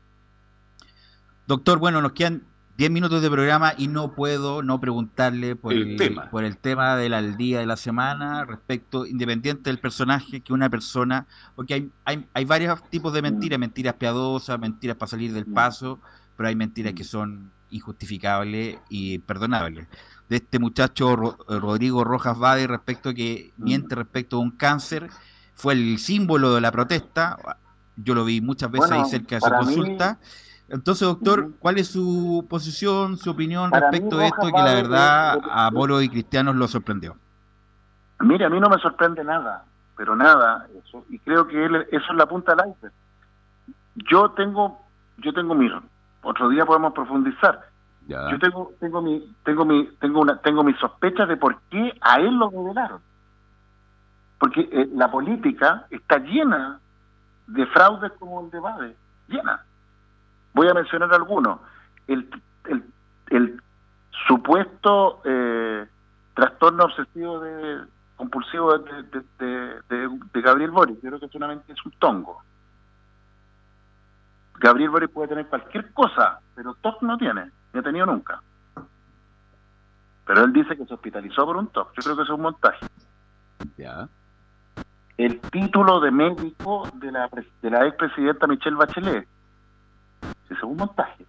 Doctor, 1.46 1.78
bueno, 1.78 2.02
nos 2.02 2.12
quedan 2.12 2.42
10 2.76 2.90
minutos 2.90 3.20
de 3.20 3.30
programa 3.30 3.74
y 3.76 3.88
no 3.88 4.12
puedo 4.12 4.62
no 4.62 4.80
preguntarle 4.80 5.56
por 5.56 5.72
el, 5.72 5.96
tema. 5.96 6.30
por 6.30 6.44
el 6.44 6.56
tema 6.56 6.96
del 6.96 7.36
día 7.36 7.60
de 7.60 7.66
la 7.66 7.76
semana 7.76 8.44
respecto, 8.44 9.04
independiente 9.04 9.68
del 9.68 9.78
personaje, 9.78 10.40
que 10.40 10.52
una 10.52 10.70
persona, 10.70 11.26
porque 11.56 11.74
hay, 11.74 11.90
hay, 12.04 12.26
hay 12.32 12.44
varios 12.44 12.82
tipos 12.88 13.12
de 13.12 13.20
mentiras, 13.22 13.58
mm. 13.58 13.60
mentiras 13.60 13.94
piadosas, 13.94 14.58
mentiras 14.58 14.96
para 14.96 15.08
salir 15.08 15.32
del 15.32 15.46
mm. 15.46 15.52
paso, 15.52 15.98
pero 16.36 16.48
hay 16.48 16.56
mentiras 16.56 16.94
que 16.94 17.02
mm. 17.02 17.06
son 17.06 17.50
injustificables 17.70 18.78
y 18.88 19.18
perdonables. 19.20 19.88
De 20.28 20.36
este 20.36 20.58
muchacho 20.58 21.16
Rodrigo 21.16 22.04
Rojas 22.04 22.38
Bade 22.38 22.66
respecto 22.66 23.12
que 23.14 23.52
miente 23.56 23.94
respecto 23.94 24.36
a 24.36 24.40
un 24.40 24.52
cáncer 24.52 25.08
fue 25.54 25.74
el 25.74 25.98
símbolo 25.98 26.54
de 26.54 26.60
la 26.60 26.70
protesta. 26.70 27.36
Yo 27.96 28.14
lo 28.14 28.24
vi 28.24 28.40
muchas 28.40 28.70
veces 28.70 28.90
ahí 28.92 29.04
cerca 29.06 29.36
de 29.36 29.40
su 29.40 29.50
consulta. 29.50 30.18
Entonces, 30.68 31.06
doctor, 31.06 31.50
¿cuál 31.58 31.78
es 31.78 31.88
su 31.88 32.46
posición, 32.48 33.16
su 33.16 33.30
opinión 33.30 33.72
respecto 33.72 34.18
de 34.18 34.26
esto 34.26 34.46
que 34.46 34.62
la 34.62 34.74
verdad 34.74 35.40
a 35.50 35.70
Moro 35.72 36.00
y 36.00 36.08
Cristianos 36.08 36.54
lo 36.54 36.68
sorprendió? 36.68 37.16
Mire, 38.20 38.44
a 38.44 38.50
mí 38.50 38.60
no 38.60 38.68
me 38.68 38.78
sorprende 38.78 39.24
nada, 39.24 39.64
pero 39.96 40.14
nada, 40.14 40.68
eso, 40.84 41.04
y 41.08 41.18
creo 41.18 41.48
que 41.48 41.64
él, 41.64 41.74
eso 41.90 42.06
es 42.10 42.16
la 42.16 42.26
punta 42.26 42.54
del 42.54 42.70
iceberg. 42.70 42.92
Yo 43.96 44.30
tengo, 44.30 44.78
yo 45.18 45.32
tengo 45.32 45.54
mi, 45.54 45.68
otro 46.22 46.48
día 46.48 46.66
podemos 46.66 46.92
profundizar. 46.92 47.68
Yo 48.06 48.38
tengo, 48.40 48.72
tengo 48.80 49.02
mi, 49.02 49.34
tengo 49.44 49.64
mi, 49.64 49.86
tengo 50.00 50.20
una, 50.20 50.38
tengo 50.38 50.64
mis 50.64 50.76
sospechas 50.78 51.28
de 51.28 51.36
por 51.36 51.60
qué 51.70 51.96
a 52.00 52.16
él 52.16 52.34
lo 52.34 52.50
revelaron 52.50 53.00
porque 54.40 54.66
eh, 54.72 54.88
la 54.94 55.10
política 55.10 55.86
está 55.90 56.18
llena 56.18 56.80
de 57.46 57.66
fraudes 57.66 58.10
como 58.18 58.40
el 58.40 58.50
de 58.50 58.58
Bade, 58.58 58.96
llena. 59.28 59.62
Voy 60.54 60.66
a 60.66 60.74
mencionar 60.74 61.12
algunos. 61.12 61.60
El, 62.08 62.28
el, 63.28 63.62
supuesto 64.26 65.20
eh, 65.24 65.86
trastorno 66.34 66.84
obsesivo 66.84 67.40
de 67.40 67.80
compulsivo 68.16 68.78
de, 68.78 69.22
de, 69.38 70.42
Gabriel 70.42 70.70
Boris, 70.70 70.96
yo 71.02 71.08
creo 71.08 71.20
que 71.20 71.28
solamente 71.28 71.72
es 71.72 71.84
un 71.84 71.92
tongo. 71.92 72.42
Gabriel 74.60 74.90
Boris 74.90 75.10
puede 75.10 75.28
tener 75.28 75.46
cualquier 75.46 75.92
cosa, 75.92 76.40
pero 76.54 76.74
TOC 76.74 77.02
no 77.02 77.16
tiene, 77.18 77.50
ni 77.72 77.80
ha 77.80 77.82
tenido 77.82 78.06
nunca. 78.06 78.40
Pero 80.26 80.44
él 80.44 80.52
dice 80.52 80.76
que 80.76 80.84
se 80.84 80.94
hospitalizó 80.94 81.44
por 81.44 81.56
un 81.56 81.66
TOC. 81.68 81.92
Yo 81.96 82.02
creo 82.02 82.16
que 82.16 82.22
es 82.22 82.28
un 82.28 82.42
montaje. 82.42 82.86
Ya 83.76 84.08
el 85.24 85.38
título 85.38 86.00
de 86.00 86.10
médico 86.10 86.88
de 86.94 87.12
la, 87.12 87.28
de 87.60 87.70
la 87.70 87.86
expresidenta 87.86 88.46
Michelle 88.46 88.76
Bachelet. 88.76 89.28
Ese 90.46 90.54
es 90.54 90.62
un 90.62 90.78
montaje. 90.78 91.26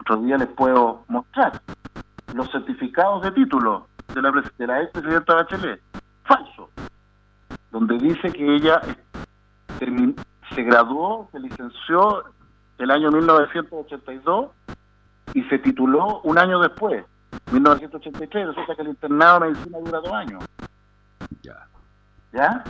Otro 0.00 0.18
día 0.18 0.36
les 0.36 0.48
puedo 0.48 1.04
mostrar 1.08 1.62
los 2.34 2.50
certificados 2.50 3.22
de 3.22 3.32
título 3.32 3.88
de 4.14 4.20
la, 4.20 4.32
de 4.58 4.66
la 4.66 4.82
expresidenta 4.82 5.34
Bachelet. 5.34 5.80
Falso. 6.24 6.68
Donde 7.70 7.96
dice 7.96 8.30
que 8.32 8.56
ella 8.56 8.82
se 10.54 10.62
graduó, 10.62 11.28
se 11.32 11.40
licenció 11.40 12.24
el 12.78 12.90
año 12.90 13.10
1982 13.10 14.50
y 15.34 15.42
se 15.44 15.58
tituló 15.58 16.20
un 16.22 16.38
año 16.38 16.60
después, 16.60 17.04
1983. 17.52 18.48
Resulta 18.48 18.74
que 18.74 18.82
el 18.82 18.88
internado 18.88 19.40
de 19.40 19.50
medicina 19.50 19.78
dura 19.78 20.00
dos 20.00 20.12
años. 20.12 20.44
Ya. 21.42 21.66
¿ya? 22.32 22.64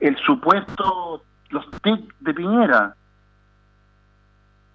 El 0.00 0.16
supuesto, 0.18 1.22
los 1.50 1.70
TIC 1.82 2.14
de 2.20 2.34
Piñera. 2.34 2.94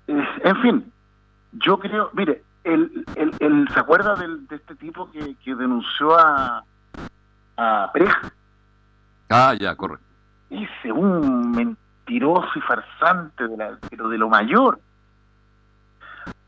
en 0.07 0.61
fin, 0.61 0.91
yo 1.53 1.77
creo, 1.79 2.09
mire, 2.13 2.43
el, 2.63 3.05
el, 3.15 3.69
¿se 3.69 3.79
acuerda 3.79 4.15
del, 4.15 4.47
de 4.47 4.55
este 4.55 4.75
tipo 4.75 5.09
que, 5.11 5.35
que 5.35 5.55
denunció 5.55 6.17
a, 6.17 6.63
a 7.57 7.91
Preja? 7.93 8.33
Ah, 9.29 9.53
ya, 9.59 9.75
correcto. 9.75 10.05
Ese, 10.49 10.91
un 10.91 11.51
mentiroso 11.51 12.49
y 12.55 12.61
farsante, 12.61 13.47
de 13.47 13.57
la, 13.57 13.77
pero 13.89 14.09
de 14.09 14.17
lo 14.17 14.29
mayor. 14.29 14.79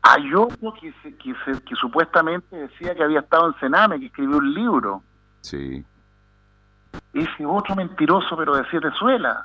Hay 0.02 0.32
otro 0.34 0.72
que, 0.74 0.92
que, 1.02 1.34
que 1.34 1.74
supuestamente 1.74 2.54
decía 2.56 2.94
que 2.94 3.02
había 3.02 3.20
estado 3.20 3.48
en 3.48 3.58
Sename, 3.58 3.98
que 3.98 4.06
escribió 4.06 4.36
un 4.36 4.54
libro. 4.54 5.02
Sí. 5.40 5.84
Ese 7.12 7.44
otro 7.44 7.74
mentiroso, 7.74 8.36
pero 8.36 8.56
de 8.56 8.64
siete 8.70 8.90
suelas. 8.92 9.44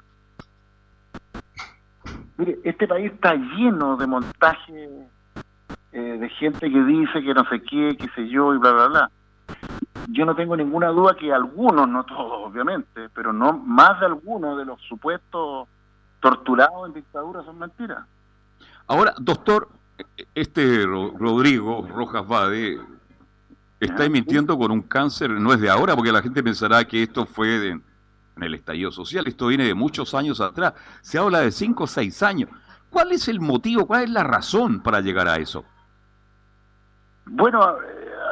Mire, 2.38 2.60
este 2.64 2.88
país 2.88 3.12
está 3.12 3.34
lleno 3.36 3.98
de 3.98 4.08
montajes 4.08 4.90
eh, 5.92 6.18
de 6.20 6.30
gente 6.30 6.72
que 6.72 6.84
dice 6.84 7.22
que 7.22 7.34
no 7.34 7.44
sé 7.50 7.62
qué, 7.64 7.98
qué 7.98 8.08
sé 8.16 8.30
yo, 8.30 8.54
y 8.54 8.58
bla, 8.58 8.72
bla, 8.72 8.88
bla. 8.88 9.12
Yo 10.10 10.26
no 10.26 10.36
tengo 10.36 10.56
ninguna 10.56 10.88
duda 10.89 11.16
que 11.16 11.32
algunos, 11.32 11.88
no 11.88 12.04
todos 12.04 12.47
obviamente, 12.47 13.10
pero 13.14 13.32
no 13.32 13.54
más 13.54 13.99
de 13.99 14.08
algunos 14.08 14.58
de 14.58 14.66
los 14.66 14.82
supuestos 14.82 15.68
torturados 16.20 16.88
en 16.88 16.93
dictadura 16.93 17.43
son 17.43 17.60
mentiras. 17.60 18.06
Ahora, 18.88 19.14
doctor, 19.18 19.70
este 20.36 20.86
Rodrigo 20.86 21.88
Rojas 21.88 22.28
Bade 22.28 22.80
está 23.80 24.08
mintiendo 24.10 24.58
con 24.58 24.72
un 24.72 24.82
cáncer, 24.82 25.32
no 25.32 25.54
es 25.54 25.60
de 25.60 25.70
ahora, 25.70 25.95
porque 25.95 26.12
la 26.12 26.22
gente 26.22 26.43
pensará 26.43 26.86
que 26.86 27.04
esto 27.04 27.26
fue 27.26 27.70
en 27.70 27.84
el 28.39 28.54
estallido 28.54 28.91
social, 28.91 29.28
esto 29.28 29.47
viene 29.47 29.66
de 29.66 29.74
muchos 29.74 30.14
años 30.14 30.39
atrás, 30.41 30.74
se 31.02 31.18
habla 31.18 31.39
de 31.39 31.52
cinco 31.52 31.86
o 31.86 31.88
seis 31.88 32.22
años. 32.22 32.49
¿Cuál 32.89 33.12
es 33.14 33.28
el 33.28 33.39
motivo, 33.39 33.88
cuál 33.88 34.04
es 34.04 34.10
la 34.10 34.24
razón 34.24 34.82
para 34.82 34.99
llegar 34.99 35.28
a 35.28 35.38
eso? 35.38 35.64
Bueno, 37.26 37.78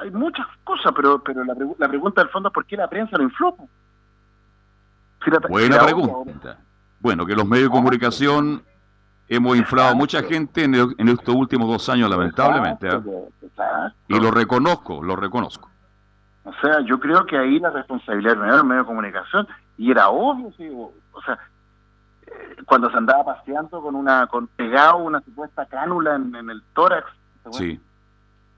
hay 0.01 0.11
muchas 0.11 0.47
cosas, 0.63 0.91
pero 0.95 1.21
pero 1.23 1.43
la, 1.43 1.55
la, 1.77 1.87
pregunta 1.87 2.21
del 2.21 2.29
fondo 2.29 2.49
es 2.49 2.53
por 2.53 2.65
qué 2.65 2.77
la 2.77 2.87
prensa 2.87 3.17
lo 3.17 3.23
infló. 3.23 3.55
Buena 5.49 5.79
pregunta. 5.85 6.57
Bueno, 6.99 7.25
que 7.25 7.35
los 7.35 7.45
medios 7.45 7.69
de 7.69 7.75
comunicación 7.75 8.63
hemos 9.27 9.57
inflado 9.57 9.89
a 9.89 9.95
mucha 9.95 10.23
gente 10.23 10.63
en, 10.63 11.09
estos 11.09 11.35
últimos 11.35 11.69
dos 11.69 11.87
años, 11.89 12.09
lamentablemente. 12.09 12.87
¿eh? 12.87 13.01
Y 14.07 14.19
lo 14.19 14.31
reconozco, 14.31 15.03
lo 15.03 15.15
reconozco. 15.15 15.69
O 16.43 16.53
sea, 16.61 16.79
yo 16.81 16.99
creo 16.99 17.25
que 17.25 17.37
ahí 17.37 17.59
la 17.59 17.69
responsabilidad 17.69 18.35
de 18.35 18.47
los 18.57 18.65
medios 18.65 18.85
de 18.85 18.87
comunicación, 18.87 19.47
y 19.77 19.91
era 19.91 20.09
obvio, 20.09 20.51
sí, 20.57 20.67
o, 20.71 21.21
sea, 21.23 21.37
eh, 22.25 22.57
cuando 22.65 22.89
se 22.89 22.97
andaba 22.97 23.23
paseando 23.23 23.81
con 23.81 23.95
una, 23.95 24.25
con 24.27 24.47
pegado 24.47 24.97
una 24.97 25.21
supuesta 25.21 25.65
cánula 25.67 26.15
en, 26.15 26.49
el 26.49 26.63
tórax. 26.73 27.07
Sí. 27.51 27.79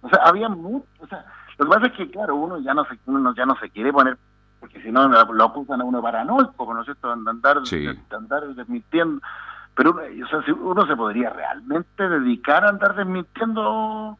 O 0.02 0.10
sea, 0.10 0.20
había 0.24 0.50
mucho, 0.50 0.86
o 1.00 1.08
sea, 1.08 1.26
lo 1.58 1.66
que 1.66 1.72
pasa 1.72 1.88
es 1.88 1.94
que, 1.94 2.12
claro, 2.12 2.36
uno 2.36 2.60
ya 2.60 2.74
no 2.74 2.86
se, 2.86 2.98
uno 3.06 3.34
ya 3.36 3.46
no 3.46 3.56
se 3.58 3.70
quiere 3.70 3.94
poner, 3.94 4.18
porque 4.60 4.82
si 4.82 4.92
no 4.92 5.08
lo 5.08 5.44
acusan 5.44 5.82
a 5.82 5.84
uno 5.84 6.02
paranoico, 6.02 6.74
¿no 6.74 6.82
es 6.82 6.86
cierto?, 6.86 7.12
andar, 7.12 7.62
de 7.62 8.16
andar 8.16 8.48
desmintiendo 8.56 9.22
pero 9.76 9.92
o 9.92 10.28
sea, 10.28 10.44
si 10.44 10.52
uno 10.52 10.86
se 10.86 10.96
podría 10.96 11.30
realmente 11.30 12.08
dedicar 12.08 12.66
a 12.66 12.70
andar 12.70 12.96
desmintiendo 12.96 14.18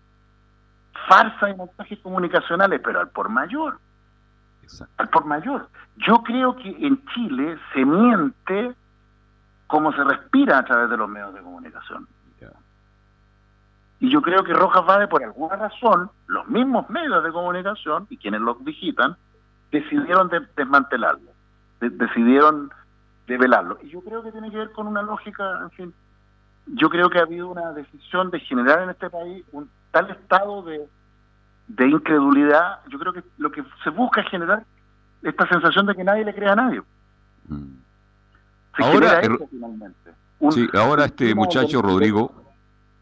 farsa 1.08 1.50
y 1.50 1.56
montajes 1.56 2.00
comunicacionales, 2.00 2.80
pero 2.84 3.02
al 3.02 3.10
por 3.10 3.30
mayor. 3.30 3.80
Al 4.98 5.10
por 5.10 5.26
mayor. 5.26 5.68
Yo 5.98 6.24
creo 6.24 6.56
que 6.56 6.70
en 6.70 7.04
Chile 7.08 7.58
se 7.74 7.86
miente 7.86 8.74
como 9.68 9.92
se 9.94 10.04
respira 10.04 10.60
a 10.60 10.66
través 10.66 10.90
de 10.90 10.98
los 10.98 11.10
medios 11.10 11.34
de 11.34 11.42
comunicación. 11.42 12.08
Y 14.02 14.12
yo 14.12 14.22
creo 14.22 14.44
que 14.44 14.54
Rojas 14.54 14.86
Vade, 14.86 15.08
por 15.08 15.24
alguna 15.24 15.56
razón, 15.56 16.10
los 16.28 16.48
mismos 16.48 16.90
medios 16.90 17.24
de 17.24 17.32
comunicación 17.32 18.08
y 18.10 18.18
quienes 18.18 18.42
los 18.42 18.64
digitan, 18.66 19.16
decidieron 19.72 20.30
desmantelarlo. 20.56 21.32
decidieron 21.80 22.72
velarlo. 23.38 23.78
Y 23.82 23.90
yo 23.90 24.02
creo 24.02 24.24
que 24.24 24.32
tiene 24.32 24.50
que 24.52 24.58
ver 24.58 24.72
con 24.72 24.88
una 24.88 25.02
lógica, 25.02 25.60
en 25.62 25.72
fin, 25.72 25.94
yo 26.68 26.90
creo 26.90 27.10
que 27.10 27.20
ha 27.20 27.24
habido 27.24 27.50
una 27.50 27.72
decisión 27.72 28.30
de 28.32 28.40
generar 28.40 28.82
en 28.84 28.90
este 28.90 29.10
país 29.10 29.44
un 29.52 29.70
tal 29.92 30.10
estado 30.12 30.64
de, 30.64 30.88
de 31.68 31.88
incredulidad, 31.88 32.80
yo 32.90 33.00
creo 33.00 33.14
que 33.14 33.24
lo 33.38 33.52
que 33.52 33.64
se 33.84 33.90
busca 33.90 34.22
es 34.22 34.30
generar 34.30 34.64
esta 35.22 35.48
sensación 35.48 35.86
de 35.86 35.96
que 35.96 36.04
nadie 36.04 36.26
le 36.26 36.34
crea 36.34 36.54
a 36.54 36.56
nadie. 36.56 36.82
Mm. 37.48 37.76
ahora, 38.80 39.22
finalmente. 39.50 40.12
sí, 40.52 40.68
ahora 40.74 41.06
este 41.06 41.36
muchacho 41.36 41.82
Rodrigo, 41.82 42.41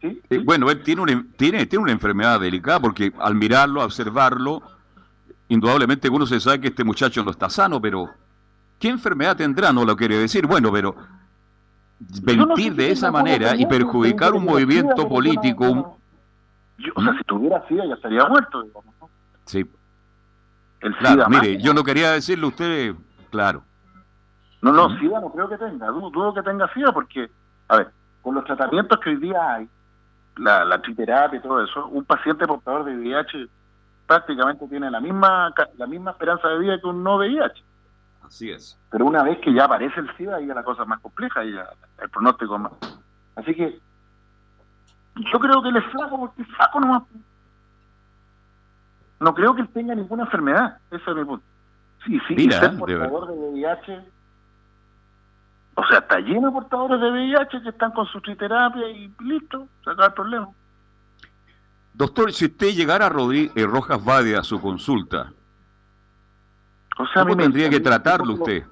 eh, 0.02 0.42
bueno, 0.44 0.70
él 0.70 0.82
tiene 0.82 1.02
una, 1.02 1.24
tiene, 1.36 1.66
tiene 1.66 1.82
una 1.82 1.92
enfermedad 1.92 2.40
delicada 2.40 2.80
porque 2.80 3.12
al 3.18 3.34
mirarlo, 3.34 3.84
observarlo, 3.84 4.62
indudablemente 5.48 6.08
uno 6.08 6.26
se 6.26 6.40
sabe 6.40 6.60
que 6.60 6.68
este 6.68 6.84
muchacho 6.84 7.22
no 7.24 7.30
está 7.30 7.50
sano, 7.50 7.80
pero 7.80 8.10
¿Qué 8.80 8.88
enfermedad 8.88 9.36
tendrá? 9.36 9.72
No 9.72 9.84
lo 9.84 9.94
quiere 9.94 10.16
decir. 10.16 10.46
Bueno, 10.46 10.72
pero 10.72 10.96
mentir 12.24 12.74
de 12.74 12.90
esa 12.90 13.12
manera 13.12 13.54
y 13.54 13.66
perjudicar 13.66 14.32
un 14.32 14.46
movimiento 14.46 15.06
político. 15.06 15.98
o 16.94 17.02
sea, 17.02 17.12
si 17.12 17.24
tuviera 17.24 17.62
SIDA 17.68 17.84
ya 17.86 17.94
estaría 17.94 18.26
muerto. 18.26 18.64
Sí. 19.44 19.70
El 20.80 20.96
claro, 20.96 21.26
mire, 21.28 21.60
yo 21.60 21.74
no 21.74 21.84
quería 21.84 22.12
decirle 22.12 22.46
a 22.46 22.48
usted, 22.48 22.94
claro. 23.30 23.62
No, 24.62 24.72
no, 24.72 24.98
SIDA 24.98 25.20
no 25.20 25.30
creo 25.30 25.46
que 25.50 25.58
tenga. 25.58 25.88
Dudo, 25.88 26.32
que 26.32 26.42
tenga 26.42 26.72
SIDA 26.72 26.90
porque, 26.90 27.30
a 27.68 27.76
ver, 27.76 27.90
con 28.22 28.34
los 28.34 28.44
tratamientos 28.44 28.98
que 29.00 29.10
hoy 29.10 29.16
día 29.16 29.56
hay, 29.56 29.68
la, 30.40 30.64
la 30.64 30.80
triterapia 30.80 31.38
y 31.38 31.42
todo 31.42 31.62
eso, 31.62 31.86
un 31.88 32.04
paciente 32.04 32.46
portador 32.46 32.84
de 32.84 32.96
VIH 32.96 33.46
prácticamente 34.06 34.66
tiene 34.66 34.90
la 34.90 35.00
misma 35.00 35.54
la 35.76 35.86
misma 35.86 36.10
esperanza 36.10 36.48
de 36.48 36.58
vida 36.58 36.80
que 36.80 36.86
un 36.86 37.04
no 37.04 37.16
VIH. 37.16 37.62
Así 38.24 38.50
es. 38.50 38.78
Pero 38.90 39.06
una 39.06 39.22
vez 39.22 39.38
que 39.38 39.52
ya 39.52 39.64
aparece 39.64 40.00
el 40.00 40.16
SIDA, 40.16 40.36
ahí 40.36 40.46
ya 40.46 40.54
la 40.54 40.62
cosa 40.62 40.82
es 40.82 40.88
más 40.88 41.00
compleja, 41.00 41.44
y 41.44 41.52
ya 41.52 41.68
el 42.02 42.10
pronóstico 42.10 42.56
es 42.56 42.60
más. 42.60 42.72
Así 43.36 43.54
que 43.54 43.78
yo 45.16 45.38
creo 45.38 45.62
que 45.62 45.68
él 45.68 45.76
es 45.76 45.84
flaco 45.92 46.18
porque 46.18 46.42
es 46.42 46.48
flaco 46.48 46.80
nomás. 46.80 47.02
No 49.20 49.34
creo 49.34 49.54
que 49.54 49.62
él 49.62 49.68
tenga 49.68 49.94
ninguna 49.94 50.24
enfermedad. 50.24 50.78
Ese 50.90 51.10
es 51.10 51.16
mi 51.16 51.24
punto. 51.24 51.44
Sí, 52.04 52.20
sí, 52.26 52.34
Mira, 52.34 52.60
ser 52.60 52.78
portador 52.78 53.28
de, 53.28 53.34
VIH. 53.34 54.00
O 55.80 55.86
sea, 55.86 56.00
está 56.00 56.18
lleno 56.20 56.48
de 56.48 56.52
portadores 56.52 57.00
de 57.00 57.10
VIH 57.10 57.62
que 57.62 57.70
están 57.70 57.90
con 57.92 58.04
su 58.06 58.20
triterapia 58.20 58.86
y 58.90 59.10
listo, 59.20 59.66
se 59.82 59.90
acaba 59.90 60.08
el 60.08 60.12
problema. 60.12 60.48
Doctor, 61.94 62.34
si 62.34 62.44
usted 62.44 62.74
llegara 62.74 63.06
a 63.06 63.08
Rodríguez 63.08 63.50
eh, 63.56 63.64
Rojas 63.64 64.04
Vadia 64.04 64.40
a 64.40 64.44
su 64.44 64.60
consulta, 64.60 65.32
o 66.98 67.06
sea, 67.06 67.22
¿Cómo 67.22 67.34
tendría 67.34 67.70
que 67.70 67.80
tratarlo 67.80 68.34
usted? 68.34 68.62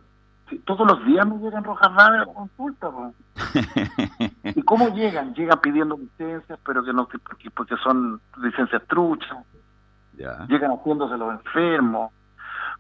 todos 0.67 0.87
los 0.87 1.03
días 1.07 1.27
me 1.27 1.39
llegan 1.39 1.65
rojas 1.65 1.91
a 1.97 2.11
la 2.11 2.27
consulta. 2.27 2.91
¿Y 4.45 4.63
cómo 4.63 4.95
llegan? 4.95 5.35
Llegan 5.35 5.61
pidiendo 5.61 5.97
licencias, 5.97 6.59
pero 6.65 6.85
que 6.85 6.93
no 6.93 7.09
porque, 7.09 7.51
porque 7.51 7.77
son 7.83 8.21
licencias 8.43 8.83
truchas. 8.87 9.39
Llegan 10.15 10.73
haciéndose 10.73 11.17
los 11.17 11.33
enfermos. 11.33 12.13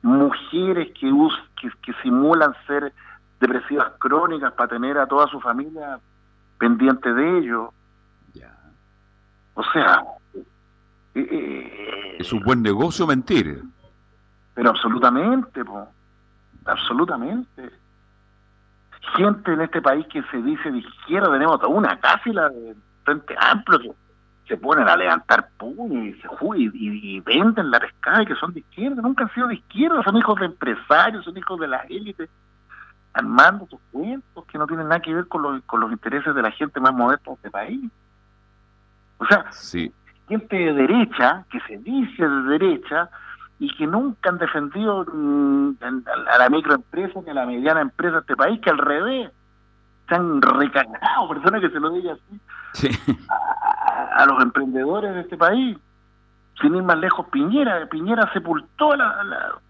Mujeres 0.03 0.93
que, 0.99 1.11
que, 1.83 1.93
simulan 2.03 2.55
ser 2.67 2.93
depresivas 3.41 3.93
crónicas 3.99 4.53
para 4.53 4.69
tener 4.69 4.99
a 4.99 5.07
toda 5.07 5.27
su 5.29 5.41
familia 5.41 5.99
pendiente 6.59 7.13
de 7.13 7.39
ellos. 7.39 7.69
O 9.55 9.65
sea... 9.73 10.05
Eh, 11.15 11.27
eh, 11.31 12.17
es 12.21 12.33
un 12.33 12.41
buen 12.41 12.63
negocio 12.63 13.07
mentir. 13.07 13.63
Pero 14.55 14.71
absolutamente, 14.71 15.63
absolutamente. 16.65 17.71
Gente 19.17 19.53
en 19.53 19.61
este 19.63 19.81
país 19.81 20.07
que 20.09 20.23
se 20.25 20.37
dice 20.43 20.71
de 20.71 20.79
izquierda, 20.79 21.33
tenemos 21.33 21.61
una 21.69 21.99
casi 21.99 22.33
la 22.33 22.49
de 22.49 22.77
Frente 23.05 23.35
Amplio 23.41 23.79
que 23.79 23.95
se 24.49 24.57
ponen 24.57 24.89
a 24.89 24.97
levantar 24.97 25.49
puños 25.59 26.17
y 26.17 26.21
se 26.21 26.29
y, 26.57 27.21
venden 27.21 27.71
la 27.71 27.81
pescada 27.81 28.23
y 28.23 28.27
que 28.27 28.35
son 28.35 28.53
de 28.53 28.61
izquierda, 28.61 29.01
nunca 29.03 29.25
han 29.25 29.35
sido 29.35 29.49
de 29.49 29.55
izquierda, 29.55 30.03
son 30.03 30.17
hijos 30.17 30.39
de 30.41 30.47
empresarios, 30.47 31.25
son 31.25 31.37
hijos 31.37 31.61
de 31.61 31.69
la 31.69 31.79
élite, 31.89 32.29
armando 33.13 33.67
sus 33.69 33.81
cuentos 33.91 34.45
que 34.47 34.59
no 34.59 34.67
tienen 34.67 34.89
nada 34.89 35.01
que 35.01 35.15
ver 35.15 35.27
con 35.27 35.43
los, 35.43 35.63
con 35.65 35.81
los 35.81 35.91
intereses 35.91 36.35
de 36.35 36.43
la 36.43 36.51
gente 36.53 36.81
más 36.81 36.95
modesta 36.95 37.31
de 37.31 37.37
este 37.37 37.51
país. 37.51 37.91
O 39.19 39.27
sea, 39.27 39.47
gente 40.29 40.57
de 40.57 40.73
derecha, 40.73 41.45
que 41.51 41.61
se 41.61 41.79
dice 41.79 42.29
de 42.29 42.43
derecha, 42.43 43.11
y 43.59 43.75
que 43.77 43.87
nunca 43.87 44.31
han 44.31 44.39
defendido 44.39 45.05
mm, 45.13 45.73
a 45.81 46.39
la 46.39 46.49
microempresa 46.49 47.21
ni 47.23 47.31
a 47.31 47.35
la 47.35 47.47
mediana 47.47 47.81
empresa 47.81 48.15
de 48.15 48.21
este 48.21 48.37
país, 48.37 48.61
que 48.61 48.71
al 48.71 48.79
revés 48.79 49.33
se 50.09 50.15
han 50.15 50.41
recargado, 50.41 51.29
personas 51.35 51.61
que 51.61 51.71
se 51.71 51.81
lo 51.81 51.91
digan 51.91 52.19
así, 52.73 52.99
a, 54.15 54.27
los 54.27 54.43
emprendedores 54.43 55.15
de 55.15 55.21
este 55.23 55.37
país. 55.37 55.77
Sin 56.61 56.75
ir 56.75 56.83
más 56.83 56.99
lejos, 56.99 57.27
Piñera. 57.29 57.87
Piñera 57.87 58.33
sepultó 58.33 58.97
la, 58.97 59.61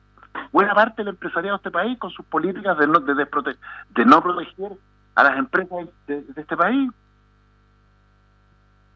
buena 0.52 0.74
parte 0.74 1.02
del 1.02 1.08
empresariado 1.08 1.56
de 1.56 1.60
este 1.60 1.70
país 1.70 1.98
con 1.98 2.10
sus 2.10 2.24
políticas 2.26 2.78
de 2.78 2.86
no, 2.86 3.00
de, 3.00 3.14
de 3.14 4.04
no 4.04 4.22
proteger 4.22 4.72
a 5.14 5.22
las 5.24 5.38
empresas 5.38 5.88
de 6.06 6.24
este 6.36 6.56
país 6.56 6.90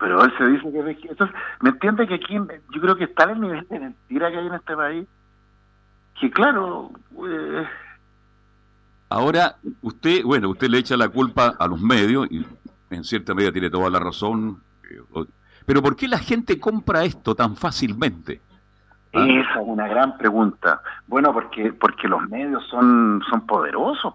pero 0.03 0.25
él 0.25 0.33
se 0.37 0.45
dice 0.49 0.73
que 0.73 0.91
es 0.91 1.11
Entonces, 1.11 1.37
¿me 1.61 1.71
entiende 1.71 2.09
que 2.09 2.15
aquí 2.15 2.35
yo 2.35 2.81
creo 2.81 2.97
que 2.97 3.05
está 3.05 3.23
el 3.31 3.41
nivel 3.41 3.65
de 3.69 3.79
mentira 3.79 4.33
que 4.33 4.39
hay 4.39 4.47
en 4.49 4.55
este 4.55 4.75
país? 4.75 5.07
Que 6.21 6.29
claro... 6.29 6.91
Eh, 7.25 7.65
Ahora, 9.11 9.55
usted, 9.81 10.25
bueno, 10.25 10.49
usted 10.49 10.69
le 10.69 10.79
echa 10.79 10.97
la 10.97 11.09
culpa 11.09 11.55
a 11.57 11.69
los 11.69 11.81
medios 11.81 12.27
y 12.33 12.45
en 12.91 13.05
cierta 13.05 13.33
medida 13.33 13.53
tiene 13.53 13.71
toda 13.71 13.89
la 13.91 14.01
razón. 14.01 14.61
Eh, 14.91 15.25
Pero 15.67 15.81
¿por 15.81 15.95
qué 15.95 16.09
la 16.09 16.19
gente 16.19 16.59
compra 16.59 17.05
esto 17.05 17.37
tan 17.37 17.55
fácilmente? 17.55 18.41
¿Ah? 19.15 19.27
Esa 19.27 19.61
es 19.61 19.67
una 19.67 19.89
gran 19.89 20.17
pregunta. 20.17 20.81
Bueno, 21.07 21.33
porque 21.33 21.73
porque 21.73 22.09
los 22.09 22.29
medios 22.29 22.67
son 22.69 23.23
son 23.29 23.47
poderosos. 23.47 24.15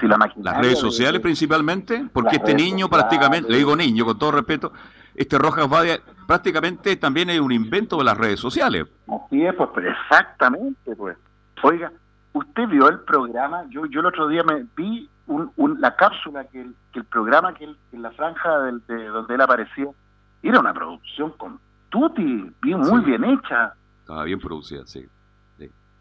Si 0.00 0.06
la 0.06 0.16
Las 0.36 0.58
redes 0.58 0.78
sociales 0.78 1.20
principalmente, 1.20 2.06
porque 2.12 2.36
este 2.36 2.54
niño 2.54 2.88
prácticamente, 2.88 3.50
le 3.50 3.58
digo 3.58 3.74
niño 3.74 4.04
con 4.04 4.18
todo 4.18 4.30
respeto, 4.30 4.72
este 5.14 5.38
Rojas 5.38 5.68
Vadia 5.68 6.00
prácticamente 6.26 6.94
también 6.96 7.30
es 7.30 7.40
un 7.40 7.50
invento 7.50 7.98
de 7.98 8.04
las 8.04 8.16
redes 8.16 8.38
sociales. 8.38 8.86
Así 9.08 9.44
es, 9.44 9.54
pues, 9.54 9.86
exactamente, 9.86 10.94
pues. 10.96 11.16
Oiga, 11.62 11.92
usted 12.32 12.68
vio 12.68 12.88
el 12.88 13.00
programa, 13.00 13.64
yo 13.70 13.86
yo 13.86 14.00
el 14.00 14.06
otro 14.06 14.28
día 14.28 14.42
me 14.44 14.64
vi 14.76 15.08
un, 15.26 15.80
la 15.80 15.96
cápsula 15.96 16.44
que 16.44 16.60
el, 16.60 16.74
que 16.92 17.00
el 17.00 17.04
programa 17.04 17.54
que 17.54 17.64
en 17.64 18.02
la 18.02 18.10
franja 18.12 18.60
de 18.60 19.08
donde 19.08 19.34
él 19.34 19.40
apareció 19.40 19.94
era 20.42 20.60
una 20.60 20.74
producción 20.74 21.32
con 21.32 21.58
tutti, 21.88 22.52
bien, 22.62 22.80
muy 22.80 23.00
bien 23.00 23.24
hecha. 23.24 23.74
Estaba 24.02 24.24
bien 24.24 24.40
producida, 24.40 24.84
sí. 24.86 25.08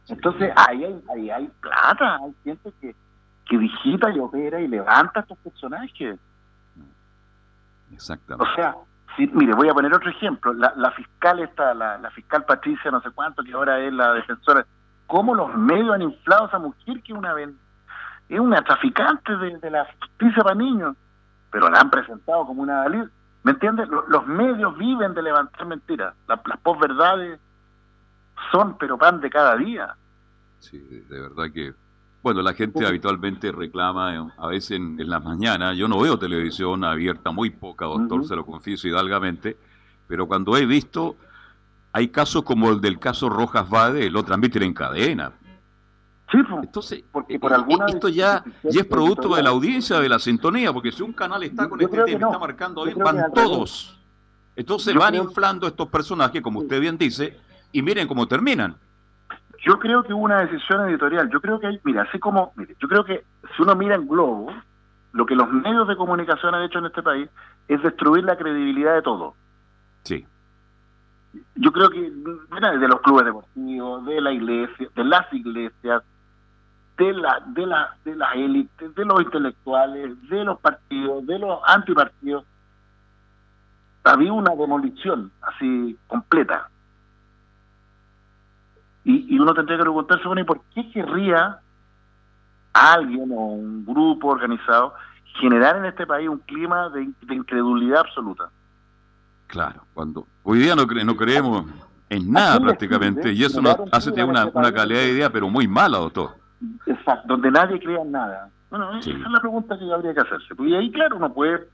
Entonces 0.08 0.52
ahí 0.56 0.84
hay, 0.84 1.04
ahí 1.14 1.30
hay 1.30 1.52
plata, 1.62 2.18
hay 2.18 2.34
gente 2.44 2.74
que, 2.82 2.96
que 3.46 3.58
digita 3.58 4.10
y 4.12 4.20
opera 4.20 4.60
y 4.60 4.68
levanta 4.68 5.20
a 5.20 5.24
estos 5.24 5.38
personajes. 5.38 6.20
Exactamente. 7.94 8.52
O 8.52 8.56
sea, 8.56 8.76
si, 9.16 9.28
mire, 9.28 9.54
voy 9.54 9.70
a 9.70 9.74
poner 9.74 9.94
otro 9.94 10.10
ejemplo. 10.10 10.54
La, 10.54 10.74
la 10.76 10.92
fiscal 10.92 11.40
esta, 11.40 11.74
la, 11.74 11.98
la, 12.00 12.10
fiscal 12.12 12.44
Patricia, 12.46 12.90
no 12.90 13.02
sé 13.02 13.12
cuánto, 13.12 13.44
que 13.44 13.54
ahora 13.54 13.80
es 13.80 13.94
la 13.94 14.14
defensora. 14.14 14.66
¿Cómo 15.08 15.36
los 15.36 15.54
medios 15.56 15.94
han 15.94 16.02
inflado 16.02 16.46
a 16.46 16.48
esa 16.48 16.60
mujer 16.60 17.02
que 17.04 17.14
una 17.14 17.34
es 18.30 18.40
una 18.40 18.64
traficante 18.64 19.36
de, 19.38 19.70
la 19.70 19.86
justicia 20.00 20.44
para 20.44 20.56
niños? 20.56 20.96
Pero 21.52 21.70
la 21.70 21.80
han 21.80 21.92
presentado 21.92 22.46
como 22.46 22.64
una 22.64 22.88
¿Me 23.44 23.52
entiendes? 23.52 23.88
Los, 23.90 24.26
medios 24.26 24.78
viven 24.78 25.14
de 25.14 25.22
levantar 25.22 25.66
mentiras. 25.68 26.16
las 26.28 26.60
posverdades 26.62 27.40
son 28.52 28.78
pero 28.78 28.98
pan 28.98 29.20
de 29.20 29.30
cada 29.30 29.56
día. 29.58 29.96
Sí, 30.60 30.78
de 30.80 31.20
verdad 31.20 31.52
que... 31.54 31.74
Bueno, 32.24 32.44
la 32.44 32.54
gente 32.54 32.86
habitualmente 32.86 33.52
reclama, 33.52 34.16
eh, 34.16 34.24
a 34.38 34.48
veces 34.48 34.72
en, 34.72 35.10
las 35.10 35.24
mañanas, 35.24 35.76
yo 35.76 35.88
no 35.88 36.00
veo 36.00 36.20
televisión 36.20 36.84
abierta, 36.84 37.32
muy 37.32 37.50
poca, 37.50 37.86
doctor, 37.86 38.24
se 38.26 38.36
lo 38.36 38.46
confieso 38.46 38.88
hidalgamente, 38.88 39.58
pero 40.08 40.28
cuando 40.28 40.56
he 40.56 40.68
visto, 40.68 41.16
hay 41.92 42.10
casos 42.10 42.44
como 42.44 42.70
el 42.70 42.80
del 42.80 43.00
caso 43.00 43.28
Rojas 43.28 43.68
Vade, 43.68 44.08
lo 44.12 44.24
transmiten 44.24 44.62
en 44.62 44.74
cadena. 44.74 45.32
Sí, 46.32 46.38
Entonces, 46.64 47.04
porque 47.12 47.40
por 47.40 47.52
eh, 47.52 47.56
alguna 47.56 47.88
esto 47.88 48.08
ya, 48.08 48.44
ya 48.64 48.82
es 48.82 48.88
producto 48.88 49.36
de 49.36 49.44
la 49.44 49.50
audiencia, 49.50 50.00
de 50.00 50.08
la 50.08 50.18
sintonía, 50.18 50.72
porque 50.72 50.92
si 50.92 51.02
un 51.04 51.12
canal 51.12 51.44
está 51.44 51.68
con 51.68 51.82
este 51.82 52.04
tema, 52.04 52.28
está 52.28 52.40
marcando 52.40 52.86
van 52.98 53.34
todos. 53.34 54.00
Entonces 54.56 54.94
van 54.96 55.16
inflando 55.16 55.68
estos 55.68 55.90
personajes, 55.90 56.42
como 56.42 56.60
usted 56.60 56.80
bien 56.80 56.98
dice, 56.98 57.38
y 57.72 57.82
miren 57.82 58.08
cómo 58.08 58.28
terminan. 58.28 58.76
Yo 59.64 59.78
creo 59.80 60.04
que 60.04 60.14
hubo 60.14 60.24
una 60.24 60.42
decisión 60.42 60.90
editorial. 60.90 61.30
Yo 61.30 61.40
creo 61.40 61.60
que 61.60 61.68
hay, 61.68 61.80
mira, 61.84 62.04
así 62.04 62.20
como, 62.20 62.52
mire, 62.56 62.76
yo 62.80 62.88
creo 62.88 63.06
que 63.06 63.24
si 63.56 63.62
uno 63.62 63.76
mira 63.76 63.96
en 63.96 64.08
globo, 64.08 64.52
lo 65.14 65.26
que 65.26 65.36
los 65.36 65.50
medios 65.52 65.88
de 65.88 65.96
comunicación 65.96 66.56
han 66.56 66.64
hecho 66.64 66.80
en 66.80 66.88
este 66.88 67.04
país 67.04 67.30
es 67.68 67.82
destruir 67.84 68.24
la 68.24 68.38
credibilidad 68.38 68.96
de 68.96 69.02
todo. 69.02 69.36
Sí. 70.04 70.26
Yo 71.56 71.72
creo 71.72 71.90
que, 71.90 72.12
mira, 72.52 72.72
de 72.72 72.88
los 72.88 73.02
clubes 73.02 73.26
deportivos, 73.26 74.06
de 74.06 74.22
la 74.22 74.32
iglesia, 74.32 74.88
de 74.96 75.04
las 75.04 75.32
iglesias, 75.32 76.04
de 76.98 77.14
la, 77.14 77.44
de 77.48 77.66
la, 77.66 77.96
de 78.04 78.16
las 78.16 78.36
élites, 78.36 78.96
de 78.96 79.06
los 79.06 79.22
intelectuales, 79.22 80.30
de 80.30 80.44
los 80.44 80.60
partidos, 80.60 81.26
de 81.28 81.40
los 81.40 81.60
antipartidos. 81.68 82.46
Había 84.04 84.34
una 84.34 84.56
demolición 84.56 85.32
así 85.42 85.98
completa. 86.08 86.71
Y, 89.04 89.40
uno 89.40 89.54
tendría 89.54 89.78
que 89.78 89.84
preguntarse, 89.84 90.28
bueno, 90.28 90.42
¿y 90.42 90.46
por 90.46 90.62
qué 90.74 90.90
querría 90.92 91.60
alguien 92.74 93.32
o 93.32 93.46
un 93.48 93.86
grupo 93.86 94.28
organizado 94.28 94.94
generar 95.40 95.78
en 95.78 95.86
este 95.86 96.06
país 96.06 96.30
un 96.30 96.40
clima 96.40 96.90
de, 96.90 97.10
incredulidad 97.34 98.02
absoluta? 98.02 98.50
Claro, 99.48 99.84
cuando 99.94 100.28
hoy 100.44 100.60
día 100.60 100.76
no, 100.76 100.86
no 100.86 101.18
creemos 101.18 101.66
en 102.10 102.32
nada 102.32 102.60
prácticamente, 102.60 103.32
y 103.32 103.44
eso 103.44 103.62
nos 103.62 103.76
hace 103.92 104.12
tener 104.12 104.26
una, 104.26 104.46
una 104.46 104.72
calidad 104.72 105.00
de 105.00 105.12
idea, 105.12 105.30
pero 105.32 105.50
muy 105.50 105.68
mala, 105.68 105.98
doctor. 105.98 106.36
Exacto, 106.86 107.28
donde 107.28 107.50
nadie 107.50 107.80
crea 107.80 108.02
en 108.02 108.12
nada. 108.12 108.50
Bueno, 108.70 108.98
esa 108.98 109.10
es 109.10 109.20
la 109.20 109.40
pregunta 109.40 109.78
que 109.78 109.92
habría 109.92 110.14
que 110.14 110.22
hacerse. 110.22 110.54
Y 110.60 110.76
ahí, 110.76 110.92
claro, 110.92 111.18
uno 111.18 111.34
puede, 111.34 111.68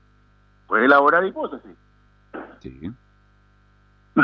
puede 0.66 0.86
elaborar 0.86 1.24
hipótesis. 1.24 1.76
Sí. 2.60 2.90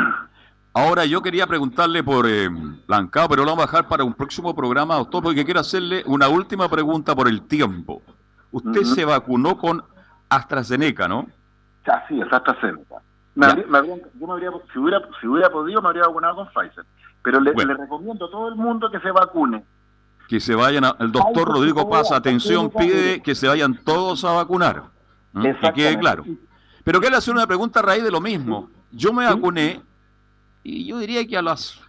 Ahora 0.77 1.05
yo 1.05 1.21
quería 1.21 1.47
preguntarle 1.47 2.03
por 2.03 2.27
eh, 2.27 2.49
Lancao, 2.87 3.29
pero 3.29 3.45
lo 3.45 3.51
vamos 3.51 3.63
a 3.63 3.67
dejar 3.67 3.87
para 3.87 4.03
un 4.03 4.13
próximo 4.13 4.53
programa, 4.53 4.95
doctor, 4.95 5.23
porque 5.23 5.45
quiero 5.45 5.61
hacerle 5.61 6.03
una 6.05 6.27
última 6.27 6.67
pregunta 6.67 7.15
por 7.15 7.29
el 7.29 7.43
tiempo. 7.43 8.01
Usted 8.51 8.83
se 8.83 9.05
vacunó 9.05 9.57
con 9.57 9.81
AstraZeneca, 10.27 11.07
¿no? 11.07 11.27
Sí, 12.09 12.19
es 12.19 12.27
AstraZeneca. 12.29 12.95
Me 13.35 13.47
yo 13.47 14.27
me 14.27 14.33
habría, 14.33 14.51
si, 14.73 14.77
hubiera, 14.77 14.99
si 15.21 15.27
hubiera 15.27 15.49
podido, 15.49 15.81
me 15.81 15.87
habría 15.87 16.07
vacunado 16.07 16.35
con 16.35 16.47
Pfizer. 16.47 16.85
Pero 17.23 17.39
le, 17.39 17.53
recomiendo 17.53 18.25
a 18.25 18.29
todo 18.29 18.49
el 18.49 18.55
mundo 18.55 18.91
que 18.91 18.99
se 18.99 19.11
vacune. 19.11 19.63
Que 20.27 20.41
se 20.41 20.55
vayan, 20.55 20.83
el 20.99 21.09
doctor 21.09 21.53
Rodrigo 21.53 21.89
Paz, 21.89 22.11
atención, 22.11 22.69
pide 22.69 23.21
que 23.21 23.33
se 23.33 23.47
vayan 23.47 23.79
todos 23.81 24.25
a 24.25 24.33
vacunar. 24.33 24.83
Que 25.41 25.71
quede 25.73 25.97
claro. 25.97 26.25
Pero 26.83 26.99
quiero 26.99 27.15
hacer 27.15 27.33
una 27.33 27.47
pregunta 27.47 27.79
a 27.79 27.83
raíz 27.83 28.03
de 28.03 28.11
lo 28.11 28.19
mismo. 28.19 28.69
Yo 28.91 29.13
me 29.13 29.23
vacuné 29.23 29.81
y 30.65 30.87
yo 30.87 30.97
diría 30.97 31.25
que 31.27 31.37
a 31.37 31.43
las 31.43 31.79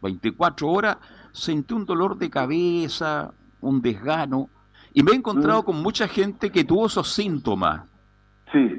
24 0.00 0.68
horas 0.68 0.96
sentí 1.32 1.74
un 1.74 1.84
dolor 1.84 2.16
de 2.16 2.30
cabeza, 2.30 3.32
un 3.60 3.82
desgano, 3.82 4.48
y 4.92 5.02
me 5.02 5.10
he 5.10 5.14
encontrado 5.16 5.62
mm. 5.62 5.64
con 5.64 5.82
mucha 5.82 6.06
gente 6.06 6.52
que 6.52 6.62
tuvo 6.62 6.86
esos 6.86 7.12
síntomas. 7.12 7.82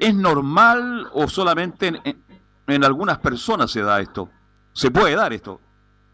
¿Es 0.00 0.14
normal 0.14 1.08
o 1.12 1.28
solamente 1.28 1.92
en, 2.66 2.84
algunas 2.84 3.18
personas 3.18 3.70
se 3.70 3.82
da 3.82 4.00
esto? 4.00 4.30
¿Se 4.72 4.90
puede 4.90 5.14
dar 5.14 5.34
esto? 5.34 5.60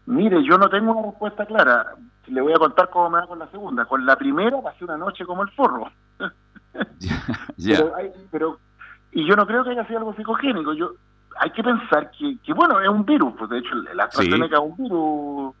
Mire, 0.05 0.43
yo 0.43 0.57
no 0.57 0.69
tengo 0.69 0.91
una 0.91 1.11
respuesta 1.11 1.45
clara. 1.45 1.95
Le 2.27 2.41
voy 2.41 2.51
a 2.51 2.57
contar 2.59 2.89
cómo 2.89 3.11
me 3.11 3.19
da 3.19 3.27
con 3.27 3.39
la 3.39 3.47
segunda. 3.47 3.85
Con 3.85 4.05
la 4.05 4.17
primera 4.17 4.61
pasé 4.61 4.83
una 4.83 4.97
noche 4.97 5.25
como 5.25 5.43
el 5.43 5.49
forro. 5.51 5.89
Ya, 7.55 7.85
pero, 8.31 8.57
y 9.11 9.27
yo 9.27 9.35
no 9.35 9.45
creo 9.45 9.63
que 9.63 9.69
haya 9.69 9.85
sido 9.85 9.99
algo 9.99 10.15
psicogénico. 10.15 10.73
Yo 10.73 10.93
hay 11.39 11.49
que 11.51 11.63
pensar 11.63 12.11
que, 12.11 12.37
que, 12.43 12.53
bueno, 12.53 12.79
es 12.79 12.89
un 12.89 13.05
virus, 13.05 13.33
pues 13.37 13.49
de 13.49 13.59
hecho 13.59 13.73
el 13.73 13.99
AstraZeneca 13.99 14.57
es 14.57 14.61
un 14.61 14.77
virus 14.77 15.55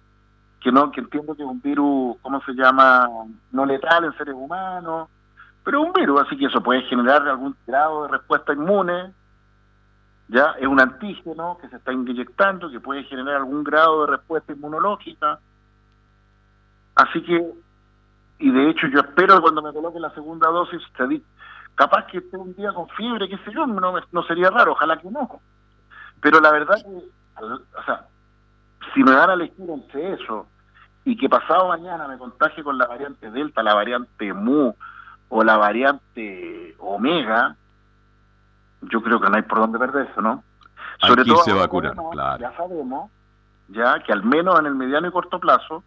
que 0.61 0.71
no 0.71 0.91
que 0.91 1.01
entiendo 1.01 1.35
que 1.35 1.43
es 1.43 1.47
un 1.47 1.61
virus, 1.61 2.15
¿cómo 2.21 2.41
se 2.43 2.53
llama? 2.53 3.09
No 3.51 3.65
letal 3.65 4.05
en 4.05 4.17
seres 4.17 4.33
humanos, 4.33 5.09
pero 5.63 5.81
es 5.81 5.87
un 5.87 5.93
virus, 5.93 6.21
así 6.21 6.37
que 6.37 6.45
eso 6.45 6.63
puede 6.63 6.83
generar 6.83 7.27
algún 7.27 7.55
grado 7.67 8.03
de 8.03 8.11
respuesta 8.13 8.53
inmune, 8.53 9.11
ya 10.29 10.55
es 10.59 10.67
un 10.67 10.79
antígeno 10.79 11.57
que 11.61 11.67
se 11.67 11.75
está 11.75 11.91
inyectando, 11.91 12.71
que 12.71 12.79
puede 12.79 13.03
generar 13.03 13.37
algún 13.37 13.63
grado 13.63 14.05
de 14.05 14.13
respuesta 14.13 14.53
inmunológica, 14.53 15.39
así 16.95 17.21
que, 17.23 17.45
y 18.39 18.51
de 18.51 18.69
hecho 18.69 18.87
yo 18.87 19.01
espero 19.01 19.35
que 19.35 19.41
cuando 19.41 19.61
me 19.61 19.73
coloque 19.73 19.99
la 19.99 20.13
segunda 20.13 20.47
dosis, 20.47 20.81
capaz 21.75 22.07
que 22.07 22.19
esté 22.19 22.37
un 22.37 22.55
día 22.55 22.71
con 22.71 22.87
fiebre, 22.89 23.27
qué 23.27 23.37
sé 23.39 23.51
yo, 23.53 23.67
no, 23.67 23.95
no 24.11 24.23
sería 24.23 24.49
raro, 24.49 24.71
ojalá 24.71 24.97
que 24.97 25.09
no 25.09 25.41
pero 26.23 26.39
la 26.39 26.51
verdad 26.51 26.77
que, 26.77 27.43
o 27.43 27.83
sea, 27.85 28.07
si 28.93 29.03
me 29.03 29.11
dan 29.11 29.29
a 29.29 29.33
elegir 29.33 29.69
entre 29.69 30.13
eso 30.13 30.47
y 31.03 31.17
que 31.17 31.27
pasado 31.27 31.67
mañana 31.67 32.07
me 32.07 32.17
contagie 32.17 32.63
con 32.63 32.77
la 32.77 32.87
variante 32.87 33.29
Delta, 33.29 33.61
la 33.61 33.73
variante 33.73 34.33
Mu 34.33 34.73
o 35.27 35.43
la 35.43 35.57
variante 35.57 36.75
Omega, 36.79 37.57
yo 38.83 39.03
creo 39.03 39.19
que 39.19 39.29
no 39.29 39.35
hay 39.35 39.41
por 39.41 39.59
dónde 39.59 39.77
perder 39.77 40.07
eso, 40.09 40.21
¿no? 40.21 40.43
Sobre 40.99 41.25
todo, 41.25 41.43
se 41.43 41.51
vacuna, 41.51 41.93
claro. 42.11 42.39
Ya 42.39 42.55
sabemos, 42.55 43.11
ya 43.67 43.99
que 43.99 44.13
al 44.13 44.23
menos 44.23 44.57
en 44.59 44.67
el 44.67 44.75
mediano 44.75 45.09
y 45.09 45.11
corto 45.11 45.39
plazo, 45.41 45.83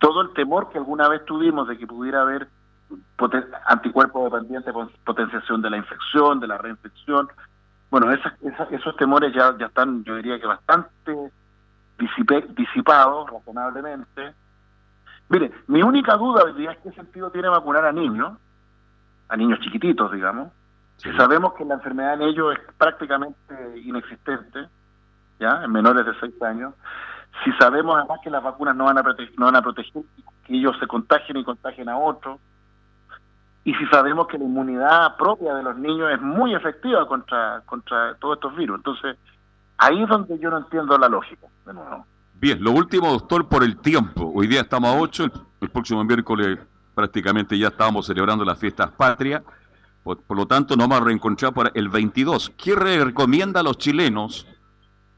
todo 0.00 0.20
el 0.20 0.34
temor 0.34 0.68
que 0.68 0.76
alguna 0.76 1.08
vez 1.08 1.24
tuvimos 1.24 1.66
de 1.66 1.78
que 1.78 1.86
pudiera 1.86 2.20
haber 2.20 2.48
anticuerpos 3.68 4.30
dependientes, 4.30 4.74
potenciación 5.04 5.62
de 5.62 5.70
la 5.70 5.78
infección, 5.78 6.40
de 6.40 6.46
la 6.46 6.58
reinfección, 6.58 7.28
bueno, 7.94 8.10
esos 8.10 8.96
temores 8.96 9.32
ya, 9.32 9.56
ya 9.56 9.66
están, 9.66 10.02
yo 10.02 10.16
diría 10.16 10.40
que 10.40 10.48
bastante 10.48 11.30
disipados 12.56 13.30
razonablemente. 13.30 14.34
Mire, 15.28 15.52
mi 15.68 15.80
única 15.80 16.16
duda 16.16 16.42
es 16.58 16.78
qué 16.78 16.90
sentido 16.90 17.30
tiene 17.30 17.48
vacunar 17.48 17.84
a 17.84 17.92
niños, 17.92 18.36
a 19.28 19.36
niños 19.36 19.60
chiquititos, 19.60 20.10
digamos, 20.10 20.50
si 20.96 21.12
sabemos 21.12 21.54
que 21.54 21.64
la 21.64 21.74
enfermedad 21.74 22.14
en 22.14 22.22
ellos 22.22 22.54
es 22.54 22.74
prácticamente 22.76 23.78
inexistente, 23.78 24.66
ya, 25.38 25.62
en 25.62 25.70
menores 25.70 26.04
de 26.04 26.18
6 26.18 26.42
años, 26.42 26.74
si 27.44 27.52
sabemos 27.52 27.96
además 27.96 28.18
que 28.24 28.30
las 28.30 28.42
vacunas 28.42 28.74
no 28.74 28.86
van 28.86 28.98
a 28.98 29.04
proteger, 29.04 29.38
no 29.38 29.44
van 29.44 29.54
a 29.54 29.62
proteger 29.62 30.02
que 30.44 30.56
ellos 30.56 30.76
se 30.80 30.88
contagien 30.88 31.36
y 31.36 31.44
contagien 31.44 31.88
a 31.88 31.96
otros, 31.96 32.40
y 33.64 33.72
si 33.74 33.86
sabemos 33.86 34.26
que 34.26 34.36
la 34.36 34.44
inmunidad 34.44 35.16
propia 35.16 35.54
de 35.54 35.62
los 35.62 35.76
niños 35.78 36.12
es 36.12 36.20
muy 36.20 36.54
efectiva 36.54 37.08
contra, 37.08 37.62
contra 37.64 38.14
todos 38.16 38.36
estos 38.36 38.54
virus. 38.56 38.76
Entonces, 38.76 39.16
ahí 39.78 40.02
es 40.02 40.08
donde 40.08 40.38
yo 40.38 40.50
no 40.50 40.58
entiendo 40.58 40.98
la 40.98 41.08
lógica. 41.08 41.46
Bien, 42.34 42.62
lo 42.62 42.72
último, 42.72 43.10
doctor, 43.10 43.48
por 43.48 43.64
el 43.64 43.78
tiempo. 43.78 44.30
Hoy 44.34 44.48
día 44.48 44.60
estamos 44.60 44.94
a 44.94 44.98
8, 44.98 45.24
el, 45.62 45.70
próximo 45.70 46.04
miércoles 46.04 46.58
prácticamente 46.94 47.58
ya 47.58 47.68
estábamos 47.68 48.06
celebrando 48.06 48.44
las 48.44 48.58
fiestas 48.58 48.90
patrias. 48.90 49.42
Por, 50.02 50.18
lo 50.28 50.44
tanto, 50.46 50.76
nos 50.76 50.86
vamos 50.86 51.00
a 51.00 51.04
reencontrar 51.06 51.54
para 51.54 51.70
el 51.72 51.88
22. 51.88 52.52
¿Qué 52.58 52.74
recomienda 52.74 53.60
a 53.60 53.62
los 53.62 53.78
chilenos 53.78 54.46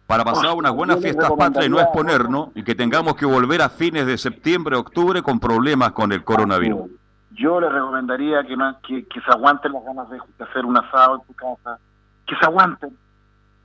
para 0.06 0.22
pasar 0.22 0.54
unas 0.54 0.72
buenas 0.72 1.00
fiestas 1.00 1.32
patrias 1.36 1.66
y 1.66 1.68
no 1.68 1.80
exponernos 1.80 2.50
y 2.54 2.62
que 2.62 2.76
tengamos 2.76 3.16
que 3.16 3.26
volver 3.26 3.60
a 3.60 3.70
fines 3.70 4.06
de 4.06 4.16
septiembre, 4.16 4.76
octubre 4.76 5.20
con 5.20 5.40
problemas 5.40 5.90
con 5.90 6.12
el 6.12 6.22
coronavirus? 6.22 6.88
Yo 7.36 7.60
les 7.60 7.70
recomendaría 7.70 8.42
que, 8.44 9.06
que, 9.06 9.20
se 9.20 9.30
aguanten 9.30 9.72
las 9.72 9.84
ganas 9.84 10.08
de, 10.08 10.18
hacer 10.42 10.64
un 10.64 10.76
asado 10.76 11.16
en 11.16 11.26
su 11.26 11.34
casa, 11.34 11.78
que 12.26 12.34
se 12.34 12.44
aguanten. 12.46 12.96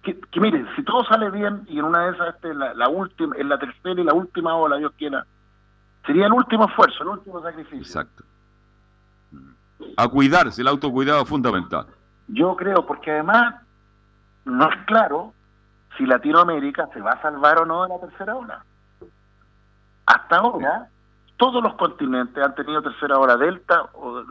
Que, 0.04 0.20
miren, 0.40 0.68
si 0.76 0.84
todo 0.84 1.06
sale 1.06 1.30
bien 1.30 1.64
y 1.68 1.80
en 1.80 1.86
una 1.86 2.06
de 2.06 2.12
esas, 2.12 2.36
este, 2.36 2.54
la, 2.54 2.90
última, 2.90 3.36
en 3.38 3.48
la 3.48 3.58
tercera 3.58 4.02
y 4.02 4.04
la 4.04 4.14
última 4.14 4.56
ola, 4.56 4.78
Dios 4.78 4.92
quiera, 4.98 5.26
sería 6.06 6.26
el 6.26 6.34
último 6.34 6.68
esfuerzo, 6.68 7.04
el 7.04 7.10
último 7.10 7.42
sacrificio. 7.42 7.80
Exacto. 7.80 8.24
A 9.96 10.08
cuidarse, 10.08 10.62
el 10.62 10.68
autocuidado 10.68 11.22
es 11.22 11.30
fundamental. 11.30 11.86
Yo 12.28 12.56
creo, 12.56 12.86
porque 12.86 13.12
además 13.12 13.56
no 14.44 14.70
es 14.70 14.86
claro 14.86 15.34
si 15.98 16.06
Latinoamérica 16.06 16.90
se 16.94 17.00
va 17.00 17.12
a 17.12 17.22
salvar 17.22 17.60
o 17.60 17.66
no 17.66 17.84
de 17.84 17.90
la 17.90 18.00
tercera 18.00 18.36
ola. 18.36 18.66
Hasta 20.06 20.38
ahora, 20.38 20.90
todos 21.42 21.64
los 21.64 21.74
continentes 21.74 22.44
han 22.44 22.54
tenido 22.54 22.84
tercera 22.84 23.18
ola 23.18 23.36
delta. 23.36 23.90
o 23.94 24.24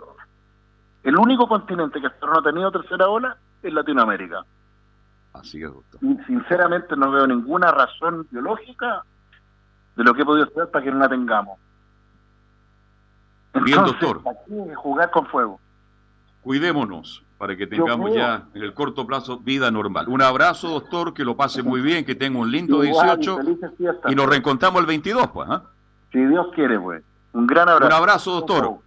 El 1.03 1.17
único 1.17 1.49
continente 1.49 2.01
que 2.01 2.07
hasta 2.07 2.25
ahora 2.25 2.35
no 2.35 2.39
ha 2.41 2.53
tenido 2.53 2.71
tercera 2.71 3.09
ola 3.09 3.37
es 3.65 3.73
Latinoamérica. 3.73 4.45
Así 5.33 5.61
es, 5.61 5.73
doctor. 5.73 5.99
sinceramente 6.29 6.95
no 6.97 7.11
veo 7.11 7.27
ninguna 7.27 7.73
razón 7.73 8.29
biológica 8.31 9.03
de 9.97 10.05
lo 10.05 10.15
que 10.15 10.23
he 10.23 10.25
podido 10.25 10.47
hacer 10.47 10.71
para 10.71 10.85
que 10.85 10.93
no 10.93 11.01
la 11.01 11.09
tengamos. 11.09 11.59
Bien, 13.65 13.83
doctor. 13.85 14.23
jugar 14.77 15.11
con 15.11 15.27
fuego. 15.27 15.59
Cuidémonos 16.43 17.25
para 17.39 17.57
que 17.57 17.67
tengamos 17.67 18.15
ya 18.15 18.45
en 18.55 18.63
el 18.63 18.73
corto 18.73 19.05
plazo 19.05 19.39
vida 19.39 19.69
normal. 19.73 20.09
Un 20.09 20.23
abrazo, 20.23 20.69
doctor, 20.69 21.13
que 21.13 21.25
lo 21.25 21.37
pase 21.37 21.65
muy 21.65 21.81
bien, 21.81 22.05
que 22.05 22.15
tenga 22.15 22.39
un 22.39 22.53
lindo 22.53 22.83
18 22.83 23.39
y 24.11 24.15
nos 24.15 24.27
reencontramos 24.27 24.81
el 24.81 24.87
22, 24.87 25.27
pues. 25.33 25.49
¿ah? 25.51 25.65
Si 26.13 26.19
Dios 26.19 26.47
quiere, 26.55 26.79
pues. 26.79 27.03
Un 27.33 27.47
gran 27.47 27.69
abrazo. 27.69 27.87
Un 27.87 27.93
abrazo, 27.93 28.33
doctor. 28.33 28.81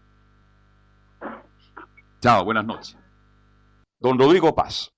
Chao, 2.22 2.44
buenas 2.44 2.66
noches. 2.66 2.98
Don 4.00 4.20
Rodrigo 4.20 4.54
Paz, 4.54 4.94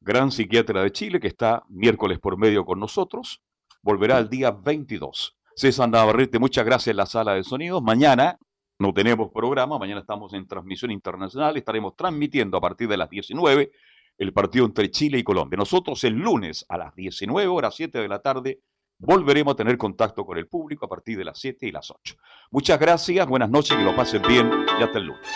gran 0.00 0.30
psiquiatra 0.30 0.82
de 0.82 0.92
Chile, 0.92 1.18
que 1.18 1.26
está 1.26 1.64
miércoles 1.68 2.20
por 2.20 2.38
medio 2.38 2.64
con 2.64 2.78
nosotros, 2.78 3.42
volverá 3.82 4.18
el 4.18 4.28
día 4.28 4.52
22. 4.52 5.36
César 5.56 5.88
Navarrete, 5.88 6.38
muchas 6.38 6.64
gracias 6.64 6.88
en 6.88 6.98
la 6.98 7.06
sala 7.06 7.34
de 7.34 7.42
sonidos. 7.42 7.82
Mañana 7.82 8.38
no 8.78 8.92
tenemos 8.92 9.30
programa, 9.32 9.78
mañana 9.78 10.00
estamos 10.00 10.32
en 10.34 10.46
transmisión 10.46 10.90
internacional, 10.90 11.56
estaremos 11.56 11.96
transmitiendo 11.96 12.58
a 12.58 12.60
partir 12.60 12.88
de 12.88 12.96
las 12.96 13.10
19 13.10 13.72
el 14.18 14.32
partido 14.32 14.64
entre 14.64 14.90
Chile 14.90 15.18
y 15.18 15.24
Colombia. 15.24 15.56
Nosotros 15.56 16.04
el 16.04 16.14
lunes 16.14 16.64
a 16.68 16.78
las 16.78 16.94
19 16.94 17.48
horas 17.48 17.74
7 17.74 17.98
de 17.98 18.08
la 18.08 18.20
tarde 18.20 18.60
volveremos 18.98 19.54
a 19.54 19.56
tener 19.56 19.76
contacto 19.76 20.24
con 20.24 20.38
el 20.38 20.46
público 20.46 20.86
a 20.86 20.88
partir 20.88 21.18
de 21.18 21.24
las 21.24 21.38
7 21.38 21.66
y 21.66 21.72
las 21.72 21.90
8. 21.90 22.16
Muchas 22.50 22.78
gracias, 22.78 23.26
buenas 23.26 23.50
noches, 23.50 23.76
que 23.76 23.82
lo 23.82 23.94
pasen 23.94 24.22
bien 24.22 24.50
y 24.78 24.82
hasta 24.82 24.98
el 24.98 25.06
lunes. 25.06 25.28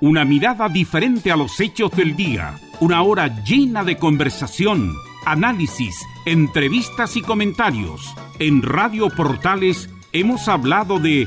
Una 0.00 0.24
mirada 0.24 0.68
diferente 0.68 1.32
a 1.32 1.36
los 1.36 1.58
hechos 1.58 1.90
del 1.90 2.14
día 2.14 2.56
una 2.80 3.02
hora 3.02 3.42
llena 3.42 3.84
de 3.84 3.96
conversación, 3.96 4.94
análisis, 5.24 6.04
entrevistas 6.26 7.16
y 7.16 7.22
comentarios. 7.22 8.14
En 8.38 8.62
Radio 8.62 9.08
Portales 9.08 9.88
hemos 10.12 10.46
hablado 10.48 10.98
de 10.98 11.26